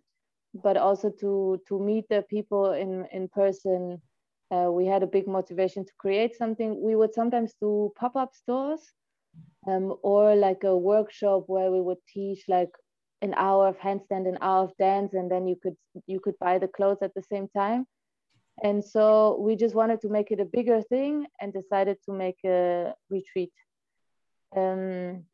but 0.63 0.77
also 0.77 1.09
to 1.19 1.59
to 1.67 1.79
meet 1.79 2.05
the 2.09 2.23
people 2.29 2.71
in 2.73 3.05
in 3.11 3.27
person. 3.29 4.01
Uh, 4.51 4.71
we 4.71 4.85
had 4.85 5.03
a 5.03 5.07
big 5.07 5.27
motivation 5.27 5.85
to 5.85 5.93
create 5.97 6.35
something. 6.35 6.81
We 6.81 6.95
would 6.95 7.13
sometimes 7.13 7.53
do 7.59 7.91
pop 7.99 8.15
up 8.15 8.33
stores, 8.35 8.81
um, 9.67 9.95
or 10.03 10.35
like 10.35 10.63
a 10.63 10.77
workshop 10.77 11.43
where 11.47 11.71
we 11.71 11.81
would 11.81 11.97
teach 12.07 12.43
like 12.47 12.71
an 13.21 13.33
hour 13.35 13.67
of 13.67 13.77
handstand, 13.79 14.27
an 14.27 14.37
hour 14.41 14.63
of 14.65 14.77
dance, 14.77 15.13
and 15.13 15.29
then 15.31 15.47
you 15.47 15.55
could 15.61 15.75
you 16.07 16.19
could 16.19 16.37
buy 16.39 16.57
the 16.59 16.67
clothes 16.67 17.01
at 17.01 17.13
the 17.13 17.21
same 17.23 17.47
time. 17.49 17.85
And 18.63 18.83
so 18.83 19.37
we 19.39 19.55
just 19.55 19.75
wanted 19.75 20.01
to 20.01 20.09
make 20.09 20.31
it 20.31 20.39
a 20.39 20.45
bigger 20.45 20.81
thing 20.81 21.27
and 21.39 21.53
decided 21.53 21.97
to 22.05 22.11
make 22.11 22.37
a 22.43 22.93
retreat. 23.09 23.53
Um, 24.55 25.25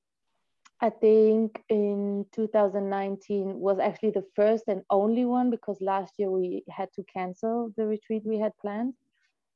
I 0.82 0.90
think 0.90 1.64
in 1.70 2.26
2019 2.34 3.58
was 3.58 3.80
actually 3.80 4.12
the 4.12 4.26
first 4.36 4.66
and 4.68 4.82
only 4.90 5.24
one 5.24 5.50
because 5.50 5.80
last 5.80 6.16
year 6.18 6.30
we 6.30 6.66
had 6.70 6.92
to 6.96 7.04
cancel 7.04 7.72
the 7.78 7.86
retreat 7.86 8.24
we 8.26 8.38
had 8.38 8.52
planned. 8.58 8.94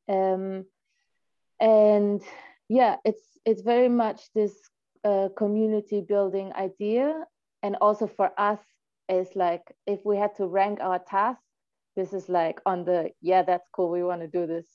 Um, 0.08 0.66
and 1.60 2.22
yeah, 2.70 2.98
it's 3.04 3.40
it's 3.46 3.62
very 3.62 3.90
much 3.90 4.32
this 4.34 4.54
uh, 5.04 5.30
community 5.36 6.02
building 6.02 6.54
idea, 6.54 7.26
and 7.64 7.76
also 7.82 8.08
for 8.08 8.32
us, 8.38 8.60
it's 9.10 9.36
like 9.36 9.64
if 9.86 10.06
we 10.06 10.18
had 10.18 10.36
to 10.36 10.48
rank 10.48 10.80
our 10.80 11.00
tasks, 11.00 11.44
this 11.98 12.14
is 12.14 12.30
like 12.30 12.62
on 12.66 12.86
the 12.86 13.12
yeah, 13.22 13.42
that's 13.42 13.68
cool, 13.74 13.90
we 13.92 14.04
want 14.04 14.22
to 14.22 14.28
do 14.30 14.48
this 14.48 14.68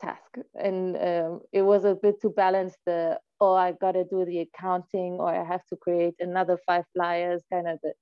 task, 0.00 0.38
and 0.54 0.96
um, 0.96 1.40
it 1.52 1.62
was 1.62 1.84
a 1.84 1.94
bit 1.94 2.22
to 2.22 2.30
balance 2.30 2.74
the 2.86 3.18
oh, 3.42 3.54
I 3.56 3.72
got 3.72 3.92
to 3.92 4.04
do 4.04 4.24
the 4.24 4.38
accounting 4.46 5.14
or 5.18 5.28
I 5.28 5.44
have 5.44 5.66
to 5.70 5.76
create 5.76 6.14
another 6.20 6.56
five 6.64 6.84
flyers, 6.94 7.42
kind 7.52 7.66
of 7.66 7.80
the, 7.82 7.92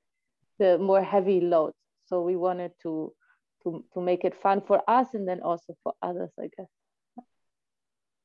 the 0.59 0.79
more 0.79 1.03
heavy 1.03 1.41
load. 1.41 1.73
So 2.05 2.21
we 2.21 2.37
wanted 2.37 2.73
to, 2.83 3.15
to, 3.63 3.83
to 3.95 4.01
make 4.03 4.23
it 4.25 4.35
fun 4.35 4.61
for 4.61 4.83
us 4.87 5.07
and 5.15 5.27
then 5.27 5.41
also 5.41 5.75
for 5.83 5.95
others, 6.03 6.31
I 6.39 6.51
guess. 6.55 6.69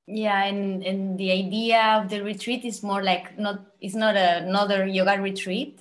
Yeah, 0.08 0.44
and, 0.44 0.84
and 0.84 1.18
the 1.18 1.32
idea 1.32 1.82
of 1.98 2.10
the 2.10 2.22
retreat 2.22 2.66
is 2.66 2.84
more 2.84 3.02
like 3.02 3.40
not 3.40 3.66
it's 3.80 3.96
not 3.96 4.16
another 4.18 4.86
yoga 4.86 5.20
retreat. 5.20 5.80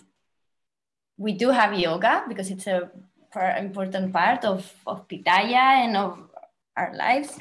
We 1.18 1.32
do 1.32 1.50
have 1.50 1.78
yoga 1.78 2.24
because 2.28 2.50
it's 2.50 2.66
a 2.66 2.90
important 3.42 4.12
part 4.12 4.44
of, 4.44 4.72
of 4.86 5.08
Pitaya 5.08 5.84
and 5.84 5.96
of 5.96 6.18
our 6.76 6.94
lives. 6.94 7.36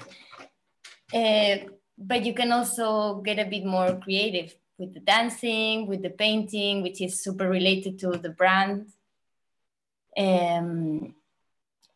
Uh, 1.13 1.57
but 1.97 2.25
you 2.25 2.33
can 2.33 2.51
also 2.51 3.21
get 3.21 3.39
a 3.39 3.45
bit 3.45 3.65
more 3.65 3.99
creative 4.01 4.55
with 4.77 4.93
the 4.93 4.99
dancing, 4.99 5.87
with 5.87 6.01
the 6.01 6.09
painting, 6.09 6.81
which 6.81 7.01
is 7.01 7.23
super 7.23 7.47
related 7.49 7.99
to 7.99 8.11
the 8.11 8.29
brand. 8.29 8.87
Um, 10.17 11.15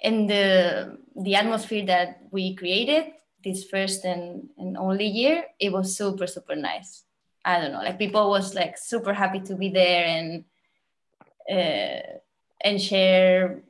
and 0.02 0.30
the, 0.30 0.98
the 1.16 1.36
atmosphere 1.36 1.86
that 1.88 2.22
we 2.32 2.56
created 2.56 3.14
this 3.44 3.64
first 3.64 4.06
and, 4.06 4.50
and 4.58 4.78
only 4.78 5.08
year, 5.08 5.46
it 5.60 5.72
was 5.72 5.96
super, 5.96 6.28
super 6.28 6.56
nice. 6.56 7.04
I 7.44 7.62
don't 7.62 7.72
know, 7.72 7.80
like 7.80 7.98
people 7.98 8.30
was 8.30 8.54
like 8.54 8.78
super 8.78 9.14
happy 9.14 9.40
to 9.40 9.56
be 9.56 9.70
there 9.70 10.06
and 10.06 10.44
uh, 11.50 12.20
and 12.60 12.82
share 12.82 13.64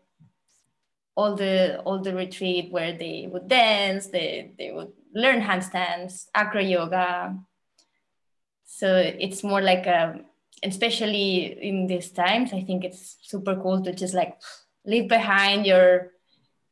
all 1.18 1.36
the 1.36 1.80
all 1.80 1.98
the 1.98 2.14
retreat 2.14 2.72
where 2.72 2.94
they 2.94 3.28
would 3.30 3.48
dance, 3.48 4.06
they, 4.08 4.52
they 4.58 4.72
would 4.72 4.94
learn 5.14 5.42
handstands, 5.42 6.28
acro 6.36 6.62
yoga. 6.62 7.36
So 8.66 8.96
it's 8.96 9.44
more 9.44 9.62
like 9.62 9.88
a, 9.88 10.22
especially 10.62 11.58
in 11.60 11.88
these 11.88 12.12
times, 12.12 12.54
I 12.54 12.62
think 12.62 12.84
it's 12.86 13.18
super 13.24 13.56
cool 13.56 13.82
to 13.84 13.92
just 13.94 14.14
like 14.14 14.38
leave 14.86 15.10
behind 15.10 15.66
your 15.66 16.12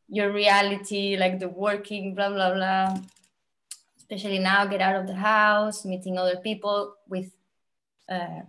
your 0.08 0.32
reality, 0.32 1.18
like 1.18 1.40
the 1.40 1.50
working, 1.50 2.14
blah 2.14 2.30
blah 2.30 2.54
blah. 2.54 3.00
Especially 3.98 4.38
now, 4.38 4.68
get 4.68 4.82
out 4.82 4.96
of 4.96 5.08
the 5.08 5.16
house, 5.16 5.84
meeting 5.84 6.20
other 6.20 6.38
people 6.38 6.94
with 7.10 7.32
uh, 8.08 8.42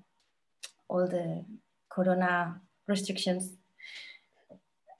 all 0.88 1.08
the 1.08 1.42
corona 1.88 2.60
restrictions. 2.86 3.56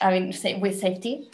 I 0.01 0.11
mean, 0.19 0.61
with 0.61 0.79
safety, 0.79 1.31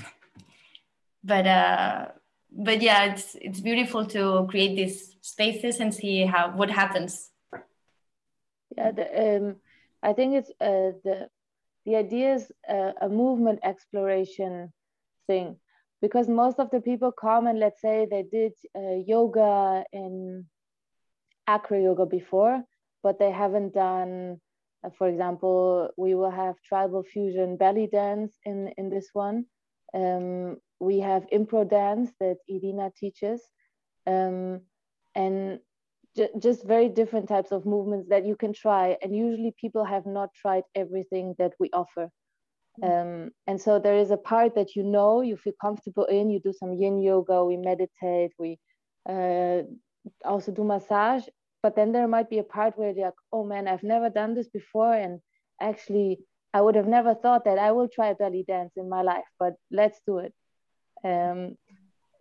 but 1.25 1.47
uh, 1.47 2.09
but 2.51 2.83
yeah, 2.83 3.13
it's 3.13 3.37
it's 3.41 3.61
beautiful 3.61 4.07
to 4.07 4.47
create 4.51 4.77
these 4.77 5.17
spaces 5.21 5.81
and 5.81 5.95
see 5.95 6.27
how 6.27 6.51
what 6.51 6.71
happens. 6.71 7.31
Yeah, 8.77 8.93
the, 8.93 9.37
um, 9.37 9.57
I 10.03 10.13
think 10.13 10.35
it's 10.35 10.51
uh, 10.61 10.99
the 11.05 11.29
the 11.85 11.97
idea 11.97 12.35
is 12.35 12.53
a, 12.69 12.93
a 13.03 13.09
movement 13.09 13.61
exploration 13.63 14.73
thing 15.27 15.57
because 16.01 16.29
most 16.29 16.59
of 16.59 16.71
the 16.71 16.81
people 16.81 17.13
come 17.13 17.47
and 17.47 17.59
let's 17.59 17.81
say 17.81 18.07
they 18.11 18.23
did 18.23 18.53
uh, 18.77 18.97
yoga 19.07 19.85
in 19.93 20.47
acro 21.47 21.79
yoga 21.79 22.07
before, 22.07 22.63
but 23.03 23.19
they 23.19 23.31
haven't 23.31 23.75
done. 23.75 24.41
For 24.97 25.09
example, 25.09 25.91
we 25.97 26.15
will 26.15 26.31
have 26.31 26.61
tribal 26.63 27.03
fusion 27.03 27.57
belly 27.57 27.87
dance 27.87 28.37
in 28.45 28.73
in 28.77 28.91
this 28.91 29.11
one. 29.13 29.47
Um, 29.95 30.57
we 30.81 30.99
have 31.01 31.27
impro 31.33 31.69
dance 31.69 32.11
that 32.19 32.39
Irina 32.49 32.91
teaches, 32.97 33.41
um, 34.07 34.63
and 35.15 35.61
just 36.39 36.65
very 36.65 36.89
different 36.89 37.29
types 37.29 37.53
of 37.53 37.65
movements 37.65 38.09
that 38.09 38.27
you 38.27 38.37
can 38.37 38.53
try. 38.53 38.97
And 39.03 39.17
usually 39.17 39.55
people 39.59 39.85
have 39.85 40.07
not 40.07 40.35
tried 40.35 40.65
everything 40.75 41.35
that 41.39 41.53
we 41.59 41.71
offer. 41.73 42.11
Mm. 42.83 42.85
Um, 42.85 43.31
and 43.47 43.61
so 43.61 43.79
there 43.79 43.97
is 43.97 44.11
a 44.11 44.17
part 44.17 44.55
that 44.55 44.77
you 44.77 44.83
know, 44.83 45.21
you 45.21 45.37
feel 45.37 45.55
comfortable 45.61 46.05
in, 46.05 46.31
you 46.31 46.41
do 46.41 46.53
some 46.53 46.75
yin 46.75 47.01
yoga, 47.01 47.45
we 47.45 47.57
meditate, 47.57 48.33
we 48.39 48.59
uh, 49.09 49.63
also 50.25 50.53
do 50.53 50.65
massage. 50.65 51.25
But 51.63 51.77
then 51.77 51.93
there 51.93 52.09
might 52.09 52.29
be 52.29 52.39
a 52.39 52.45
part 52.45 52.77
where 52.77 52.91
you're 52.91 53.07
like, 53.07 53.15
oh 53.33 53.45
man, 53.45 53.69
I've 53.69 53.85
never 53.85 54.11
done 54.11 54.35
this 54.35 54.49
before. 54.49 54.95
And 54.95 55.21
actually, 55.61 56.19
I 56.53 56.61
would 56.61 56.75
have 56.75 56.89
never 56.89 57.15
thought 57.15 57.45
that 57.45 57.59
I 57.59 57.73
will 57.73 57.89
try 57.89 58.13
belly 58.15 58.45
dance 58.47 58.73
in 58.77 58.89
my 58.89 59.03
life, 59.03 59.25
but 59.39 59.55
let's 59.71 60.01
do 60.07 60.19
it. 60.19 60.35
Um, 61.05 61.57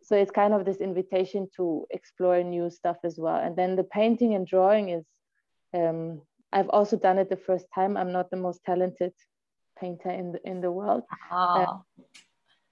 so 0.04 0.16
it's 0.16 0.32
kind 0.32 0.54
of 0.54 0.66
this 0.66 0.78
invitation 0.78 1.48
to 1.58 1.86
explore 1.90 2.42
new 2.44 2.70
stuff 2.70 2.98
as 3.04 3.18
well. 3.18 3.36
And 3.36 3.56
then 3.56 3.76
the 3.76 3.84
painting 3.84 4.34
and 4.36 4.48
drawing 4.48 4.90
is, 4.90 5.06
um, 5.74 6.22
I've 6.52 6.70
also 6.70 6.98
done 6.98 7.18
it 7.18 7.30
the 7.30 7.38
first 7.38 7.66
time. 7.74 7.98
I'm 7.98 8.12
not 8.12 8.30
the 8.30 8.38
most 8.38 8.64
talented 8.64 9.14
painter 9.80 10.10
in 10.10 10.34
the, 10.34 10.40
in 10.48 10.62
the 10.62 10.72
world. 10.72 11.04
Uh, 11.32 11.78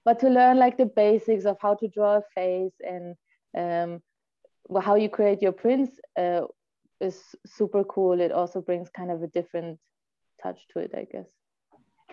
but 0.04 0.18
to 0.20 0.28
learn 0.28 0.58
like 0.58 0.76
the 0.76 0.86
basics 0.86 1.44
of 1.44 1.56
how 1.60 1.74
to 1.74 1.88
draw 1.88 2.16
a 2.18 2.22
face 2.34 2.74
and 2.80 3.14
um, 3.56 4.02
how 4.82 4.94
you 4.94 5.08
create 5.08 5.42
your 5.42 5.52
prints 5.52 6.00
uh, 6.18 6.42
is 7.00 7.34
super 7.46 7.84
cool. 7.84 8.20
It 8.20 8.32
also 8.32 8.60
brings 8.60 8.88
kind 8.88 9.10
of 9.10 9.22
a 9.22 9.26
different 9.26 9.78
touch 10.42 10.60
to 10.72 10.80
it, 10.80 10.92
I 10.94 11.06
guess. 11.10 11.28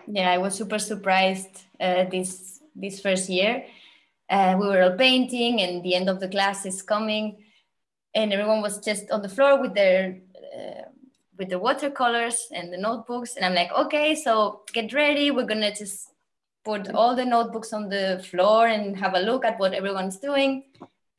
Yeah, 0.06 0.30
I 0.30 0.38
was 0.38 0.54
super 0.54 0.78
surprised 0.78 1.64
uh, 1.80 2.04
this 2.04 2.60
this 2.74 3.00
first 3.00 3.28
year 3.28 3.64
uh, 4.30 4.56
we 4.58 4.66
were 4.66 4.82
all 4.82 4.96
painting 4.96 5.60
and 5.60 5.82
the 5.82 5.94
end 5.94 6.08
of 6.08 6.20
the 6.20 6.28
class 6.28 6.66
is 6.66 6.82
coming 6.82 7.44
and 8.14 8.32
everyone 8.32 8.62
was 8.62 8.78
just 8.78 9.10
on 9.10 9.22
the 9.22 9.28
floor 9.28 9.60
with 9.60 9.74
their 9.74 10.18
uh, 10.56 10.82
with 11.38 11.48
the 11.48 11.58
watercolors 11.58 12.48
and 12.52 12.72
the 12.72 12.76
notebooks 12.76 13.36
and 13.36 13.44
i'm 13.44 13.54
like 13.54 13.70
okay 13.72 14.14
so 14.14 14.62
get 14.72 14.92
ready 14.92 15.30
we're 15.30 15.46
gonna 15.46 15.74
just 15.74 16.10
put 16.64 16.92
all 16.94 17.14
the 17.14 17.24
notebooks 17.24 17.72
on 17.72 17.88
the 17.88 18.22
floor 18.30 18.66
and 18.66 18.96
have 18.96 19.14
a 19.14 19.20
look 19.20 19.44
at 19.44 19.58
what 19.58 19.72
everyone's 19.72 20.18
doing 20.18 20.64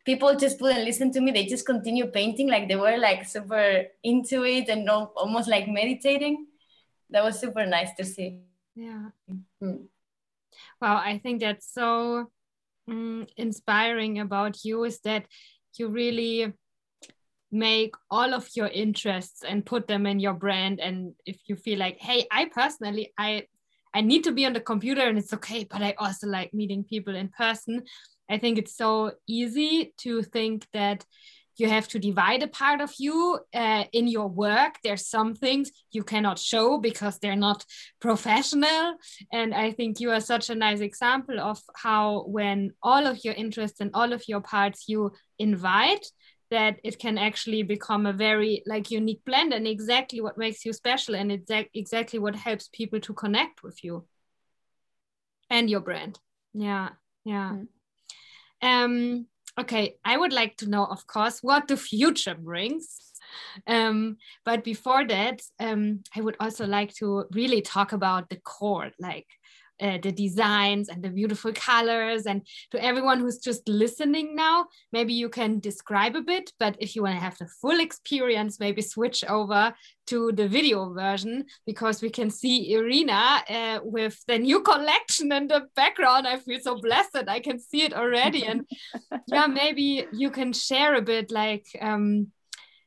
people 0.06 0.36
just 0.36 0.62
wouldn't 0.62 0.86
listen 0.86 1.12
to 1.12 1.22
me. 1.22 1.32
They 1.32 1.46
just 1.46 1.66
continue 1.66 2.08
painting 2.08 2.50
like 2.50 2.68
they 2.68 2.76
were 2.76 2.98
like 2.98 3.26
super 3.28 3.86
into 4.04 4.44
it 4.44 4.70
and 4.70 4.90
almost 4.90 5.50
like 5.50 5.68
meditating. 5.68 6.48
That 7.10 7.24
was 7.24 7.40
super 7.40 7.66
nice 7.66 7.94
to 7.96 8.06
see. 8.06 8.40
Yeah. 8.76 9.10
Mm-hmm. 9.30 9.84
wow 10.82 11.02
i 11.04 11.18
think 11.18 11.42
that's 11.42 11.74
so 11.74 12.32
mm, 12.90 13.28
inspiring 13.36 14.20
about 14.20 14.64
you 14.64 14.86
is 14.86 15.00
that 15.02 15.26
you 15.76 15.90
really 15.90 16.54
make 17.52 17.96
all 18.10 18.34
of 18.34 18.48
your 18.56 18.68
interests 18.68 19.44
and 19.44 19.66
put 19.66 19.88
them 19.88 20.06
in 20.06 20.20
your 20.20 20.36
brand. 20.36 20.80
And 20.80 21.16
if 21.26 21.38
you 21.48 21.56
feel 21.56 21.80
like 21.80 21.98
hey 22.00 22.26
i 22.32 22.46
personally 22.46 23.12
i 23.18 23.44
I 23.92 24.02
need 24.02 24.24
to 24.26 24.32
be 24.32 24.46
on 24.46 24.54
the 24.54 24.60
computer 24.60 25.02
and 25.02 25.18
it's 25.18 25.34
okay, 25.34 25.64
but 25.64 25.82
I 25.82 25.96
also 25.98 26.28
like 26.28 26.54
meeting 26.54 26.84
people 26.84 27.16
in 27.16 27.30
person. 27.30 27.84
I 28.30 28.38
think 28.38 28.58
it's 28.58 28.76
so 28.76 29.14
easy 29.28 29.94
to 30.00 30.24
think 30.24 30.68
that 30.74 31.06
you 31.60 31.68
have 31.68 31.88
to 31.90 32.00
divide 32.00 32.42
a 32.42 32.48
part 32.48 32.80
of 32.80 32.94
you 32.98 33.40
uh, 33.54 33.84
in 33.92 34.08
your 34.08 34.28
work. 34.28 34.76
There's 34.84 35.08
some 35.08 35.36
things 35.36 35.72
you 35.92 36.04
cannot 36.04 36.40
show 36.40 36.78
because 36.78 37.20
they're 37.20 37.36
not 37.36 37.66
professional. 38.00 38.96
And 39.32 39.54
I 39.54 39.72
think 39.72 40.00
you 40.00 40.12
are 40.12 40.22
such 40.22 40.50
a 40.50 40.56
nice 40.56 40.80
example 40.80 41.40
of 41.40 41.60
how, 41.76 42.24
when 42.28 42.72
all 42.82 43.06
of 43.06 43.26
your 43.26 43.34
interests 43.34 43.82
and 43.82 43.92
all 43.94 44.14
of 44.14 44.24
your 44.28 44.42
parts 44.42 44.86
you 44.88 45.12
invite, 45.38 46.06
that 46.50 46.80
it 46.84 46.98
can 46.98 47.18
actually 47.18 47.64
become 47.64 48.06
a 48.06 48.14
very 48.14 48.64
like 48.66 48.90
unique 48.90 49.22
blend 49.26 49.54
and 49.54 49.68
exactly 49.68 50.22
what 50.22 50.38
makes 50.38 50.66
you 50.66 50.74
special 50.74 51.16
and 51.16 51.32
it's 51.32 51.52
exactly 51.74 52.18
what 52.18 52.36
helps 52.36 52.70
people 52.70 53.00
to 53.00 53.14
connect 53.14 53.62
with 53.62 53.84
you 53.84 54.04
and 55.50 55.70
your 55.70 55.80
brand 55.80 56.20
yeah 56.54 56.90
yeah 57.24 57.52
mm 57.52 57.60
-hmm. 57.60 57.79
Um 58.62 59.28
okay, 59.60 59.98
I 60.06 60.18
would 60.18 60.34
like 60.34 60.58
to 60.58 60.70
know, 60.70 60.86
of 60.86 61.06
course, 61.06 61.44
what 61.44 61.68
the 61.68 61.78
future 61.78 62.36
brings. 62.36 62.98
Um, 63.68 64.18
but 64.46 64.64
before 64.64 65.06
that, 65.08 65.42
um, 65.60 66.02
I 66.16 66.22
would 66.22 66.36
also 66.40 66.66
like 66.66 66.94
to 66.96 67.26
really 67.32 67.62
talk 67.62 67.92
about 67.92 68.30
the 68.30 68.38
core, 68.38 68.92
like 69.00 69.28
uh, 69.82 69.98
the 70.02 70.12
designs 70.12 70.90
and 70.90 71.04
the 71.04 71.10
beautiful 71.10 71.54
colors. 71.54 72.26
And 72.26 72.46
to 72.72 72.84
everyone 72.84 73.20
who's 73.20 73.40
just 73.40 73.68
listening 73.68 74.36
now, 74.36 74.68
maybe 74.92 75.14
you 75.14 75.30
can 75.30 75.60
describe 75.60 76.16
a 76.16 76.22
bit. 76.22 76.52
But 76.60 76.76
if 76.80 76.96
you 76.96 77.04
want 77.04 77.16
to 77.16 77.22
have 77.22 77.38
the 77.38 77.48
full 77.62 77.80
experience, 77.80 78.60
maybe 78.60 78.82
switch 78.82 79.24
over 79.26 79.74
to 80.08 80.32
the 80.32 80.48
video 80.48 80.92
version 80.94 81.46
because 81.66 82.02
we 82.02 82.10
can 82.10 82.30
see 82.32 82.74
Irina 82.74 83.44
uh, 83.48 83.80
with 83.84 84.20
the 84.28 84.40
new 84.40 84.62
collection 84.62 85.32
in 85.32 85.48
the 85.48 85.68
background. 85.76 86.28
I 86.28 86.38
feel 86.38 86.60
so 86.60 86.82
blessed. 86.82 87.26
I 87.28 87.40
can 87.40 87.60
see 87.60 87.84
it 87.84 87.94
already. 87.94 88.46
And 88.46 88.66
yeah, 89.28 89.48
maybe 89.48 90.08
you 90.12 90.32
can 90.32 90.52
share 90.52 90.96
a 90.96 91.02
bit 91.02 91.32
like, 91.32 91.66
um, 91.80 92.32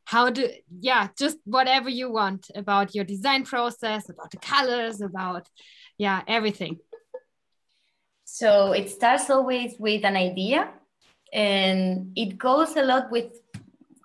how 0.04 0.30
do 0.30 0.48
yeah 0.80 1.08
just 1.18 1.38
whatever 1.44 1.88
you 1.88 2.10
want 2.10 2.50
about 2.54 2.94
your 2.94 3.04
design 3.04 3.44
process 3.44 4.08
about 4.08 4.30
the 4.30 4.38
colors 4.38 5.00
about 5.00 5.48
yeah 5.98 6.22
everything. 6.26 6.78
So 8.24 8.72
it 8.72 8.88
starts 8.90 9.28
always 9.28 9.74
with 9.78 10.04
an 10.04 10.16
idea 10.16 10.70
and 11.32 12.12
it 12.16 12.38
goes 12.38 12.76
a 12.76 12.82
lot 12.82 13.10
with 13.10 13.32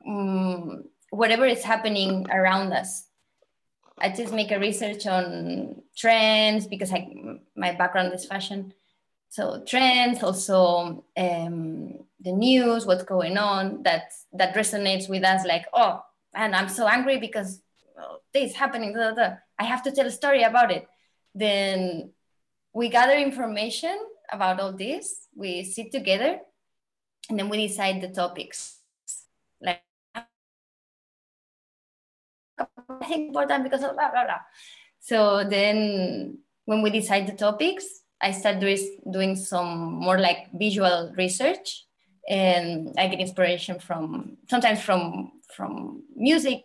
um, 0.05 0.83
whatever 1.09 1.45
is 1.45 1.63
happening 1.63 2.27
around 2.29 2.73
us. 2.73 3.07
I 3.99 4.09
just 4.09 4.33
make 4.33 4.51
a 4.51 4.59
research 4.59 5.07
on 5.07 5.81
trends 5.97 6.67
because 6.67 6.91
I, 6.93 7.07
my 7.55 7.73
background 7.73 8.13
is 8.13 8.25
fashion. 8.25 8.73
So 9.29 9.63
trends 9.65 10.23
also 10.23 11.05
um, 11.17 11.99
the 12.19 12.31
news 12.31 12.85
what's 12.85 13.03
going 13.03 13.37
on 13.37 13.83
that 13.83 14.11
that 14.33 14.55
resonates 14.55 15.07
with 15.09 15.23
us 15.23 15.45
like 15.45 15.65
oh 15.73 16.01
and 16.33 16.55
i'm 16.55 16.69
so 16.69 16.87
angry 16.87 17.19
because 17.19 17.61
well, 17.95 18.21
this 18.33 18.53
happening 18.53 18.93
blah, 18.93 19.13
blah. 19.13 19.35
i 19.59 19.63
have 19.63 19.83
to 19.83 19.91
tell 19.91 20.05
a 20.07 20.11
story 20.11 20.43
about 20.43 20.71
it 20.71 20.87
then 21.35 22.11
we 22.73 22.89
gather 22.89 23.13
information 23.13 23.97
about 24.31 24.59
all 24.59 24.73
this 24.73 25.27
we 25.35 25.63
sit 25.63 25.91
together 25.91 26.39
and 27.29 27.39
then 27.39 27.49
we 27.49 27.67
decide 27.67 28.01
the 28.01 28.09
topics 28.09 28.79
like 29.61 29.81
I 32.89 33.05
think 33.05 33.29
important 33.29 33.63
because 33.63 33.83
of 33.83 33.93
blah 33.93 34.11
blah 34.11 34.25
blah. 34.25 34.41
So 34.99 35.43
then 35.43 36.39
when 36.65 36.81
we 36.81 36.89
decide 36.89 37.27
the 37.27 37.33
topics, 37.35 37.85
I 38.19 38.31
start 38.31 38.59
doing 38.59 39.35
some 39.35 39.93
more 40.01 40.19
like 40.19 40.49
visual 40.53 41.13
research 41.15 41.86
and 42.27 42.93
I 42.97 43.07
get 43.07 43.19
inspiration 43.19 43.79
from 43.79 44.37
sometimes 44.49 44.81
from 44.81 45.31
from 45.55 46.03
music, 46.15 46.63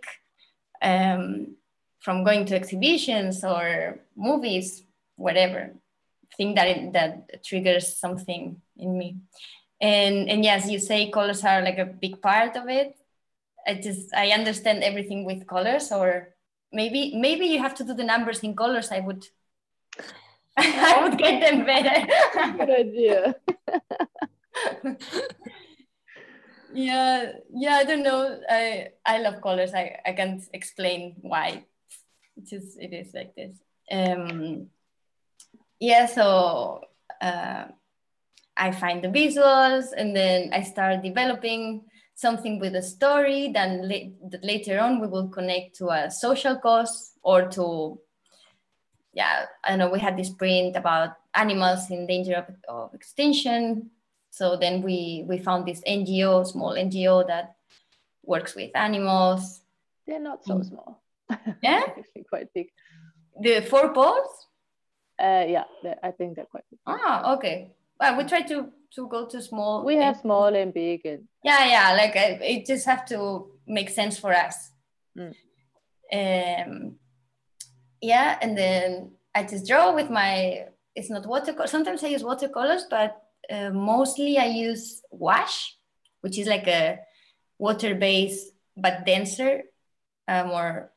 um, 0.83 1.57
from 2.01 2.25
going 2.25 2.44
to 2.46 2.57
exhibitions 2.57 3.44
or 3.44 4.01
movies, 4.16 4.85
whatever 5.16 5.75
thing 6.37 6.55
that 6.55 6.68
it, 6.68 6.92
that 6.92 7.44
triggers 7.44 7.96
something 7.96 8.61
in 8.77 8.98
me. 8.98 9.16
And 9.81 10.29
and 10.29 10.44
yes, 10.44 10.68
you 10.68 10.79
say 10.79 11.11
colors 11.11 11.44
are 11.44 11.62
like 11.62 11.79
a 11.79 11.87
big 11.87 12.20
part 12.20 12.57
of 12.57 12.68
it. 12.68 12.96
I 13.66 13.75
just 13.75 14.12
I 14.14 14.31
understand 14.31 14.83
everything 14.83 15.25
with 15.25 15.46
colors, 15.46 15.92
or 15.92 16.35
maybe 16.72 17.14
maybe 17.14 17.46
you 17.46 17.59
have 17.61 17.75
to 17.77 17.85
do 17.85 17.94
the 17.94 18.05
numbers 18.05 18.40
in 18.40 18.57
colors. 18.57 18.90
I 18.90 19.01
would 19.01 19.25
I 20.57 21.01
would 21.03 21.18
get 21.18 21.40
them 21.40 21.64
better. 21.64 22.07
Good 22.59 22.70
idea. 22.70 23.37
yeah, 26.72 27.33
yeah, 27.53 27.75
I 27.77 27.85
don't 27.85 28.03
know. 28.03 28.40
I 28.48 28.88
I 29.05 29.18
love 29.18 29.40
colors. 29.40 29.75
I, 29.75 29.98
I 30.05 30.12
can't 30.12 30.42
explain 30.53 31.16
why. 31.20 31.64
It 32.37 32.46
just 32.46 32.79
it 32.81 32.92
is 32.92 33.12
like 33.14 33.35
this. 33.35 33.57
Um 33.90 34.68
yeah, 35.81 36.07
so 36.07 36.81
uh, 37.20 37.64
I 38.57 38.70
find 38.70 39.03
the 39.03 39.09
visuals 39.09 39.87
and 39.96 40.14
then 40.14 40.51
I 40.53 40.62
start 40.62 41.03
developing 41.03 41.83
something 42.14 42.61
with 42.61 42.77
a 42.77 42.83
story. 42.83 43.51
Then 43.53 43.88
la- 43.88 44.38
later 44.42 44.79
on 44.79 45.01
we 45.01 45.09
will 45.09 45.29
connect 45.29 45.75
to 45.77 45.88
a 45.88 46.11
social 46.11 46.57
cause 46.57 47.12
or 47.22 47.48
to 47.51 47.98
yeah, 49.12 49.46
I 49.64 49.77
know 49.77 49.90
we 49.90 49.98
had 49.98 50.16
this 50.16 50.31
print 50.31 50.77
about 50.77 51.11
animals 51.35 51.90
in 51.90 52.07
danger 52.07 52.35
of, 52.35 52.46
of 52.68 52.94
extinction. 52.94 53.90
So 54.33 54.57
then 54.57 54.81
we 54.81 55.25
we 55.29 55.37
found 55.37 55.66
this 55.66 55.83
NGO, 55.87 56.47
small 56.47 56.73
NGO 56.73 57.27
that 57.27 57.55
works 58.25 58.55
with 58.55 58.71
animals. 58.75 59.61
They're 60.07 60.18
not 60.18 60.42
so 60.42 60.55
mm. 60.55 60.68
small. 60.68 61.03
Yeah, 61.62 61.83
actually 61.99 62.25
quite 62.29 62.49
big. 62.55 62.68
The 63.38 63.61
four 63.61 63.92
paws. 63.92 64.49
Uh, 65.21 65.45
yeah, 65.47 65.64
I 66.03 66.12
think 66.12 66.37
they're 66.37 66.47
quite 66.47 66.64
big. 66.71 66.81
Ah, 66.87 67.35
okay. 67.35 67.73
Well, 68.01 68.16
we 68.16 68.25
try 68.25 68.40
to 68.40 68.73
to 68.95 69.07
go 69.07 69.27
to 69.27 69.42
small. 69.42 69.85
We 69.85 69.97
have 69.97 70.16
small 70.16 70.47
and 70.57 70.73
big 70.73 71.05
and. 71.05 71.29
Yeah, 71.45 71.66
yeah. 71.66 71.92
Like 71.92 72.12
it 72.16 72.64
just 72.64 72.87
have 72.87 73.05
to 73.09 73.51
make 73.66 73.90
sense 73.90 74.18
for 74.18 74.33
us. 74.33 74.71
Mm. 75.14 75.35
Um, 76.11 76.95
yeah, 78.01 78.38
and 78.40 78.57
then 78.57 79.12
I 79.35 79.42
just 79.45 79.68
draw 79.68 79.95
with 79.95 80.09
my. 80.09 80.68
It's 80.97 81.11
not 81.11 81.27
watercolor. 81.27 81.66
Sometimes 81.66 82.03
I 82.03 82.09
use 82.09 82.25
watercolors, 82.25 82.87
but 82.88 83.22
uh, 83.50 83.70
mostly 83.70 84.38
I 84.38 84.46
use 84.46 85.02
gouache, 85.11 85.74
which 86.20 86.38
is 86.38 86.46
like 86.46 86.66
a 86.68 87.00
water-based 87.59 88.52
but 88.76 89.05
denser, 89.07 89.62
uh, 90.28 90.44
more 90.44 90.90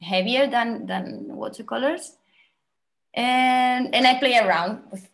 heavier 0.00 0.46
than 0.46 0.86
than 0.86 1.26
watercolors. 1.28 2.16
And 3.14 3.94
and 3.94 4.06
I 4.06 4.18
play 4.18 4.38
around 4.38 4.82
with 4.90 5.08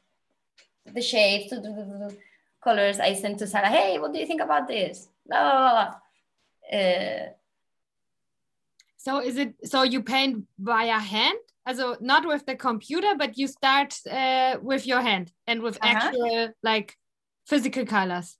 the 0.86 1.02
shapes, 1.02 1.50
the 1.50 2.16
colors. 2.62 3.00
I 3.00 3.14
send 3.14 3.38
to 3.38 3.46
Sarah, 3.46 3.68
hey, 3.68 3.98
what 3.98 4.12
do 4.12 4.18
you 4.18 4.26
think 4.26 4.40
about 4.40 4.68
this? 4.68 5.08
Blah, 5.26 5.40
blah, 5.40 5.70
blah. 5.70 6.78
Uh, 6.78 7.28
so 8.96 9.20
is 9.20 9.36
it 9.36 9.54
so 9.64 9.82
you 9.82 10.02
paint 10.02 10.46
via 10.58 10.98
hand? 10.98 11.38
Also 11.66 11.96
not 12.00 12.26
with 12.26 12.44
the 12.46 12.56
computer, 12.56 13.14
but 13.16 13.38
you 13.38 13.46
start 13.46 13.94
uh, 14.10 14.56
with 14.62 14.86
your 14.86 15.00
hand 15.00 15.32
and 15.46 15.62
with 15.62 15.76
uh 15.76 15.86
-huh. 15.86 15.96
actual 15.96 16.52
like 16.62 16.94
physical 17.48 17.84
colors. 17.86 18.38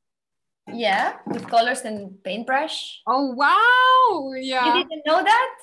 Yeah, 0.66 1.18
with 1.26 1.46
colors 1.46 1.84
and 1.84 2.22
paintbrush. 2.22 3.02
Oh 3.06 3.34
wow! 3.34 4.32
Yeah. 4.34 4.66
You 4.66 4.72
didn't 4.82 5.04
know 5.04 5.22
that? 5.22 5.54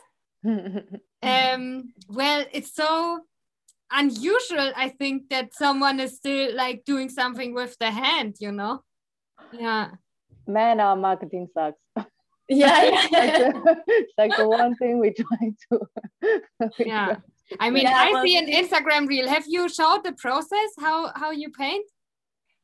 um, 1.53 1.93
well, 2.07 2.45
it's 2.51 2.73
so 2.73 3.19
unusual, 3.91 4.71
I 4.75 4.89
think, 4.89 5.29
that 5.29 5.53
someone 5.53 5.99
is 5.99 6.15
still 6.15 6.55
like 6.55 6.83
doing 6.85 7.09
something 7.09 7.53
with 7.53 7.77
the 7.79 7.91
hand, 7.91 8.35
you 8.39 8.51
know? 8.51 8.83
Yeah. 9.51 9.89
Man, 10.47 10.79
our 10.79 10.95
marketing 10.95 11.47
sucks. 11.53 11.77
Yeah, 12.49 12.83
yeah. 13.11 13.51
it's 13.87 14.13
like 14.17 14.35
the 14.35 14.47
one 14.47 14.75
thing 14.75 14.99
we 14.99 15.13
try 15.13 15.53
to. 15.71 16.71
yeah. 16.79 17.17
I 17.59 17.69
mean, 17.69 17.83
yeah, 17.83 17.95
I 17.95 18.11
well, 18.11 18.23
see 18.23 18.37
an 18.37 18.47
Instagram 18.47 19.07
reel. 19.07 19.27
Have 19.27 19.45
you 19.47 19.67
showed 19.69 20.03
the 20.03 20.13
process 20.13 20.69
how 20.79 21.11
how 21.15 21.31
you 21.31 21.49
paint? 21.49 21.85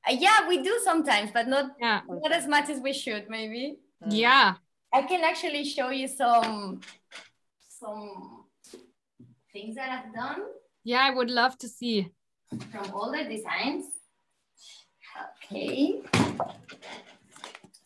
Uh, 0.07 0.15
yeah, 0.17 0.47
we 0.47 0.61
do 0.61 0.79
sometimes, 0.83 1.31
but 1.31 1.47
not 1.47 1.71
yeah. 1.79 2.01
not 2.07 2.31
as 2.31 2.47
much 2.47 2.69
as 2.69 2.79
we 2.79 2.93
should, 2.93 3.29
maybe. 3.29 3.77
Yeah. 4.07 4.55
I 4.93 5.01
can 5.01 5.23
actually 5.23 5.65
show 5.65 5.89
you 5.89 6.07
some 6.07 6.81
some 7.67 8.45
things 9.51 9.75
that 9.75 9.89
I've 9.89 10.13
done. 10.13 10.43
Yeah, 10.83 11.01
I 11.03 11.11
would 11.11 11.29
love 11.29 11.57
to 11.59 11.67
see. 11.67 12.11
From 12.71 12.91
all 12.93 13.11
the 13.11 13.23
designs. 13.25 13.85
Okay. 15.43 16.01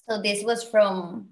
So 0.07 0.21
this 0.21 0.43
was 0.43 0.63
from 0.63 1.29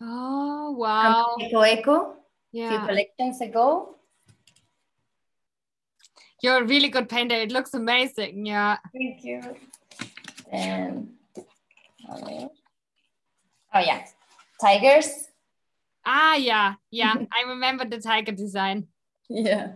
Oh 0.00 0.72
wow. 0.78 1.36
Eco 1.40 1.64
Eco. 1.64 2.14
Yeah. 2.52 2.66
A 2.66 2.70
few 2.70 2.86
collections 2.86 3.40
ago. 3.40 3.96
You're 6.42 6.62
a 6.62 6.64
really 6.64 6.88
good 6.88 7.08
painter. 7.08 7.34
It 7.34 7.52
looks 7.52 7.74
amazing. 7.74 8.46
Yeah. 8.46 8.78
Thank 8.92 9.24
you. 9.24 9.42
And 10.52 11.10
oh 12.08 13.80
yeah, 13.80 14.04
tigers. 14.60 15.28
Ah 16.04 16.36
yeah, 16.36 16.74
yeah. 16.90 17.14
I 17.32 17.48
remember 17.48 17.84
the 17.84 18.00
tiger 18.00 18.32
design. 18.32 18.88
Yeah. 19.28 19.72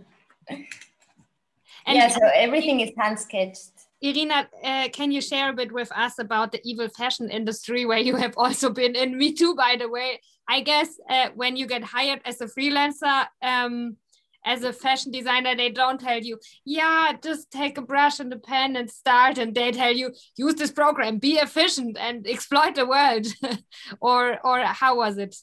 And 1.87 1.97
yeah, 1.99 2.09
so 2.09 2.21
everything 2.35 2.81
is 2.81 2.91
hand 2.99 3.19
sketched. 3.19 3.73
Irina, 4.01 4.49
uh, 4.63 4.89
can 4.93 5.13
you 5.13 5.21
share 5.21 5.51
a 5.51 5.53
bit 5.53 5.73
with 5.73 5.91
us 5.93 6.19
about 6.19 6.53
the 6.53 6.61
evil 6.65 6.89
fashion 6.89 7.31
industry 7.31 7.87
where 7.87 7.99
you 7.99 8.17
have 8.17 8.35
also 8.37 8.71
been 8.71 8.95
in? 8.95 9.17
Me 9.17 9.33
too, 9.33 9.55
by 9.55 9.77
the 9.79 9.89
way. 9.89 10.21
I 10.49 10.61
guess 10.61 10.89
uh, 11.09 11.29
when 11.35 11.57
you 11.57 11.67
get 11.67 11.83
hired 11.83 12.21
as 12.25 12.41
a 12.41 12.47
freelancer, 12.47 13.27
um, 13.43 13.97
as 14.45 14.63
a 14.63 14.73
fashion 14.73 15.11
designer, 15.11 15.57
they 15.57 15.71
don't 15.71 16.01
tell 16.01 16.19
you, 16.19 16.39
yeah, 16.65 17.13
just 17.23 17.51
take 17.51 17.79
a 17.79 17.83
brush 17.83 18.21
and 18.21 18.33
a 18.33 18.39
pen 18.39 18.77
and 18.77 18.91
start. 18.91 19.39
And 19.39 19.55
they 19.55 19.73
tell 19.73 19.93
you, 19.93 20.13
use 20.37 20.55
this 20.55 20.71
program, 20.71 21.19
be 21.19 21.35
efficient 21.35 21.97
and 21.99 22.27
exploit 22.27 22.75
the 22.75 22.87
world. 22.87 23.27
or, 24.01 24.39
or 24.47 24.61
how 24.61 24.97
was 24.97 25.19
it? 25.19 25.37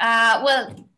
Uh, 0.00 0.42
well, 0.44 0.88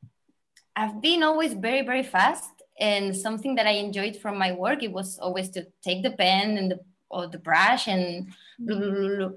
I've 0.75 1.01
been 1.01 1.23
always 1.23 1.55
very, 1.55 1.85
very 1.85 2.03
fast. 2.03 2.51
And 2.79 3.17
something 3.17 3.55
that 3.55 3.67
I 3.67 3.73
enjoyed 3.73 4.17
from 4.17 4.37
my 4.37 4.53
work, 4.53 4.83
it 4.83 4.93
was 4.93 5.19
always 5.19 5.49
to 5.51 5.67
take 5.83 6.03
the 6.03 6.11
pen 6.11 6.59
and 6.59 6.73
the, 6.73 6.81
or 7.09 7.27
the 7.27 7.39
brush 7.39 7.89
and 7.89 8.29
blah, 8.59 8.79
blah, 8.79 8.91
blah, 8.91 9.29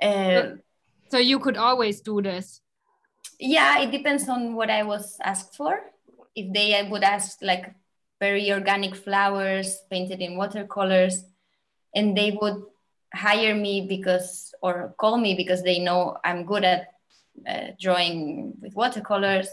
uh, 0.00 0.54
so 1.08 1.18
you 1.18 1.38
could 1.38 1.56
always 1.56 2.00
do 2.00 2.20
this. 2.20 2.60
Yeah, 3.40 3.80
it 3.80 3.90
depends 3.90 4.28
on 4.28 4.54
what 4.54 4.70
I 4.70 4.82
was 4.82 5.16
asked 5.22 5.56
for 5.56 5.80
if 6.36 6.52
they 6.52 6.86
would 6.88 7.02
ask 7.02 7.38
like 7.42 7.74
very 8.20 8.52
organic 8.52 8.94
flowers 8.94 9.78
painted 9.90 10.20
in 10.20 10.36
watercolors 10.36 11.24
and 11.94 12.16
they 12.16 12.30
would 12.40 12.62
hire 13.12 13.54
me 13.54 13.86
because 13.88 14.54
or 14.62 14.94
call 14.98 15.16
me 15.16 15.34
because 15.34 15.62
they 15.62 15.78
know 15.78 16.16
i'm 16.24 16.44
good 16.44 16.64
at 16.64 16.88
uh, 17.48 17.68
drawing 17.80 18.52
with 18.60 18.74
watercolors 18.74 19.48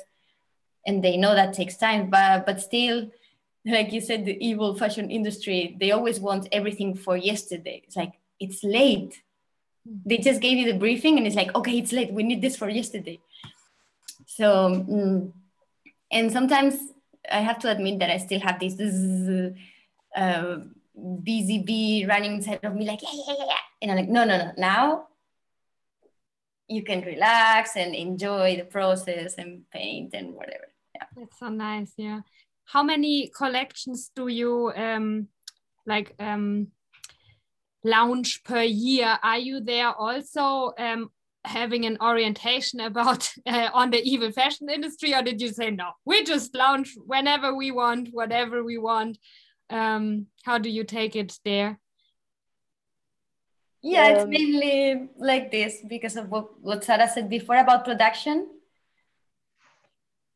and 0.85 1.03
they 1.03 1.17
know 1.17 1.33
that 1.33 1.53
takes 1.53 1.77
time 1.77 2.09
but 2.09 2.45
but 2.45 2.59
still 2.59 3.09
like 3.65 3.93
you 3.93 4.01
said 4.01 4.25
the 4.25 4.37
evil 4.45 4.75
fashion 4.75 5.09
industry 5.09 5.75
they 5.79 5.91
always 5.91 6.19
want 6.19 6.47
everything 6.51 6.95
for 6.95 7.15
yesterday. 7.15 7.81
It's 7.85 7.95
like 7.95 8.13
it's 8.39 8.63
late. 8.63 9.21
They 10.05 10.17
just 10.17 10.41
gave 10.41 10.57
you 10.57 10.71
the 10.71 10.79
briefing 10.79 11.17
and 11.17 11.27
it's 11.27 11.35
like 11.35 11.53
okay 11.55 11.77
it's 11.77 11.91
late. 11.91 12.11
We 12.11 12.23
need 12.23 12.41
this 12.41 12.57
for 12.57 12.69
yesterday. 12.69 13.19
So 14.25 14.69
mm, 14.89 15.31
and 16.13 16.31
sometimes 16.31 16.75
I 17.29 17.41
have 17.41 17.59
to 17.59 17.71
admit 17.71 17.99
that 17.99 18.09
I 18.09 18.17
still 18.17 18.39
have 18.39 18.59
this, 18.59 18.79
uh, 20.15 20.57
busy 21.23 21.63
bee 21.63 22.05
running 22.07 22.33
inside 22.35 22.59
of 22.63 22.75
me, 22.75 22.85
like, 22.85 23.01
yeah, 23.01 23.09
yeah, 23.13 23.33
yeah, 23.39 23.45
yeah. 23.47 23.63
And 23.81 23.91
I'm 23.91 23.97
like, 23.97 24.09
no, 24.09 24.23
no, 24.23 24.37
no. 24.37 24.51
Now 24.57 25.07
you 26.67 26.83
can 26.83 27.01
relax 27.01 27.75
and 27.75 27.93
enjoy 27.95 28.57
the 28.57 28.65
process 28.65 29.35
and 29.37 29.63
paint 29.71 30.13
and 30.13 30.33
whatever. 30.33 30.67
Yeah. 30.95 31.05
That's 31.15 31.39
so 31.39 31.49
nice. 31.49 31.93
Yeah. 31.97 32.21
How 32.65 32.83
many 32.83 33.31
collections 33.35 34.11
do 34.15 34.27
you 34.27 34.71
um, 34.75 35.27
like 35.85 36.15
um, 36.19 36.67
launch 37.83 38.43
per 38.43 38.61
year? 38.61 39.17
Are 39.21 39.39
you 39.39 39.59
there 39.61 39.91
also 39.91 40.73
um, 40.77 41.11
having 41.45 41.85
an 41.85 41.97
orientation 42.01 42.79
about 42.79 43.31
uh, 43.45 43.69
on 43.73 43.89
the 43.91 44.01
evil 44.03 44.31
fashion 44.31 44.69
industry 44.69 45.13
or 45.13 45.21
did 45.21 45.41
you 45.41 45.49
say 45.49 45.69
no 45.69 45.89
we 46.05 46.23
just 46.23 46.55
launch 46.55 46.95
whenever 47.05 47.53
we 47.55 47.71
want 47.71 48.09
whatever 48.11 48.63
we 48.63 48.77
want. 48.77 49.17
Um, 49.69 50.27
how 50.43 50.57
do 50.57 50.69
you 50.69 50.83
take 50.83 51.15
it 51.15 51.39
there? 51.43 51.79
Yeah 53.81 54.05
um, 54.05 54.13
it's 54.13 54.25
mainly 54.27 55.09
like 55.17 55.51
this 55.51 55.79
because 55.87 56.15
of 56.15 56.29
what, 56.29 56.61
what 56.61 56.83
sarah 56.83 57.09
said 57.09 57.29
before 57.29 57.57
about 57.57 57.85
production 57.85 58.47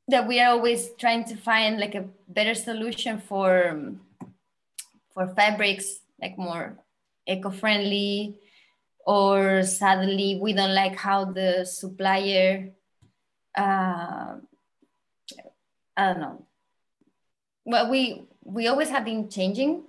that 0.08 0.28
we 0.28 0.40
are 0.40 0.52
always 0.52 0.90
trying 0.98 1.26
to 1.26 1.36
find 1.36 1.80
like 1.80 1.96
a 1.96 2.06
better 2.28 2.56
solution 2.56 3.20
for 3.20 3.78
for 5.14 5.28
fabrics 5.36 6.00
like 6.22 6.38
more 6.38 6.78
eco-friendly 7.28 8.40
or 9.08 9.64
sadly 9.64 10.38
we 10.42 10.52
don't 10.52 10.76
like 10.76 10.98
how 10.98 11.24
the 11.24 11.64
supplier 11.66 12.70
uh, 13.58 14.36
i 15.96 16.04
don't 16.06 16.20
know. 16.20 16.46
Well 17.66 17.90
we 17.90 18.28
we 18.44 18.68
always 18.68 18.90
have 18.90 19.06
been 19.06 19.30
changing 19.30 19.84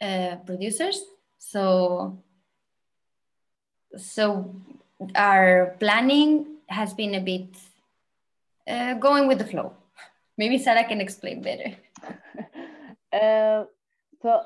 uh, 0.00 0.36
producers 0.46 1.02
so 1.38 2.22
so 3.96 4.54
our 5.14 5.76
planning 5.80 6.60
has 6.68 6.92
been 6.94 7.14
a 7.14 7.20
bit 7.20 7.48
uh, 8.66 8.94
going 8.94 9.26
with 9.26 9.38
the 9.38 9.44
flow. 9.44 9.72
Maybe 10.38 10.58
sarah 10.58 10.84
can 10.84 11.00
explain 11.00 11.40
better. 11.42 11.76
Uh, 13.14 13.62
so 14.22 14.42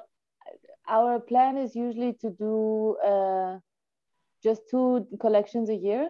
our 0.86 1.18
plan 1.20 1.56
is 1.56 1.74
usually 1.74 2.12
to 2.20 2.28
do 2.28 2.98
uh, 3.00 3.56
just 4.42 4.62
two 4.70 5.06
collections 5.20 5.68
a 5.68 5.74
year. 5.74 6.08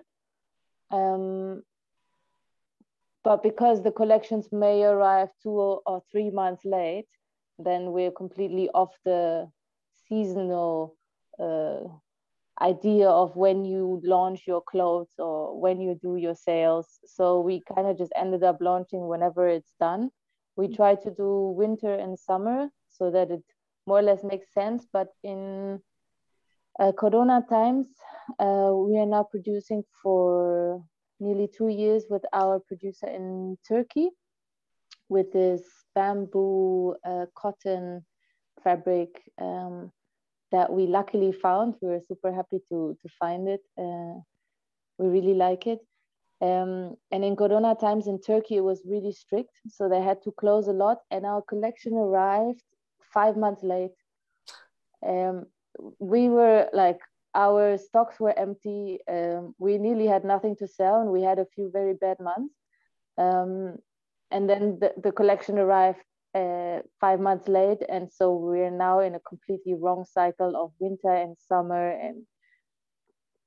Um, 0.91 1.62
but 3.24 3.43
because 3.43 3.83
the 3.83 3.93
collections 3.93 4.49
may 4.53 4.85
arrive 4.85 5.29
two 5.43 5.51
or 5.85 6.03
three 6.11 6.31
months 6.31 6.64
late, 6.64 7.09
then 7.59 7.93
we're 7.93 8.12
completely 8.12 8.68
off 8.70 8.95
the 9.05 9.51
seasonal 10.09 10.97
uh, 11.39 11.81
idea 12.61 13.09
of 13.09 13.37
when 13.37 13.64
you 13.64 14.01
launch 14.05 14.43
your 14.47 14.62
clothes 14.62 15.12
or 15.18 15.61
when 15.61 15.81
you 15.81 15.99
do 16.01 16.16
your 16.16 16.35
sales. 16.35 16.99
So 17.05 17.41
we 17.41 17.62
kind 17.74 17.87
of 17.87 17.99
just 17.99 18.12
ended 18.16 18.43
up 18.43 18.59
launching 18.61 19.07
whenever 19.07 19.49
it's 19.49 19.74
done. 19.79 20.11
We 20.57 20.68
try 20.68 20.95
to 20.97 21.11
do 21.11 21.55
winter 21.57 21.95
and 21.95 22.18
summer 22.18 22.68
so 22.89 23.11
that 23.11 23.31
it 23.31 23.43
more 23.87 23.99
or 23.99 24.03
less 24.03 24.24
makes 24.24 24.53
sense. 24.53 24.87
But 24.93 25.09
in 25.22 25.81
uh, 26.79 26.93
Corona 26.93 27.45
times, 27.49 27.87
uh, 28.39 28.70
we 28.74 28.99
are 28.99 29.07
now 29.07 29.24
producing 29.24 29.83
for 30.03 30.83
nearly 31.20 31.49
two 31.49 31.68
years 31.68 32.05
with 32.09 32.22
our 32.33 32.61
producer 32.61 33.07
in 33.07 33.57
Turkey 33.66 34.11
with 35.09 35.33
this 35.33 35.62
bamboo 35.95 36.95
uh, 37.05 37.26
cotton 37.35 38.05
fabric 38.62 39.22
um, 39.41 39.91
that 40.53 40.72
we 40.72 40.87
luckily 40.87 41.33
found. 41.33 41.74
We 41.81 41.89
were 41.89 42.01
super 42.07 42.33
happy 42.33 42.59
to, 42.68 42.97
to 43.01 43.09
find 43.18 43.49
it. 43.49 43.61
Uh, 43.76 44.20
we 44.99 45.09
really 45.09 45.35
like 45.35 45.66
it. 45.66 45.81
Um, 46.41 46.95
and 47.11 47.24
in 47.24 47.35
Corona 47.35 47.74
times 47.74 48.07
in 48.07 48.20
Turkey, 48.20 48.57
it 48.57 48.64
was 48.64 48.83
really 48.87 49.12
strict. 49.12 49.59
So 49.68 49.89
they 49.89 50.01
had 50.01 50.22
to 50.22 50.33
close 50.33 50.68
a 50.68 50.72
lot. 50.72 50.99
And 51.11 51.26
our 51.26 51.43
collection 51.43 51.95
arrived 51.95 52.62
five 53.12 53.37
months 53.37 53.62
late. 53.62 53.97
Um, 55.05 55.47
we 55.99 56.29
were 56.29 56.69
like 56.73 56.99
our 57.35 57.79
stocks 57.79 58.19
were 58.19 58.37
empty. 58.39 58.99
Um, 59.09 59.55
we 59.59 59.79
nearly 59.79 60.07
had 60.07 60.25
nothing 60.25 60.57
to 60.57 60.69
sell, 60.69 61.01
and 61.01 61.11
we 61.11 61.23
had 61.23 61.39
a 61.39 61.47
few 61.55 61.71
very 61.71 61.95
bad 61.95 62.19
months. 62.21 62.55
Um, 63.16 63.77
and 64.31 64.49
then 64.49 64.79
the, 64.81 64.93
the 65.03 65.12
collection 65.12 65.59
arrived 65.59 66.03
uh, 66.35 66.81
five 67.01 67.21
months 67.21 67.49
late, 67.49 67.83
and 67.89 68.11
so 68.12 68.35
we're 68.35 68.71
now 68.71 69.01
in 69.01 69.14
a 69.14 69.21
completely 69.21 69.75
wrong 69.75 70.05
cycle 70.05 70.57
of 70.57 70.73
winter 70.79 71.12
and 71.12 71.37
summer, 71.49 71.91
and 71.91 72.27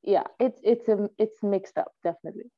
yeah, 0.04 0.24
it's 0.40 0.60
it's 0.64 0.88
a 0.88 1.10
it's 1.18 1.44
mixed 1.44 1.78
up 1.78 1.92
definitely. 2.04 2.50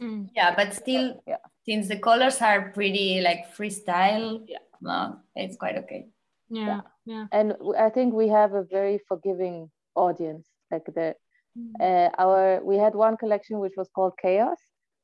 Mm. 0.00 0.28
Yeah, 0.34 0.54
but 0.54 0.74
still, 0.74 1.22
yeah. 1.26 1.36
since 1.64 1.88
the 1.88 1.98
colors 1.98 2.40
are 2.40 2.70
pretty 2.72 3.20
like 3.20 3.54
freestyle, 3.56 4.44
yeah, 4.46 4.58
no, 4.80 5.18
it's 5.34 5.56
quite 5.56 5.76
okay. 5.78 6.08
Yeah, 6.52 6.82
yeah. 7.06 7.26
And 7.32 7.54
I 7.78 7.88
think 7.90 8.14
we 8.14 8.28
have 8.28 8.52
a 8.54 8.64
very 8.70 8.98
forgiving 9.08 9.70
audience 9.94 10.46
like 10.70 10.84
the 10.86 11.14
mm. 11.58 11.72
uh, 11.80 12.10
our 12.18 12.60
we 12.64 12.76
had 12.76 12.94
one 12.94 13.16
collection 13.16 13.58
which 13.58 13.74
was 13.76 13.88
called 13.94 14.14
chaos 14.20 14.58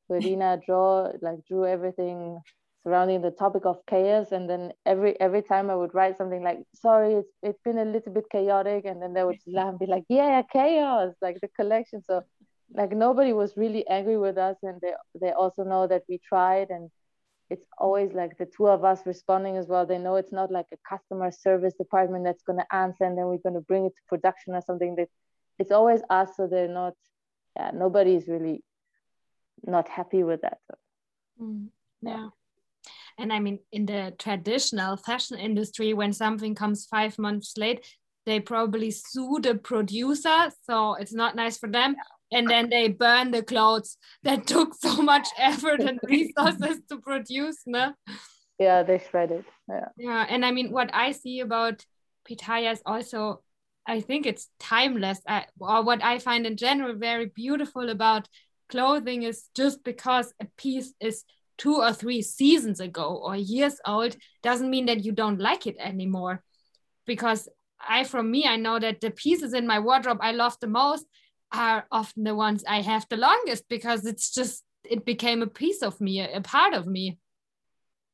where 0.07 0.21
Dina 0.21 0.59
draw 0.65 1.11
like 1.21 1.39
drew 1.47 1.65
everything 1.65 2.39
surrounding 2.83 3.21
the 3.21 3.31
topic 3.31 3.65
of 3.65 3.77
chaos 3.89 4.31
and 4.31 4.49
then 4.49 4.71
every 4.85 5.19
every 5.19 5.41
time 5.41 5.69
I 5.69 5.75
would 5.75 5.93
write 5.93 6.17
something 6.17 6.43
like 6.43 6.59
sorry 6.73 7.13
it's 7.15 7.31
it's 7.43 7.59
been 7.63 7.77
a 7.79 7.85
little 7.85 8.13
bit 8.13 8.25
chaotic 8.31 8.85
and 8.85 9.01
then 9.01 9.13
they 9.13 9.23
would 9.23 9.39
laugh 9.47 9.69
and 9.69 9.79
be 9.79 9.85
like 9.85 10.05
yeah 10.09 10.41
chaos 10.51 11.13
like 11.21 11.39
the 11.41 11.49
collection 11.49 12.01
so 12.03 12.23
like 12.73 12.91
nobody 12.91 13.33
was 13.33 13.57
really 13.57 13.87
angry 13.87 14.17
with 14.17 14.37
us 14.37 14.57
and 14.63 14.79
they 14.81 14.93
they 15.19 15.31
also 15.31 15.63
know 15.63 15.87
that 15.87 16.03
we 16.09 16.19
tried 16.27 16.69
and 16.69 16.89
it's 17.49 17.65
always 17.77 18.13
like 18.13 18.37
the 18.37 18.45
two 18.45 18.67
of 18.67 18.83
us 18.83 19.01
responding 19.05 19.57
as 19.57 19.67
well. 19.67 19.85
They 19.85 19.97
know 19.97 20.15
it's 20.15 20.31
not 20.31 20.51
like 20.51 20.67
a 20.71 20.77
customer 20.87 21.31
service 21.31 21.73
department 21.73 22.23
that's 22.23 22.43
going 22.43 22.59
to 22.59 22.75
answer 22.75 23.03
and 23.03 23.17
then 23.17 23.25
we're 23.25 23.37
going 23.37 23.55
to 23.55 23.61
bring 23.61 23.85
it 23.85 23.89
to 23.95 24.01
production 24.07 24.53
or 24.53 24.61
something. 24.61 24.95
That 24.95 25.09
it's 25.57 25.71
always 25.71 26.01
us 26.09 26.29
so 26.37 26.47
they're 26.47 26.67
not 26.67 26.93
yeah 27.57 27.71
nobody's 27.73 28.27
really 28.27 28.63
not 29.65 29.89
happy 29.89 30.23
with 30.23 30.41
that. 30.41 30.59
Mm, 31.41 31.69
yeah. 32.01 32.29
and 33.17 33.33
I 33.33 33.39
mean, 33.39 33.59
in 33.71 33.85
the 33.85 34.13
traditional 34.17 34.97
fashion 34.97 35.37
industry, 35.37 35.93
when 35.93 36.13
something 36.13 36.55
comes 36.55 36.85
five 36.85 37.17
months 37.17 37.53
late, 37.57 37.85
they 38.25 38.39
probably 38.39 38.91
sue 38.91 39.39
the 39.41 39.55
producer. 39.55 40.51
So 40.69 40.95
it's 40.95 41.13
not 41.13 41.35
nice 41.35 41.57
for 41.57 41.69
them. 41.69 41.95
And 42.31 42.47
then 42.47 42.69
they 42.69 42.89
burn 42.89 43.31
the 43.31 43.43
clothes 43.43 43.97
that 44.23 44.45
took 44.45 44.75
so 44.75 45.01
much 45.01 45.27
effort 45.37 45.81
and 45.81 45.99
resources 46.03 46.79
to 46.89 46.99
produce. 46.99 47.57
No? 47.65 47.93
Yeah, 48.59 48.83
they 48.83 48.99
shred 48.99 49.31
it. 49.31 49.45
Yeah. 49.67 49.87
Yeah. 49.97 50.25
And 50.29 50.45
I 50.45 50.51
mean, 50.51 50.71
what 50.71 50.89
I 50.93 51.11
see 51.11 51.39
about 51.39 51.85
Pitaya 52.29 52.73
is 52.73 52.81
also, 52.85 53.41
I 53.87 54.01
think 54.01 54.25
it's 54.25 54.49
timeless. 54.59 55.19
I, 55.27 55.45
or 55.59 55.83
what 55.83 56.03
I 56.03 56.19
find 56.19 56.45
in 56.45 56.57
general 56.57 56.95
very 56.95 57.27
beautiful 57.27 57.89
about 57.89 58.27
clothing 58.69 59.23
is 59.23 59.49
just 59.55 59.83
because 59.83 60.33
a 60.39 60.45
piece 60.57 60.93
is 61.01 61.23
two 61.59 61.75
or 61.75 61.91
three 61.91 62.21
seasons 62.21 62.79
ago 62.79 63.21
or 63.23 63.35
years 63.35 63.79
old 63.85 64.15
doesn't 64.41 64.69
mean 64.69 64.85
that 64.85 65.03
you 65.03 65.11
don't 65.11 65.39
like 65.39 65.67
it 65.67 65.75
anymore 65.77 66.41
because 67.05 67.49
i 67.85 68.03
from 68.03 68.31
me 68.31 68.45
i 68.45 68.55
know 68.55 68.79
that 68.79 69.01
the 69.01 69.11
pieces 69.11 69.53
in 69.53 69.67
my 69.67 69.77
wardrobe 69.77 70.19
i 70.21 70.31
love 70.31 70.55
the 70.61 70.67
most 70.67 71.05
are 71.51 71.85
often 71.91 72.23
the 72.23 72.35
ones 72.35 72.63
i 72.67 72.81
have 72.81 73.05
the 73.09 73.17
longest 73.17 73.65
because 73.69 74.05
it's 74.05 74.33
just 74.33 74.63
it 74.83 75.05
became 75.05 75.41
a 75.41 75.47
piece 75.47 75.81
of 75.81 75.99
me 75.99 76.21
a, 76.21 76.41
part 76.41 76.73
of 76.73 76.85
me 76.85 77.17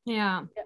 yeah. 0.06 0.42
yeah 0.56 0.64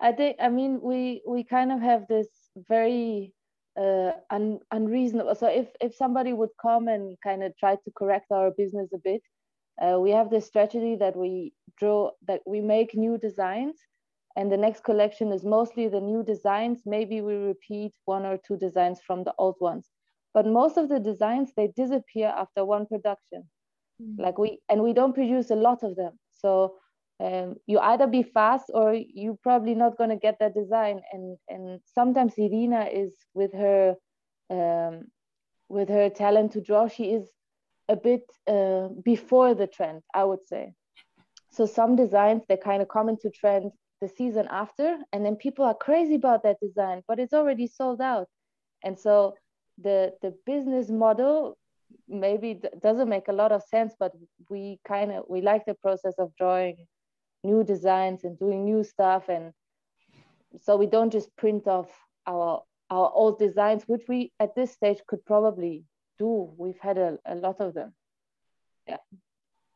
i 0.00 0.12
think 0.12 0.36
i 0.40 0.48
mean 0.48 0.80
we 0.82 1.22
we 1.26 1.44
kind 1.44 1.72
of 1.72 1.80
have 1.80 2.06
this 2.08 2.28
very 2.68 3.32
uh, 3.78 4.12
un, 4.30 4.58
unreasonable. 4.72 5.34
So 5.34 5.46
if 5.46 5.68
if 5.80 5.94
somebody 5.94 6.32
would 6.32 6.50
come 6.60 6.88
and 6.88 7.16
kind 7.22 7.42
of 7.44 7.56
try 7.56 7.76
to 7.76 7.90
correct 7.96 8.26
our 8.32 8.50
business 8.50 8.90
a 8.92 8.98
bit, 8.98 9.22
uh, 9.80 9.98
we 10.00 10.10
have 10.10 10.30
this 10.30 10.46
strategy 10.46 10.96
that 10.96 11.16
we 11.16 11.52
draw 11.78 12.10
that 12.26 12.42
we 12.46 12.60
make 12.60 12.96
new 12.96 13.18
designs, 13.18 13.76
and 14.36 14.50
the 14.50 14.56
next 14.56 14.82
collection 14.82 15.32
is 15.32 15.44
mostly 15.44 15.88
the 15.88 16.00
new 16.00 16.24
designs. 16.24 16.82
Maybe 16.86 17.20
we 17.20 17.34
repeat 17.34 17.92
one 18.04 18.26
or 18.26 18.36
two 18.36 18.56
designs 18.56 19.00
from 19.06 19.22
the 19.22 19.34
old 19.38 19.56
ones, 19.60 19.88
but 20.34 20.46
most 20.46 20.76
of 20.76 20.88
the 20.88 21.00
designs 21.00 21.52
they 21.56 21.68
disappear 21.68 22.28
after 22.28 22.64
one 22.64 22.86
production. 22.86 23.48
Mm-hmm. 24.00 24.22
Like 24.22 24.38
we 24.38 24.60
and 24.68 24.82
we 24.82 24.92
don't 24.92 25.14
produce 25.14 25.50
a 25.50 25.56
lot 25.56 25.82
of 25.82 25.96
them, 25.96 26.18
so 26.32 26.76
um, 27.20 27.56
you 27.66 27.78
either 27.80 28.06
be 28.06 28.22
fast 28.22 28.70
or 28.72 28.94
you 28.94 29.38
probably 29.42 29.74
not 29.74 29.98
going 29.98 30.10
to 30.10 30.16
get 30.16 30.38
that 30.38 30.54
design. 30.54 31.00
And 31.12 31.36
and 31.48 31.80
sometimes 31.84 32.34
irina 32.36 32.88
is 32.92 33.14
with 33.34 33.52
her 33.54 33.96
um, 34.50 35.06
with 35.68 35.88
her 35.88 36.10
talent 36.10 36.52
to 36.52 36.60
draw. 36.60 36.88
She 36.88 37.12
is 37.12 37.28
a 37.88 37.96
bit 37.96 38.22
uh, 38.46 38.88
before 39.02 39.54
the 39.54 39.66
trend 39.66 40.02
i 40.14 40.24
would 40.24 40.44
say. 40.46 40.72
So 41.50 41.66
some 41.66 41.96
designs 41.96 42.42
they 42.48 42.56
kind 42.56 42.82
of 42.82 42.88
come 42.88 43.08
into 43.08 43.30
trend 43.30 43.72
the 44.00 44.08
season 44.08 44.46
after 44.50 44.98
and 45.12 45.24
then 45.24 45.36
people 45.36 45.64
are 45.64 45.74
crazy 45.74 46.14
about 46.14 46.44
that 46.44 46.60
design 46.60 47.02
but 47.08 47.18
it's 47.18 47.32
already 47.32 47.66
sold 47.66 48.00
out. 48.00 48.28
And 48.84 48.98
so 48.98 49.34
the 49.80 50.12
the 50.22 50.34
business 50.44 50.90
model 50.90 51.56
maybe 52.08 52.60
doesn't 52.82 53.08
make 53.08 53.28
a 53.28 53.32
lot 53.32 53.52
of 53.52 53.62
sense 53.62 53.94
but 53.98 54.12
we 54.50 54.78
kind 54.86 55.10
of 55.12 55.24
we 55.28 55.40
like 55.40 55.64
the 55.66 55.74
process 55.74 56.14
of 56.18 56.34
drawing 56.36 56.76
new 57.44 57.64
designs 57.64 58.24
and 58.24 58.38
doing 58.38 58.64
new 58.64 58.82
stuff. 58.84 59.28
And 59.28 59.52
so 60.60 60.76
we 60.76 60.86
don't 60.86 61.12
just 61.12 61.34
print 61.36 61.66
off 61.66 61.88
our 62.26 62.62
our 62.90 63.10
old 63.12 63.38
designs 63.38 63.82
which 63.86 64.04
we 64.08 64.32
at 64.40 64.54
this 64.54 64.72
stage 64.72 65.00
could 65.06 65.24
probably 65.24 65.84
do. 66.18 66.50
We've 66.56 66.78
had 66.80 66.98
a, 66.98 67.18
a 67.26 67.34
lot 67.34 67.60
of 67.60 67.74
them. 67.74 67.92
Yeah. 68.86 68.96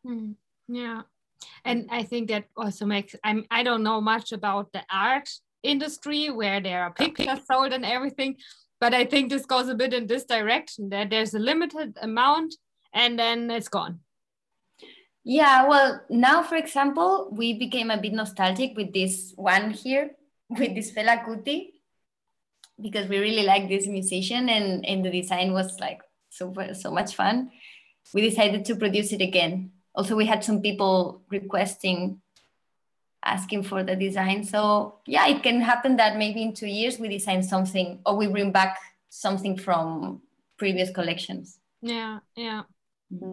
Mm, 0.06 0.34
yeah. 0.68 1.02
And 1.64 1.88
i 1.90 2.02
think 2.04 2.28
that 2.28 2.44
also 2.56 2.86
makes 2.86 3.16
i'm 3.24 3.44
i 3.50 3.64
don't 3.64 3.82
know 3.82 4.00
much 4.00 4.32
about 4.32 4.72
the 4.72 4.82
art 4.90 5.28
industry 5.62 6.30
where 6.30 6.60
there 6.60 6.82
are 6.84 6.92
pictures 7.02 7.40
sold 7.50 7.72
and 7.72 7.84
everything 7.84 8.36
but 8.82 8.94
i 9.00 9.04
think 9.04 9.30
this 9.30 9.46
goes 9.46 9.68
a 9.68 9.74
bit 9.82 9.94
in 9.98 10.06
this 10.06 10.24
direction 10.24 10.88
that 10.94 11.10
there's 11.10 11.34
a 11.34 11.44
limited 11.50 11.96
amount 12.02 12.56
and 12.92 13.18
then 13.18 13.50
it's 13.50 13.68
gone 13.68 14.00
yeah, 15.24 15.68
well, 15.68 16.00
now, 16.10 16.42
for 16.42 16.56
example, 16.56 17.28
we 17.30 17.58
became 17.58 17.90
a 17.90 17.96
bit 17.96 18.12
nostalgic 18.12 18.76
with 18.76 18.92
this 18.92 19.32
one 19.36 19.70
here, 19.70 20.10
with 20.48 20.74
this 20.74 20.90
Fela 20.90 21.24
Kuti, 21.24 21.68
because 22.80 23.08
we 23.08 23.18
really 23.18 23.44
like 23.44 23.68
this 23.68 23.86
musician 23.86 24.48
and, 24.48 24.84
and 24.84 25.04
the 25.04 25.10
design 25.10 25.52
was 25.52 25.78
like 25.78 26.00
super, 26.30 26.74
so 26.74 26.90
much 26.90 27.14
fun. 27.14 27.50
We 28.12 28.22
decided 28.22 28.64
to 28.64 28.76
produce 28.76 29.12
it 29.12 29.20
again. 29.20 29.72
Also, 29.94 30.16
we 30.16 30.26
had 30.26 30.42
some 30.42 30.60
people 30.60 31.22
requesting, 31.30 32.20
asking 33.24 33.62
for 33.64 33.82
the 33.82 33.96
design. 33.96 34.44
So, 34.44 34.96
yeah, 35.06 35.26
it 35.28 35.42
can 35.42 35.60
happen 35.60 35.96
that 35.96 36.16
maybe 36.16 36.42
in 36.42 36.54
two 36.54 36.66
years 36.66 36.98
we 36.98 37.08
design 37.08 37.42
something 37.42 38.00
or 38.04 38.16
we 38.16 38.26
bring 38.26 38.52
back 38.52 38.78
something 39.08 39.56
from 39.56 40.22
previous 40.58 40.90
collections. 40.90 41.58
Yeah, 41.80 42.18
yeah. 42.36 42.62
Mm-hmm. 43.12 43.32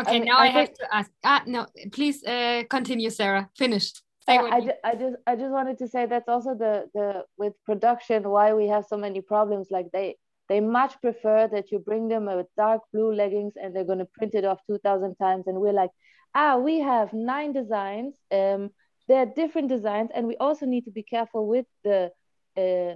Okay, 0.00 0.16
I 0.16 0.24
now 0.24 0.38
I, 0.38 0.44
I 0.44 0.46
have 0.48 0.74
to 0.74 0.94
ask. 0.94 1.10
Ah, 1.24 1.42
no, 1.46 1.66
please 1.92 2.24
uh, 2.24 2.62
continue, 2.70 3.10
Sarah. 3.10 3.50
Finish. 3.56 3.92
Say 4.26 4.38
uh, 4.38 4.44
I, 4.44 4.58
you... 4.58 4.72
I 4.84 4.94
just 4.94 5.16
I 5.26 5.36
just 5.36 5.50
wanted 5.50 5.78
to 5.78 5.88
say 5.88 6.06
that's 6.06 6.28
also 6.28 6.54
the 6.54 6.86
the 6.94 7.24
with 7.36 7.52
production 7.66 8.28
why 8.28 8.54
we 8.54 8.68
have 8.68 8.86
so 8.86 8.96
many 8.96 9.20
problems. 9.20 9.68
Like 9.70 9.88
they 9.92 10.16
they 10.48 10.60
much 10.60 11.00
prefer 11.00 11.48
that 11.48 11.70
you 11.70 11.78
bring 11.78 12.08
them 12.08 12.28
a 12.28 12.44
dark 12.56 12.82
blue 12.92 13.12
leggings 13.14 13.54
and 13.56 13.74
they're 13.74 13.84
going 13.84 13.98
to 13.98 14.08
print 14.16 14.34
it 14.34 14.44
off 14.44 14.60
2000 14.66 15.14
times 15.16 15.44
and 15.46 15.58
we're 15.58 15.72
like 15.72 15.90
ah 16.34 16.56
we 16.56 16.80
have 16.80 17.12
nine 17.12 17.52
designs 17.52 18.14
um 18.30 18.70
they're 19.12 19.26
different 19.26 19.68
designs 19.68 20.10
and 20.14 20.26
we 20.26 20.36
also 20.38 20.64
need 20.64 20.84
to 20.86 20.90
be 20.90 21.02
careful 21.02 21.46
with 21.46 21.66
the 21.84 22.10
uh, 22.56 22.94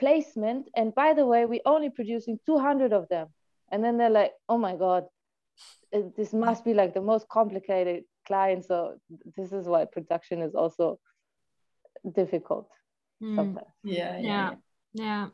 placement. 0.00 0.70
And 0.74 0.94
by 0.94 1.12
the 1.12 1.26
way 1.26 1.44
we're 1.44 1.60
only 1.66 1.90
producing 1.90 2.38
200 2.46 2.94
of 2.94 3.06
them. 3.10 3.28
And 3.70 3.84
then 3.84 3.98
they're 3.98 4.18
like 4.22 4.32
oh 4.48 4.56
my 4.56 4.74
god 4.76 5.04
this 6.16 6.32
must 6.32 6.64
be 6.64 6.72
like 6.72 6.94
the 6.94 7.02
most 7.02 7.28
complicated 7.28 8.04
client. 8.26 8.64
So 8.64 8.94
this 9.36 9.52
is 9.52 9.66
why 9.66 9.84
production 9.84 10.40
is 10.40 10.54
also 10.54 10.98
difficult 12.14 12.70
mm. 13.22 13.36
sometimes. 13.36 13.74
Yeah 13.84 14.18
yeah, 14.18 14.20
yeah. 14.20 14.54
Yeah 14.94 15.28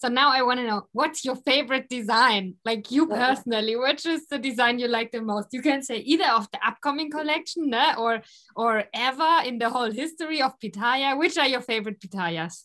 so 0.00 0.08
now 0.08 0.32
i 0.32 0.40
want 0.40 0.58
to 0.58 0.66
know 0.66 0.86
what's 0.92 1.24
your 1.26 1.36
favorite 1.36 1.88
design? 1.90 2.54
Like 2.64 2.90
you 2.90 3.06
personally 3.06 3.76
which 3.76 4.06
is 4.06 4.26
the 4.28 4.38
design 4.38 4.78
you 4.78 4.88
like 4.88 5.12
the 5.12 5.20
most? 5.20 5.48
You 5.52 5.60
can 5.60 5.82
say 5.82 5.98
either 5.98 6.24
of 6.24 6.48
the 6.50 6.58
upcoming 6.66 7.10
collection 7.10 7.70
né? 7.70 7.98
or 7.98 8.22
or 8.56 8.84
ever 8.94 9.42
in 9.44 9.58
the 9.58 9.68
whole 9.68 9.90
history 9.90 10.40
of 10.40 10.58
pitaya. 10.58 11.18
Which 11.18 11.36
are 11.36 11.46
your 11.46 11.60
favorite 11.60 12.00
pitayas? 12.00 12.64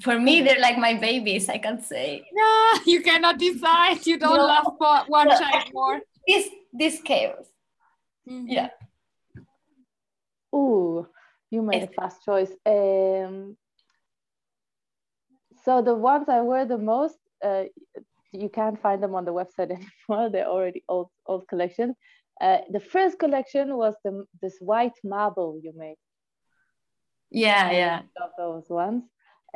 For 0.00 0.18
me 0.18 0.40
they're 0.42 0.60
like 0.60 0.78
my 0.78 0.94
babies 0.94 1.48
i 1.48 1.58
can 1.58 1.82
say. 1.82 2.24
No 2.32 2.74
you 2.86 3.02
cannot 3.02 3.38
decide. 3.38 4.06
You 4.06 4.18
don't 4.18 4.36
no. 4.36 4.46
love 4.46 4.66
one 5.08 5.28
no. 5.28 5.38
child 5.38 5.70
more. 5.72 6.00
This 6.26 6.48
this 6.72 7.02
chaos. 7.02 7.44
Mm-hmm. 8.26 8.48
yeah. 8.48 8.70
Ooh, 10.54 11.06
you 11.50 11.60
made 11.60 11.82
a 11.82 11.88
fast 11.88 12.24
choice. 12.24 12.52
Um 12.64 13.56
so 15.64 15.82
the 15.82 15.94
ones 15.94 16.28
i 16.28 16.40
wear 16.40 16.64
the 16.64 16.78
most 16.78 17.18
uh, 17.44 17.64
you 18.34 18.48
can't 18.48 18.80
find 18.80 19.02
them 19.02 19.14
on 19.14 19.24
the 19.24 19.32
website 19.32 19.70
anymore. 20.10 20.30
They're 20.30 20.48
already 20.48 20.82
old 20.88 21.08
old 21.26 21.46
collection. 21.48 21.94
Uh, 22.40 22.58
the 22.70 22.80
first 22.80 23.18
collection 23.18 23.76
was 23.76 23.94
the 24.04 24.26
this 24.42 24.56
white 24.60 24.98
marble 25.04 25.60
you 25.62 25.72
made. 25.76 25.96
Yeah 27.30 27.70
yeah. 27.70 28.00
of 28.20 28.30
those 28.36 28.68
ones. 28.68 29.04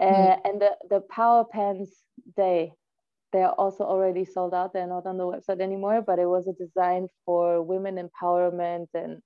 Mm. 0.01 0.41
and 0.45 0.61
the, 0.61 0.77
the 0.91 1.01
power 1.11 1.45
pens 1.45 1.91
they 2.37 2.73
they're 3.33 3.51
also 3.51 3.83
already 3.83 4.25
sold 4.25 4.55
out. 4.55 4.73
They're 4.73 4.87
not 4.87 5.07
on 5.07 5.19
the 5.19 5.25
website 5.25 5.61
anymore 5.61 6.03
but 6.03 6.21
it 6.21 6.27
was 6.27 6.47
a 6.47 6.53
design 6.53 7.09
for 7.25 7.63
women 7.63 7.99
empowerment 7.99 8.87
and 8.95 9.21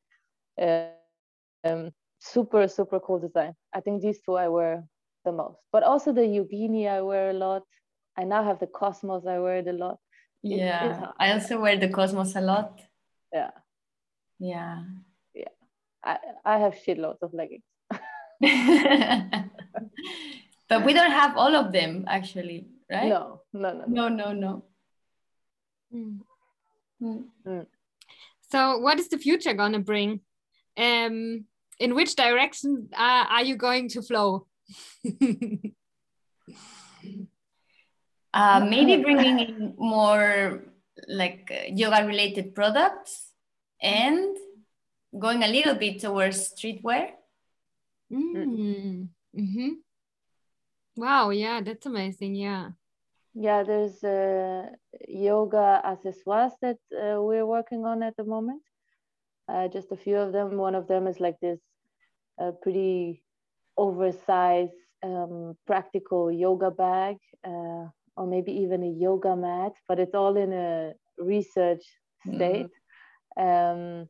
uh, 0.59 1.69
um, 1.69 1.91
super 2.21 2.69
super 2.69 3.01
cool 3.01 3.19
design. 3.19 3.53
I 3.75 3.81
think 3.81 4.01
these 4.01 4.21
two 4.23 4.37
i 4.37 4.49
wear 4.49 4.85
the 5.25 5.33
most. 5.33 5.59
But 5.73 5.83
also 5.83 6.13
the 6.13 6.23
yogini 6.23 6.89
i 6.89 7.01
wear 7.01 7.31
a 7.31 7.33
lot. 7.33 7.63
I 8.17 8.25
now 8.25 8.45
have 8.45 8.59
the 8.59 8.67
cosmos 8.67 9.27
i 9.27 9.39
wear 9.39 9.57
it 9.59 9.69
a 9.69 9.73
lot. 9.73 9.99
Yeah 10.43 11.11
i 11.19 11.33
also 11.33 11.61
wear 11.61 11.77
the 11.77 11.89
cosmos 11.89 12.35
a 12.37 12.41
lot. 12.41 12.81
Yeah. 13.33 13.51
Yeah. 14.39 14.83
Yeah. 15.35 15.55
I, 16.05 16.19
I 16.45 16.59
have 16.59 16.75
shitloads 16.75 17.23
of 17.23 17.33
leggings. 17.33 17.63
But 20.69 20.87
we 20.87 20.95
don't 20.95 21.11
have 21.13 21.37
all 21.37 21.55
of 21.55 21.71
them 21.73 22.07
actually 22.09 22.67
right? 22.91 23.09
No 23.09 23.41
no 23.53 23.73
no. 23.73 23.85
No 23.87 24.09
no 24.09 24.33
no. 24.33 24.65
Mm. 25.95 26.21
Mm. 27.03 27.25
Mm. 27.47 27.67
so 28.51 28.79
what 28.79 28.99
is 28.99 29.09
the 29.09 29.19
future 29.19 29.55
gonna 29.55 29.81
bring? 29.81 30.21
Um 30.77 31.45
in 31.79 31.95
which 31.95 32.15
direction 32.15 32.89
uh, 32.97 33.25
are 33.29 33.43
you 33.43 33.57
going 33.57 33.89
to 33.89 34.03
flow 34.03 34.47
uh, 38.35 38.61
maybe 38.69 39.03
bringing 39.03 39.39
in 39.39 39.75
more 39.79 40.65
like 41.09 41.51
uh, 41.51 41.65
yoga 41.69 42.07
related 42.07 42.55
products 42.55 43.33
and 43.81 44.37
going 45.19 45.43
a 45.43 45.49
little 45.49 45.75
bit 45.75 46.01
towards 46.01 46.55
streetwear. 46.55 47.11
Mm. 48.13 49.09
Mm-hmm. 49.37 49.69
Wow, 50.97 51.31
yeah, 51.31 51.61
that's 51.63 51.87
amazing. 51.87 52.35
Yeah. 52.35 52.71
Yeah, 53.35 53.63
there's 53.63 54.05
uh, 54.05 54.67
yoga 55.09 55.81
accessoires 55.85 56.53
that 56.61 56.77
uh, 56.93 57.21
we're 57.23 57.47
working 57.47 57.87
on 57.87 58.03
at 58.03 58.17
the 58.17 58.25
moment. 58.25 58.63
Uh, 59.49 59.69
just 59.69 59.91
a 59.91 59.97
few 59.97 60.17
of 60.17 60.33
them. 60.33 60.59
One 60.59 60.75
of 60.75 60.87
them 60.87 61.07
is 61.07 61.19
like 61.19 61.41
this 61.41 61.59
uh, 62.39 62.53
pretty 62.63 63.22
oversized, 63.77 64.73
um, 65.03 65.57
practical 65.67 66.31
yoga 66.31 66.71
bag, 66.71 67.17
uh, 67.45 67.87
or 68.17 68.27
maybe 68.27 68.53
even 68.53 68.83
a 68.83 68.91
yoga 68.91 69.35
mat, 69.35 69.73
but 69.89 69.99
it's 69.99 70.15
all 70.15 70.37
in 70.37 70.53
a 70.53 70.93
research 71.19 71.85
state. 72.35 72.69
Mm-hmm. 73.39 73.43
Um, 73.43 74.09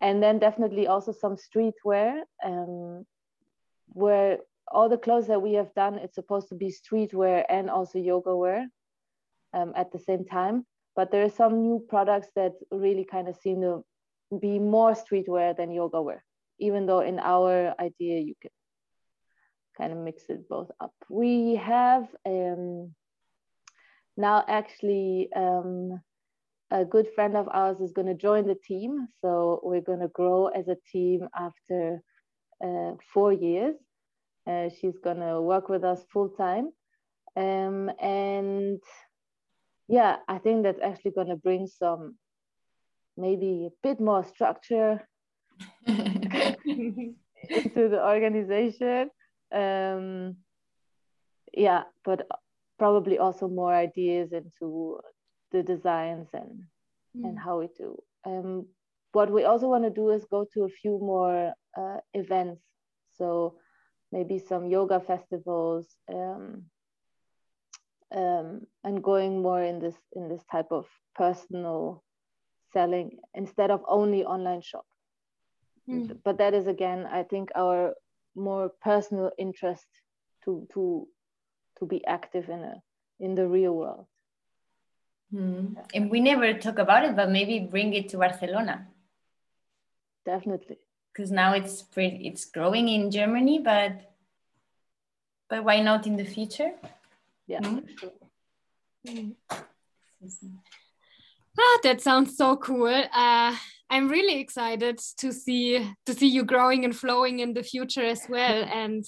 and 0.00 0.22
then 0.22 0.38
definitely 0.38 0.86
also 0.86 1.12
some 1.12 1.36
streetwear, 1.36 2.22
um, 2.44 3.04
where 3.88 4.38
all 4.70 4.88
the 4.88 4.98
clothes 4.98 5.28
that 5.28 5.40
we 5.40 5.54
have 5.54 5.72
done, 5.74 5.94
it's 5.94 6.14
supposed 6.14 6.48
to 6.48 6.54
be 6.54 6.72
streetwear 6.72 7.44
and 7.48 7.70
also 7.70 7.98
yoga 7.98 8.34
wear 8.36 8.68
um, 9.54 9.72
at 9.76 9.92
the 9.92 9.98
same 9.98 10.24
time. 10.24 10.66
But 10.94 11.10
there 11.10 11.24
are 11.24 11.30
some 11.30 11.62
new 11.62 11.84
products 11.88 12.28
that 12.36 12.52
really 12.70 13.04
kind 13.04 13.28
of 13.28 13.36
seem 13.36 13.60
to 13.62 13.84
be 14.40 14.58
more 14.58 14.92
streetwear 14.92 15.56
than 15.56 15.70
yoga 15.70 16.02
wear, 16.02 16.24
even 16.58 16.86
though 16.86 17.00
in 17.00 17.18
our 17.18 17.74
idea 17.80 18.20
you 18.20 18.34
can 18.40 18.50
kind 19.76 19.92
of 19.92 19.98
mix 19.98 20.24
it 20.28 20.48
both 20.48 20.70
up. 20.80 20.94
We 21.08 21.56
have 21.56 22.06
um, 22.26 22.94
now 24.16 24.44
actually 24.46 25.28
um, 25.34 26.00
a 26.70 26.84
good 26.84 27.08
friend 27.14 27.36
of 27.36 27.48
ours 27.50 27.80
is 27.80 27.92
going 27.92 28.08
to 28.08 28.14
join 28.14 28.46
the 28.46 28.54
team. 28.54 29.08
So 29.20 29.60
we're 29.62 29.80
going 29.80 30.00
to 30.00 30.08
grow 30.08 30.48
as 30.48 30.68
a 30.68 30.76
team 30.92 31.28
after 31.38 32.02
uh, 32.62 32.92
four 33.12 33.32
years. 33.32 33.76
Uh, 34.46 34.68
she's 34.80 34.98
gonna 34.98 35.40
work 35.40 35.68
with 35.68 35.84
us 35.84 36.04
full 36.12 36.28
time. 36.30 36.70
Um, 37.36 37.90
and 38.00 38.80
yeah, 39.88 40.16
I 40.28 40.38
think 40.38 40.64
that's 40.64 40.80
actually 40.82 41.12
gonna 41.12 41.36
bring 41.36 41.66
some 41.66 42.16
maybe 43.16 43.68
a 43.68 43.86
bit 43.86 44.00
more 44.00 44.24
structure 44.24 45.06
into 45.86 47.14
the 47.88 48.00
organization. 48.04 49.10
Um, 49.52 50.36
yeah, 51.52 51.84
but 52.04 52.26
probably 52.78 53.18
also 53.18 53.48
more 53.48 53.74
ideas 53.74 54.32
into 54.32 55.00
the 55.50 55.62
designs 55.62 56.28
and 56.32 56.64
mm. 57.16 57.28
and 57.28 57.38
how 57.38 57.60
we 57.60 57.68
do. 57.76 57.98
Um, 58.24 58.66
what 59.12 59.30
we 59.30 59.44
also 59.44 59.68
want 59.68 59.84
to 59.84 59.90
do 59.90 60.10
is 60.10 60.24
go 60.30 60.46
to 60.54 60.64
a 60.64 60.68
few 60.68 60.98
more 60.98 61.52
uh, 61.76 61.98
events. 62.14 62.62
So 63.12 63.56
maybe 64.12 64.38
some 64.38 64.66
yoga 64.68 65.00
festivals 65.00 65.86
um, 66.12 66.64
um, 68.14 68.60
and 68.84 69.02
going 69.02 69.42
more 69.42 69.62
in 69.62 69.80
this 69.80 69.96
in 70.14 70.28
this 70.28 70.44
type 70.50 70.70
of 70.70 70.86
personal 71.14 72.04
selling 72.72 73.18
instead 73.34 73.70
of 73.70 73.82
only 73.88 74.24
online 74.24 74.60
shop 74.60 74.84
mm. 75.88 76.16
but 76.24 76.38
that 76.38 76.54
is 76.54 76.66
again 76.66 77.06
i 77.10 77.22
think 77.22 77.50
our 77.54 77.94
more 78.34 78.70
personal 78.80 79.30
interest 79.38 79.86
to 80.44 80.66
to 80.72 81.06
to 81.78 81.86
be 81.86 82.04
active 82.06 82.48
in 82.48 82.60
a 82.60 82.82
in 83.20 83.34
the 83.34 83.46
real 83.46 83.74
world 83.74 84.06
mm. 85.32 85.76
and 85.94 86.10
we 86.10 86.20
never 86.20 86.52
talk 86.54 86.78
about 86.78 87.04
it 87.04 87.14
but 87.14 87.30
maybe 87.30 87.60
bring 87.60 87.92
it 87.94 88.08
to 88.08 88.18
barcelona 88.18 88.86
definitely 90.24 90.78
because 91.12 91.30
now 91.30 91.52
it's 91.52 91.82
pretty, 91.82 92.26
it's 92.26 92.44
growing 92.44 92.88
in 92.88 93.10
Germany, 93.10 93.58
but 93.58 94.12
but 95.48 95.64
why 95.64 95.80
not 95.80 96.06
in 96.06 96.16
the 96.16 96.24
future? 96.24 96.72
Yeah, 97.46 97.60
mm-hmm. 97.60 97.86
sure. 97.98 98.12
Mm. 99.06 99.34
Ah, 101.58 101.78
that 101.82 102.00
sounds 102.00 102.36
so 102.36 102.56
cool. 102.56 103.04
Uh, 103.12 103.54
I'm 103.92 104.08
really 104.08 104.40
excited 104.40 104.98
to 105.18 105.32
see 105.32 105.86
to 106.06 106.14
see 106.14 106.28
you 106.28 106.44
growing 106.44 106.86
and 106.86 106.96
flowing 106.96 107.40
in 107.40 107.52
the 107.52 107.62
future 107.62 108.02
as 108.04 108.22
well, 108.26 108.64
and 108.72 109.04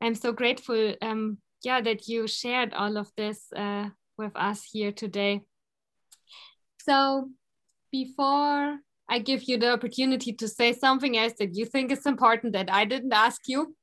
I'm 0.00 0.16
so 0.16 0.32
grateful. 0.32 0.94
Um, 1.00 1.38
yeah, 1.62 1.80
that 1.80 2.08
you 2.08 2.26
shared 2.26 2.74
all 2.74 2.96
of 2.96 3.08
this 3.16 3.46
uh, 3.54 3.90
with 4.18 4.32
us 4.34 4.64
here 4.72 4.90
today. 4.90 5.42
So, 6.82 7.30
before 7.92 8.78
I 9.08 9.20
give 9.20 9.44
you 9.44 9.58
the 9.58 9.72
opportunity 9.72 10.32
to 10.32 10.48
say 10.48 10.72
something 10.72 11.16
else 11.16 11.34
that 11.38 11.54
you 11.54 11.64
think 11.64 11.92
is 11.92 12.04
important 12.04 12.52
that 12.54 12.68
I 12.72 12.84
didn't 12.84 13.12
ask 13.12 13.42
you. 13.46 13.76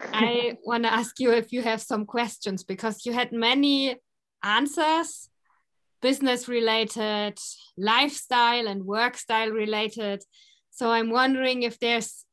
I 0.00 0.58
want 0.64 0.84
to 0.84 0.92
ask 0.92 1.18
you 1.18 1.32
if 1.32 1.52
you 1.52 1.62
have 1.62 1.82
some 1.82 2.06
questions 2.06 2.62
because 2.62 3.04
you 3.04 3.12
had 3.12 3.32
many 3.32 3.96
answers 4.44 5.27
business 6.00 6.48
related, 6.48 7.38
lifestyle 7.76 8.68
and 8.68 8.84
work 8.84 9.16
style 9.16 9.50
related. 9.50 10.22
So 10.70 10.90
I'm 10.90 11.10
wondering 11.10 11.62
if 11.62 11.78
there's 11.78 12.24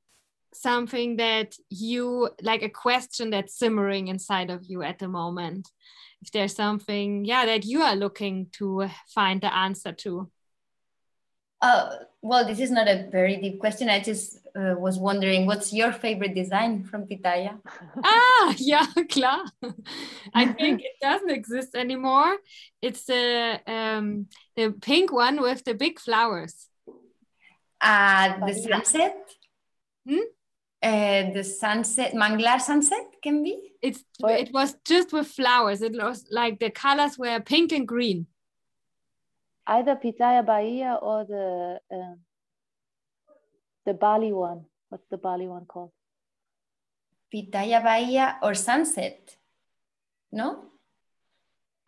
something 0.53 1.17
that 1.17 1.55
you 1.69 2.29
like 2.41 2.63
a 2.63 2.69
question 2.69 3.29
that's 3.29 3.57
simmering 3.57 4.07
inside 4.07 4.49
of 4.49 4.63
you 4.65 4.81
at 4.83 4.99
the 4.99 5.07
moment. 5.07 5.69
If 6.21 6.31
there's 6.31 6.55
something, 6.55 7.25
yeah, 7.25 7.45
that 7.45 7.65
you 7.65 7.81
are 7.81 7.95
looking 7.95 8.47
to 8.53 8.89
find 9.13 9.41
the 9.41 9.53
answer 9.53 9.91
to. 9.91 10.29
Uh, 11.61 11.95
well, 12.21 12.45
this 12.45 12.59
is 12.59 12.71
not 12.71 12.87
a 12.87 13.07
very 13.11 13.37
deep 13.37 13.59
question. 13.59 13.89
I 13.89 13.99
just 13.99 14.39
uh, 14.55 14.75
was 14.77 14.97
wondering, 14.97 15.45
what's 15.45 15.71
your 15.71 15.91
favorite 15.91 16.35
design 16.35 16.83
from 16.83 17.05
Pitaya? 17.05 17.59
ah, 18.03 18.53
yeah, 18.57 18.85
klar. 19.09 19.45
I 20.33 20.47
think 20.47 20.81
it 20.81 20.97
doesn't 21.01 21.29
exist 21.29 21.75
anymore. 21.75 22.37
It's 22.81 23.05
the 23.05 23.59
um, 23.67 24.27
the 24.55 24.71
pink 24.71 25.11
one 25.11 25.41
with 25.41 25.63
the 25.63 25.73
big 25.73 25.99
flowers. 25.99 26.67
Uh, 27.79 28.45
the 28.45 28.53
sunset. 28.53 29.17
Hmm? 30.07 30.27
Uh, 30.81 31.31
the 31.31 31.43
sunset, 31.43 32.13
Manglar 32.13 32.59
sunset 32.61 33.05
can 33.23 33.43
be. 33.43 33.71
It's 33.81 34.03
it 34.19 34.51
was 34.53 34.75
just 34.85 35.13
with 35.13 35.27
flowers. 35.27 35.81
It 35.81 35.93
was 35.93 36.25
like 36.29 36.59
the 36.59 36.69
colors 36.69 37.17
were 37.17 37.39
pink 37.39 37.71
and 37.71 37.87
green 37.87 38.27
either 39.67 39.95
Pitaya 39.95 40.45
Bahia 40.45 40.97
or 41.01 41.25
the 41.25 41.79
uh, 41.91 42.15
the 43.85 43.93
Bali 43.93 44.31
one. 44.31 44.65
What's 44.89 45.07
the 45.09 45.17
Bali 45.17 45.47
one 45.47 45.65
called? 45.65 45.91
Pitaya 47.33 47.83
Bahia 47.83 48.37
or 48.41 48.53
Sunset? 48.53 49.35
No. 50.31 50.65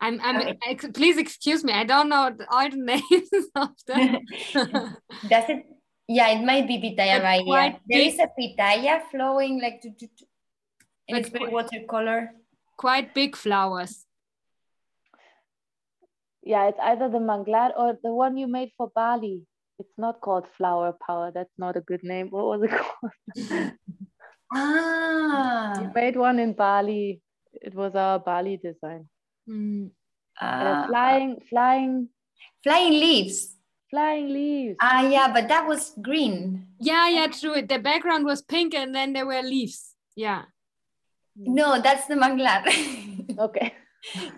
I'm. 0.00 0.20
I'm. 0.22 0.36
Okay. 0.36 0.88
please 0.94 1.18
excuse 1.18 1.64
me. 1.64 1.72
I 1.72 1.84
don't 1.84 2.08
know 2.08 2.30
all 2.50 2.70
the 2.70 2.76
names 2.94 3.30
of 3.54 3.70
them. 3.86 4.18
Does 5.28 5.48
it? 5.48 5.66
Yeah, 6.06 6.28
it 6.30 6.44
might 6.44 6.66
be 6.66 6.78
Pitaya 6.78 7.20
Bahia. 7.20 7.78
There 7.86 8.00
is 8.00 8.18
a 8.18 8.28
Pitaya 8.38 9.02
flowing 9.10 9.60
like 9.60 9.80
to, 9.82 9.90
to, 9.90 10.06
to 10.06 10.24
and 11.08 11.18
it's 11.18 11.28
very 11.28 11.48
watercolor. 11.48 12.30
Quite 12.76 13.12
big 13.14 13.34
flowers 13.34 14.06
yeah, 16.48 16.68
it's 16.68 16.78
either 16.82 17.10
the 17.10 17.18
Manglar 17.18 17.72
or 17.76 17.98
the 18.02 18.10
one 18.10 18.38
you 18.38 18.46
made 18.46 18.72
for 18.78 18.90
Bali. 18.94 19.42
It's 19.78 19.98
not 19.98 20.22
called 20.22 20.46
Flower 20.56 20.96
Power. 21.06 21.30
That's 21.32 21.52
not 21.58 21.76
a 21.76 21.82
good 21.82 22.02
name. 22.02 22.28
What 22.30 22.46
was 22.46 22.62
it 22.62 22.70
called? 22.80 23.72
ah, 24.54 25.78
you 25.78 25.90
made 25.94 26.16
one 26.16 26.38
in 26.38 26.54
Bali. 26.54 27.20
It 27.52 27.74
was 27.74 27.94
our 27.94 28.18
Bali 28.18 28.56
design. 28.56 29.10
Mm. 29.46 29.90
Uh, 30.40 30.86
flying, 30.86 31.36
flying, 31.50 32.08
flying 32.64 32.92
leaves. 32.92 33.54
Flying 33.90 34.28
leaves. 34.32 34.76
Ah, 34.80 35.06
yeah, 35.06 35.30
but 35.30 35.48
that 35.48 35.66
was 35.68 35.92
green. 36.00 36.66
Yeah, 36.80 37.10
yeah, 37.10 37.26
true. 37.26 37.60
The 37.60 37.78
background 37.78 38.24
was 38.24 38.40
pink, 38.40 38.74
and 38.74 38.94
then 38.94 39.12
there 39.12 39.26
were 39.26 39.42
leaves. 39.42 39.94
Yeah. 40.16 40.44
No, 41.36 41.78
that's 41.82 42.06
the 42.06 42.14
manglar. 42.14 42.64
okay 43.38 43.74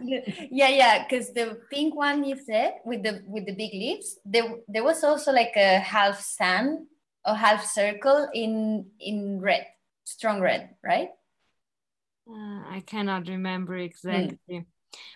yeah 0.00 0.68
yeah 0.68 1.04
because 1.04 1.32
the 1.32 1.58
pink 1.70 1.94
one 1.94 2.24
you 2.24 2.36
said 2.36 2.74
with 2.84 3.02
the 3.02 3.22
with 3.26 3.46
the 3.46 3.54
big 3.54 3.72
leaves 3.72 4.18
there 4.24 4.56
there 4.68 4.84
was 4.84 5.04
also 5.04 5.32
like 5.32 5.52
a 5.56 5.78
half 5.78 6.20
sun 6.20 6.86
or 7.26 7.34
half 7.34 7.64
circle 7.64 8.28
in 8.32 8.86
in 8.98 9.40
red 9.40 9.66
strong 10.04 10.40
red 10.40 10.70
right? 10.82 11.10
Uh, 12.28 12.62
i 12.70 12.82
cannot 12.86 13.28
remember 13.28 13.76
exactly. 13.76 14.38
Mm. 14.50 14.64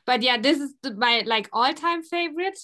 but 0.05 0.23
yeah 0.23 0.37
this 0.37 0.59
is 0.59 0.75
the, 0.83 0.95
my 0.95 1.23
like 1.27 1.49
all-time 1.53 2.03
favorite. 2.03 2.59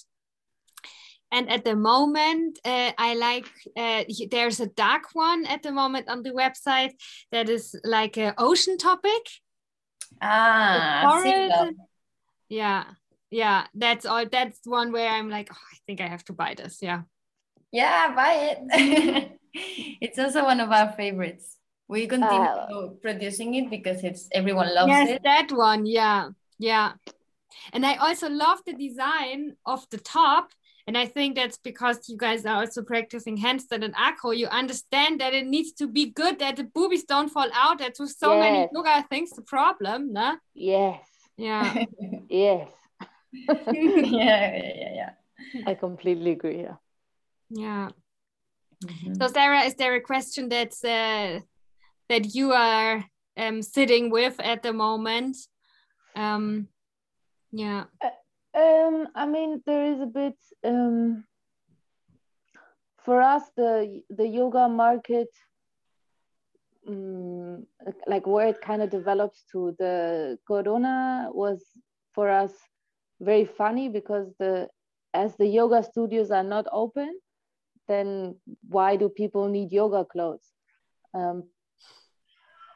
And 1.33 1.49
at 1.49 1.65
the 1.65 1.77
moment 1.77 2.59
uh, 2.65 2.91
i 2.99 3.15
like 3.15 3.47
uh, 3.77 4.03
there's 4.33 4.59
a 4.59 4.67
dark 4.67 5.05
one 5.13 5.47
at 5.47 5.63
the 5.63 5.71
moment 5.71 6.09
on 6.09 6.25
the 6.25 6.33
website 6.33 6.93
that 7.31 7.49
is 7.49 7.79
like 7.85 8.19
an 8.19 8.35
ocean 8.37 8.77
topic 8.77 9.23
Ah, 10.21 11.21
yeah, 12.49 12.85
yeah. 13.31 13.67
That's 13.75 14.05
all. 14.07 14.27
That's 14.27 14.61
one 14.65 14.93
where 14.93 15.09
I'm 15.09 15.31
like, 15.31 15.49
oh, 15.53 15.57
I 15.57 15.77
think 15.87 16.01
I 16.01 16.09
have 16.09 16.25
to 16.27 16.33
buy 16.33 16.55
this. 16.55 16.79
Yeah. 16.83 17.03
Yeah, 17.73 18.15
buy 18.15 18.57
it. 18.57 19.39
it's 20.01 20.19
also 20.19 20.45
one 20.45 20.61
of 20.61 20.71
our 20.71 20.93
favorites. 20.93 21.57
We 21.89 22.07
continue 22.07 22.41
uh, 22.41 22.89
producing 23.03 23.55
it 23.55 23.71
because 23.71 24.05
it's 24.05 24.29
everyone 24.33 24.73
loves 24.75 24.91
yes, 24.91 25.09
it. 25.09 25.21
Yes, 25.25 25.49
that 25.49 25.57
one. 25.57 25.87
Yeah, 25.87 26.31
yeah. 26.59 26.93
And 27.73 27.85
I 27.85 27.97
also 27.97 28.29
love 28.29 28.61
the 28.65 28.75
design 28.75 29.57
of 29.67 29.87
the 29.91 29.99
top. 29.99 30.53
And 30.91 30.99
I 30.99 31.07
think 31.07 31.37
that's 31.37 31.57
because 31.57 32.09
you 32.09 32.17
guys 32.17 32.45
are 32.45 32.63
also 32.63 32.83
practicing 32.83 33.39
handstand 33.39 33.85
and 33.85 33.95
acro. 33.97 34.33
You 34.33 34.49
understand 34.49 35.21
that 35.21 35.33
it 35.33 35.47
needs 35.47 35.71
to 35.75 35.87
be 35.87 36.07
good, 36.11 36.41
that 36.41 36.57
the 36.57 36.65
boobies 36.65 37.05
don't 37.05 37.29
fall 37.29 37.49
out. 37.55 37.79
That's 37.79 38.01
with 38.01 38.11
so 38.11 38.35
yes. 38.35 38.41
many 38.41 38.69
yoga 38.75 39.07
things 39.09 39.31
the 39.31 39.43
problem, 39.43 40.13
no? 40.13 40.37
Yes. 40.53 41.01
Yeah. 41.37 41.85
yes. 42.29 42.69
yeah, 43.33 43.63
yeah, 43.71 44.93
yeah. 45.01 45.11
I 45.65 45.75
completely 45.75 46.33
agree. 46.33 46.63
Yeah. 46.63 46.79
Yeah. 47.51 47.91
Mm-hmm. 48.85 49.15
So 49.15 49.29
Sarah, 49.29 49.61
is 49.61 49.77
there 49.77 49.95
a 49.95 50.01
question 50.01 50.49
that's 50.49 50.83
uh, 50.83 51.39
that 52.09 52.35
you 52.35 52.51
are 52.51 53.05
um, 53.37 53.63
sitting 53.63 54.11
with 54.11 54.41
at 54.41 54.65
the 54.65 54.73
moment? 54.73 55.37
Um, 56.17 56.67
yeah. 57.53 57.85
Uh, 58.03 58.09
um, 58.55 59.09
I 59.15 59.27
mean, 59.27 59.63
there 59.67 59.93
is 59.93 60.01
a 60.01 60.07
bit. 60.07 60.37
Um, 60.65 61.25
for 63.05 63.21
us, 63.23 63.43
the 63.57 64.03
the 64.11 64.27
yoga 64.27 64.69
market, 64.69 65.29
um, 66.87 67.67
like 68.07 68.27
where 68.27 68.49
it 68.49 68.61
kind 68.61 68.83
of 68.83 68.91
develops 68.91 69.45
to 69.53 69.75
the 69.79 70.39
corona 70.47 71.29
was 71.33 71.65
for 72.15 72.29
us 72.29 72.53
very 73.21 73.45
funny 73.45 73.89
because 73.89 74.33
the 74.39 74.69
as 75.15 75.37
the 75.37 75.47
yoga 75.47 75.83
studios 75.83 76.31
are 76.31 76.45
not 76.45 76.67
open, 76.73 77.19
then 77.89 78.37
why 78.69 78.97
do 78.97 79.09
people 79.09 79.49
need 79.49 79.73
yoga 79.73 80.05
clothes? 80.05 80.47
Um, 81.15 81.45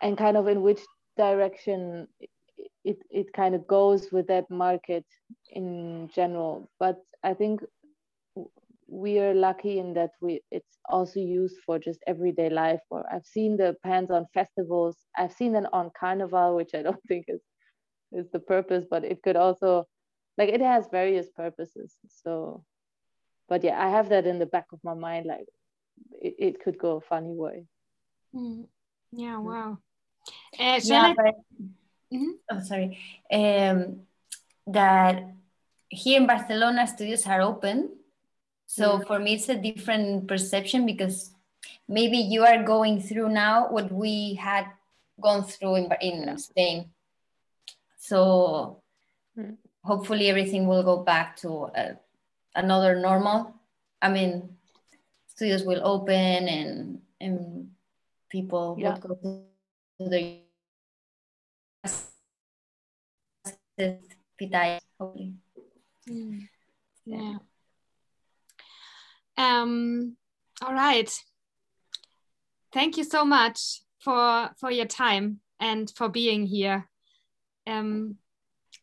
and 0.02 0.18
kind 0.18 0.36
of 0.36 0.48
in 0.48 0.62
which 0.62 0.80
direction 1.16 2.08
it, 2.84 2.98
it 3.10 3.32
kind 3.32 3.54
of 3.54 3.66
goes 3.66 4.12
with 4.12 4.26
that 4.28 4.50
market 4.50 5.04
in 5.50 6.10
general. 6.14 6.70
But 6.78 6.98
I 7.22 7.34
think 7.34 7.62
we 8.86 9.18
are 9.18 9.34
lucky 9.34 9.78
in 9.78 9.94
that 9.94 10.10
we 10.20 10.40
it's 10.50 10.78
also 10.88 11.18
used 11.18 11.56
for 11.64 11.78
just 11.78 12.00
everyday 12.06 12.50
life. 12.50 12.80
Or 12.90 13.04
I've 13.12 13.24
seen 13.24 13.56
the 13.56 13.76
pants 13.82 14.10
on 14.10 14.26
festivals. 14.34 14.96
I've 15.16 15.32
seen 15.32 15.52
them 15.52 15.66
on 15.72 15.90
carnival, 15.98 16.56
which 16.56 16.74
I 16.74 16.82
don't 16.82 17.02
think 17.08 17.24
is 17.28 17.40
is 18.12 18.30
the 18.32 18.40
purpose, 18.40 18.84
but 18.88 19.04
it 19.04 19.22
could 19.22 19.36
also 19.36 19.86
like 20.36 20.50
it 20.50 20.60
has 20.60 20.86
various 20.90 21.30
purposes. 21.30 21.96
So, 22.08 22.64
but 23.48 23.64
yeah, 23.64 23.82
I 23.82 23.88
have 23.90 24.10
that 24.10 24.26
in 24.26 24.38
the 24.38 24.46
back 24.46 24.66
of 24.72 24.80
my 24.84 24.94
mind. 24.94 25.26
Like 25.26 25.46
it, 26.12 26.34
it 26.38 26.60
could 26.62 26.78
go 26.78 26.96
a 26.96 27.00
funny 27.00 27.34
way. 27.34 27.64
Mm. 28.34 28.66
Yeah. 29.12 29.38
Wow. 29.38 29.78
Uh, 30.58 30.80
yeah, 30.82 31.14
Mm-hmm. 32.14 32.30
oh, 32.50 32.60
sorry. 32.60 32.98
Um, 33.32 34.00
that 34.66 35.22
here 35.88 36.20
in 36.20 36.26
Barcelona, 36.26 36.86
studios 36.86 37.26
are 37.26 37.42
open. 37.42 37.90
So 38.66 38.98
mm. 38.98 39.06
for 39.06 39.18
me, 39.18 39.34
it's 39.34 39.48
a 39.48 39.56
different 39.56 40.28
perception 40.28 40.86
because 40.86 41.32
maybe 41.88 42.18
you 42.18 42.44
are 42.44 42.62
going 42.62 43.00
through 43.00 43.30
now 43.30 43.68
what 43.68 43.92
we 43.92 44.34
had 44.34 44.66
gone 45.20 45.44
through 45.44 45.76
in, 45.76 45.92
in 46.00 46.38
Spain. 46.38 46.90
So 47.98 48.82
mm. 49.38 49.56
hopefully 49.82 50.28
everything 50.28 50.66
will 50.66 50.82
go 50.82 50.98
back 50.98 51.36
to 51.38 51.64
uh, 51.74 51.94
another 52.54 52.96
normal. 53.00 53.54
I 54.00 54.08
mean, 54.08 54.56
studios 55.26 55.64
will 55.64 55.80
open 55.84 56.48
and 56.48 57.00
and 57.20 57.70
people 58.28 58.76
yeah. 58.78 58.94
will 58.94 59.16
go 59.16 59.44
to 60.00 60.08
the 60.08 60.43
pitaya 63.78 64.80
hopefully. 64.98 65.34
Mm. 66.08 66.48
Yeah. 67.06 67.36
Um, 69.36 70.16
all 70.62 70.72
right. 70.72 71.10
Thank 72.72 72.96
you 72.96 73.04
so 73.04 73.24
much 73.24 73.82
for 74.00 74.50
for 74.58 74.70
your 74.70 74.86
time 74.86 75.40
and 75.60 75.90
for 75.96 76.08
being 76.08 76.46
here. 76.46 76.88
Um, 77.66 78.16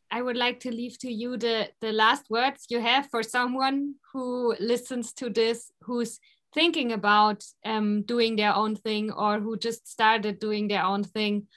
I 0.10 0.22
would 0.22 0.38
like 0.38 0.60
to 0.62 0.72
leave 0.72 0.98
to 1.00 1.12
you 1.12 1.38
the 1.38 1.70
the 1.80 1.92
last 1.92 2.30
words 2.30 2.66
you 2.70 2.82
have 2.82 3.10
for 3.10 3.24
someone 3.24 3.96
who 4.14 4.56
listens 4.60 5.14
to 5.14 5.30
this, 5.30 5.72
who's 5.82 6.20
thinking 6.54 6.92
about 6.92 7.44
um, 7.66 8.04
doing 8.04 8.36
their 8.36 8.54
own 8.54 8.76
thing 8.76 9.12
or 9.12 9.40
who 9.40 9.58
just 9.58 9.88
started 9.88 10.40
doing 10.40 10.68
their 10.68 10.84
own 10.84 11.04
thing 11.04 11.48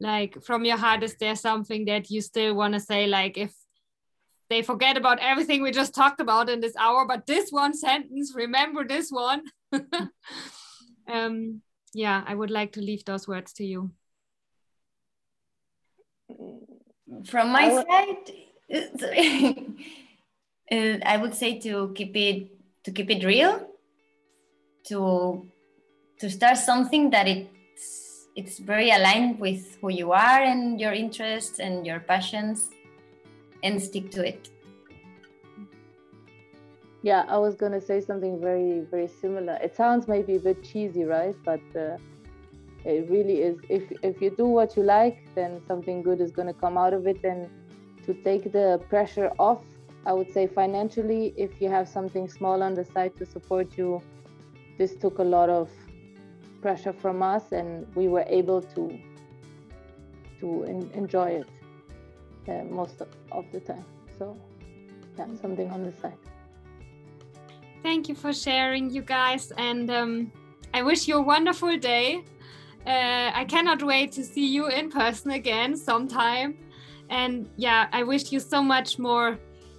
like 0.00 0.42
from 0.42 0.64
your 0.64 0.76
heart 0.76 1.02
is 1.02 1.16
there 1.16 1.36
something 1.36 1.84
that 1.86 2.10
you 2.10 2.20
still 2.20 2.54
want 2.54 2.74
to 2.74 2.80
say 2.80 3.06
like 3.06 3.38
if 3.38 3.52
they 4.50 4.62
forget 4.62 4.96
about 4.96 5.18
everything 5.20 5.62
we 5.62 5.70
just 5.70 5.94
talked 5.94 6.20
about 6.20 6.50
in 6.50 6.60
this 6.60 6.76
hour 6.76 7.06
but 7.06 7.26
this 7.26 7.50
one 7.50 7.74
sentence 7.74 8.32
remember 8.34 8.86
this 8.86 9.10
one? 9.10 9.42
Um 11.06 11.60
yeah 11.92 12.24
i 12.26 12.34
would 12.34 12.50
like 12.50 12.72
to 12.72 12.80
leave 12.80 13.04
those 13.04 13.28
words 13.28 13.52
to 13.54 13.64
you. 13.64 13.90
From 17.26 17.50
my 17.52 17.68
side 17.68 18.30
uh, 20.72 20.98
i 21.04 21.16
would 21.16 21.34
say 21.34 21.58
to 21.60 21.92
keep 21.94 22.16
it 22.16 22.48
to 22.84 22.90
keep 22.90 23.10
it 23.10 23.22
real 23.24 23.68
to 24.86 25.46
to 26.18 26.30
start 26.30 26.56
something 26.56 27.10
that 27.10 27.28
it's 27.28 28.03
it's 28.36 28.58
very 28.58 28.90
aligned 28.90 29.38
with 29.38 29.78
who 29.80 29.90
you 29.90 30.12
are 30.12 30.42
and 30.42 30.80
your 30.80 30.92
interests 30.92 31.58
and 31.60 31.86
your 31.86 32.00
passions 32.00 32.70
and 33.62 33.80
stick 33.80 34.10
to 34.10 34.26
it. 34.26 34.50
Yeah 37.02 37.24
i 37.28 37.36
was 37.36 37.54
going 37.54 37.72
to 37.72 37.80
say 37.80 38.00
something 38.00 38.40
very 38.40 38.80
very 38.90 39.08
similar. 39.08 39.58
It 39.62 39.76
sounds 39.76 40.08
maybe 40.08 40.36
a 40.36 40.40
bit 40.40 40.62
cheesy 40.64 41.04
right? 41.04 41.36
But 41.44 41.60
uh, 41.76 41.98
it 42.84 43.08
really 43.10 43.42
is. 43.42 43.58
If 43.68 43.92
if 44.02 44.22
you 44.22 44.30
do 44.30 44.46
what 44.46 44.76
you 44.76 44.82
like 44.82 45.18
then 45.34 45.60
something 45.66 46.02
good 46.02 46.20
is 46.20 46.32
going 46.32 46.48
to 46.48 46.54
come 46.54 46.76
out 46.78 46.94
of 46.94 47.06
it. 47.06 47.22
And 47.24 47.48
to 48.06 48.14
take 48.14 48.52
the 48.52 48.80
pressure 48.88 49.30
off 49.38 49.62
i 50.06 50.12
would 50.12 50.30
say 50.32 50.46
financially 50.46 51.32
if 51.36 51.60
you 51.60 51.68
have 51.68 51.88
something 51.88 52.28
small 52.28 52.62
on 52.62 52.74
the 52.74 52.84
side 52.84 53.16
to 53.16 53.24
support 53.24 53.78
you 53.78 54.02
this 54.78 54.94
took 54.96 55.18
a 55.18 55.22
lot 55.22 55.48
of 55.48 55.70
pressure 56.64 56.94
from 56.94 57.22
us 57.22 57.44
and 57.52 57.68
we 57.94 58.08
were 58.14 58.24
able 58.40 58.62
to 58.74 58.82
to 60.40 60.48
enjoy 61.00 61.28
it 61.40 61.48
uh, 62.48 62.64
most 62.80 62.96
of, 63.04 63.08
of 63.38 63.44
the 63.52 63.60
time. 63.60 63.84
So 64.18 64.24
yeah 65.18 65.26
something 65.44 65.68
on 65.76 65.80
the 65.88 65.92
side. 66.00 66.20
Thank 67.86 68.08
you 68.08 68.16
for 68.24 68.32
sharing 68.32 68.84
you 68.96 69.02
guys 69.18 69.44
and 69.68 69.90
um, 69.98 70.12
i 70.78 70.80
wish 70.90 71.00
you 71.08 71.16
a 71.22 71.26
wonderful 71.34 71.76
day. 71.92 72.06
Uh, 72.86 73.42
i 73.42 73.44
cannot 73.54 73.80
wait 73.92 74.08
to 74.18 74.22
see 74.32 74.46
you 74.56 74.64
in 74.78 74.84
person 75.02 75.30
again 75.40 75.70
sometime. 75.88 76.50
And 77.18 77.34
yeah 77.66 77.80
i 77.98 78.00
wish 78.12 78.24
you 78.32 78.40
so 78.54 78.58
much 78.74 78.90
more 79.08 79.28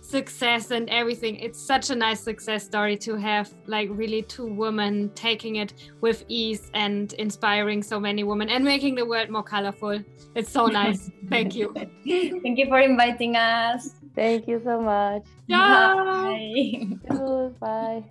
success 0.09 0.71
and 0.71 0.89
everything. 0.89 1.35
It's 1.37 1.59
such 1.59 1.89
a 1.89 1.95
nice 1.95 2.19
success 2.19 2.63
story 2.63 2.97
to 2.97 3.15
have 3.15 3.51
like 3.65 3.89
really 3.91 4.21
two 4.21 4.47
women 4.47 5.11
taking 5.15 5.57
it 5.57 5.73
with 6.01 6.23
ease 6.27 6.69
and 6.73 7.11
inspiring 7.13 7.83
so 7.83 7.99
many 7.99 8.23
women 8.23 8.49
and 8.49 8.63
making 8.63 8.95
the 8.95 9.05
world 9.05 9.29
more 9.29 9.43
colorful. 9.43 10.01
It's 10.35 10.51
so 10.51 10.67
nice. 10.67 11.09
Thank 11.29 11.55
you. 11.55 11.73
Thank 11.73 12.57
you 12.57 12.67
for 12.67 12.79
inviting 12.79 13.35
us. 13.35 13.95
Thank 14.15 14.47
you 14.47 14.61
so 14.63 14.81
much. 14.81 15.23
Bye. 15.49 16.97
Bye. 17.09 17.49
Bye. 17.59 18.03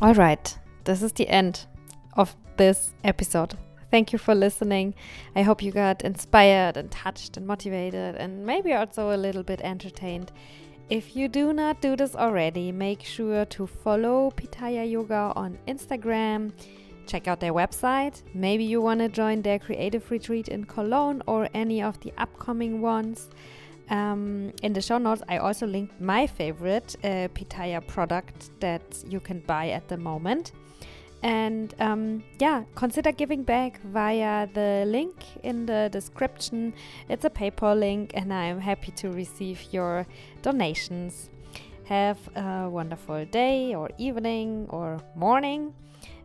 All 0.00 0.14
right. 0.14 0.58
This 0.84 1.02
is 1.02 1.12
the 1.12 1.28
end 1.28 1.66
of 2.16 2.36
this 2.56 2.92
episode. 3.02 3.56
Thank 3.94 4.12
you 4.12 4.18
for 4.18 4.34
listening. 4.34 4.96
I 5.36 5.42
hope 5.42 5.62
you 5.62 5.70
got 5.70 6.02
inspired 6.02 6.76
and 6.76 6.90
touched 6.90 7.36
and 7.36 7.46
motivated 7.46 8.16
and 8.16 8.44
maybe 8.44 8.72
also 8.72 9.14
a 9.14 9.16
little 9.16 9.44
bit 9.44 9.60
entertained. 9.60 10.32
If 10.90 11.14
you 11.14 11.28
do 11.28 11.52
not 11.52 11.80
do 11.80 11.94
this 11.94 12.16
already, 12.16 12.72
make 12.72 13.04
sure 13.04 13.44
to 13.44 13.68
follow 13.68 14.32
Pitaya 14.32 14.90
Yoga 14.90 15.32
on 15.36 15.60
Instagram. 15.68 16.50
Check 17.06 17.28
out 17.28 17.38
their 17.38 17.52
website. 17.52 18.22
Maybe 18.34 18.64
you 18.64 18.80
want 18.80 18.98
to 18.98 19.08
join 19.08 19.42
their 19.42 19.60
creative 19.60 20.10
retreat 20.10 20.48
in 20.48 20.64
Cologne 20.64 21.22
or 21.28 21.48
any 21.54 21.80
of 21.80 22.00
the 22.00 22.12
upcoming 22.18 22.80
ones. 22.80 23.30
Um, 23.90 24.52
in 24.64 24.72
the 24.72 24.82
show 24.82 24.98
notes, 24.98 25.22
I 25.28 25.36
also 25.38 25.68
linked 25.68 26.00
my 26.00 26.26
favorite 26.26 26.96
uh, 27.04 27.28
Pitaya 27.28 27.86
product 27.86 28.50
that 28.58 29.04
you 29.06 29.20
can 29.20 29.38
buy 29.46 29.68
at 29.68 29.86
the 29.86 29.98
moment. 29.98 30.50
And 31.24 31.74
um, 31.80 32.22
yeah, 32.38 32.64
consider 32.74 33.10
giving 33.10 33.44
back 33.44 33.80
via 33.80 34.46
the 34.52 34.84
link 34.86 35.24
in 35.42 35.64
the 35.64 35.88
description. 35.90 36.74
It's 37.08 37.24
a 37.24 37.30
PayPal 37.30 37.80
link, 37.80 38.12
and 38.12 38.30
I'm 38.30 38.60
happy 38.60 38.92
to 38.92 39.08
receive 39.08 39.72
your 39.72 40.06
donations. 40.42 41.30
Have 41.86 42.18
a 42.36 42.68
wonderful 42.68 43.24
day 43.24 43.74
or 43.74 43.88
evening 43.96 44.66
or 44.68 45.00
morning. 45.16 45.72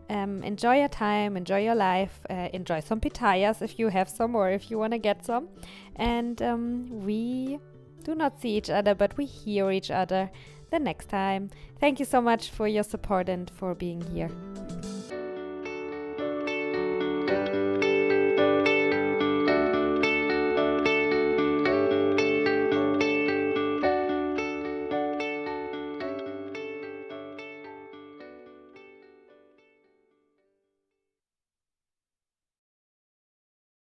Um, 0.09 0.43
enjoy 0.43 0.79
your 0.79 0.89
time, 0.89 1.37
enjoy 1.37 1.63
your 1.63 1.75
life, 1.75 2.19
uh, 2.29 2.49
enjoy 2.51 2.81
some 2.81 2.99
pitayas 2.99 3.61
if 3.61 3.79
you 3.79 3.87
have 3.87 4.09
some 4.09 4.35
or 4.35 4.49
if 4.49 4.69
you 4.69 4.77
want 4.77 4.91
to 4.91 4.99
get 4.99 5.25
some. 5.25 5.47
And 5.95 6.41
um, 6.41 7.05
we 7.05 7.57
do 8.03 8.15
not 8.15 8.41
see 8.41 8.57
each 8.57 8.69
other, 8.69 8.95
but 8.95 9.15
we 9.15 9.23
hear 9.25 9.71
each 9.71 9.91
other 9.91 10.29
the 10.71 10.79
next 10.79 11.07
time. 11.07 11.51
Thank 11.79 11.99
you 11.99 12.05
so 12.05 12.19
much 12.19 12.49
for 12.49 12.67
your 12.67 12.83
support 12.83 13.29
and 13.29 13.49
for 13.49 13.75
being 13.75 14.01
here. 14.01 14.29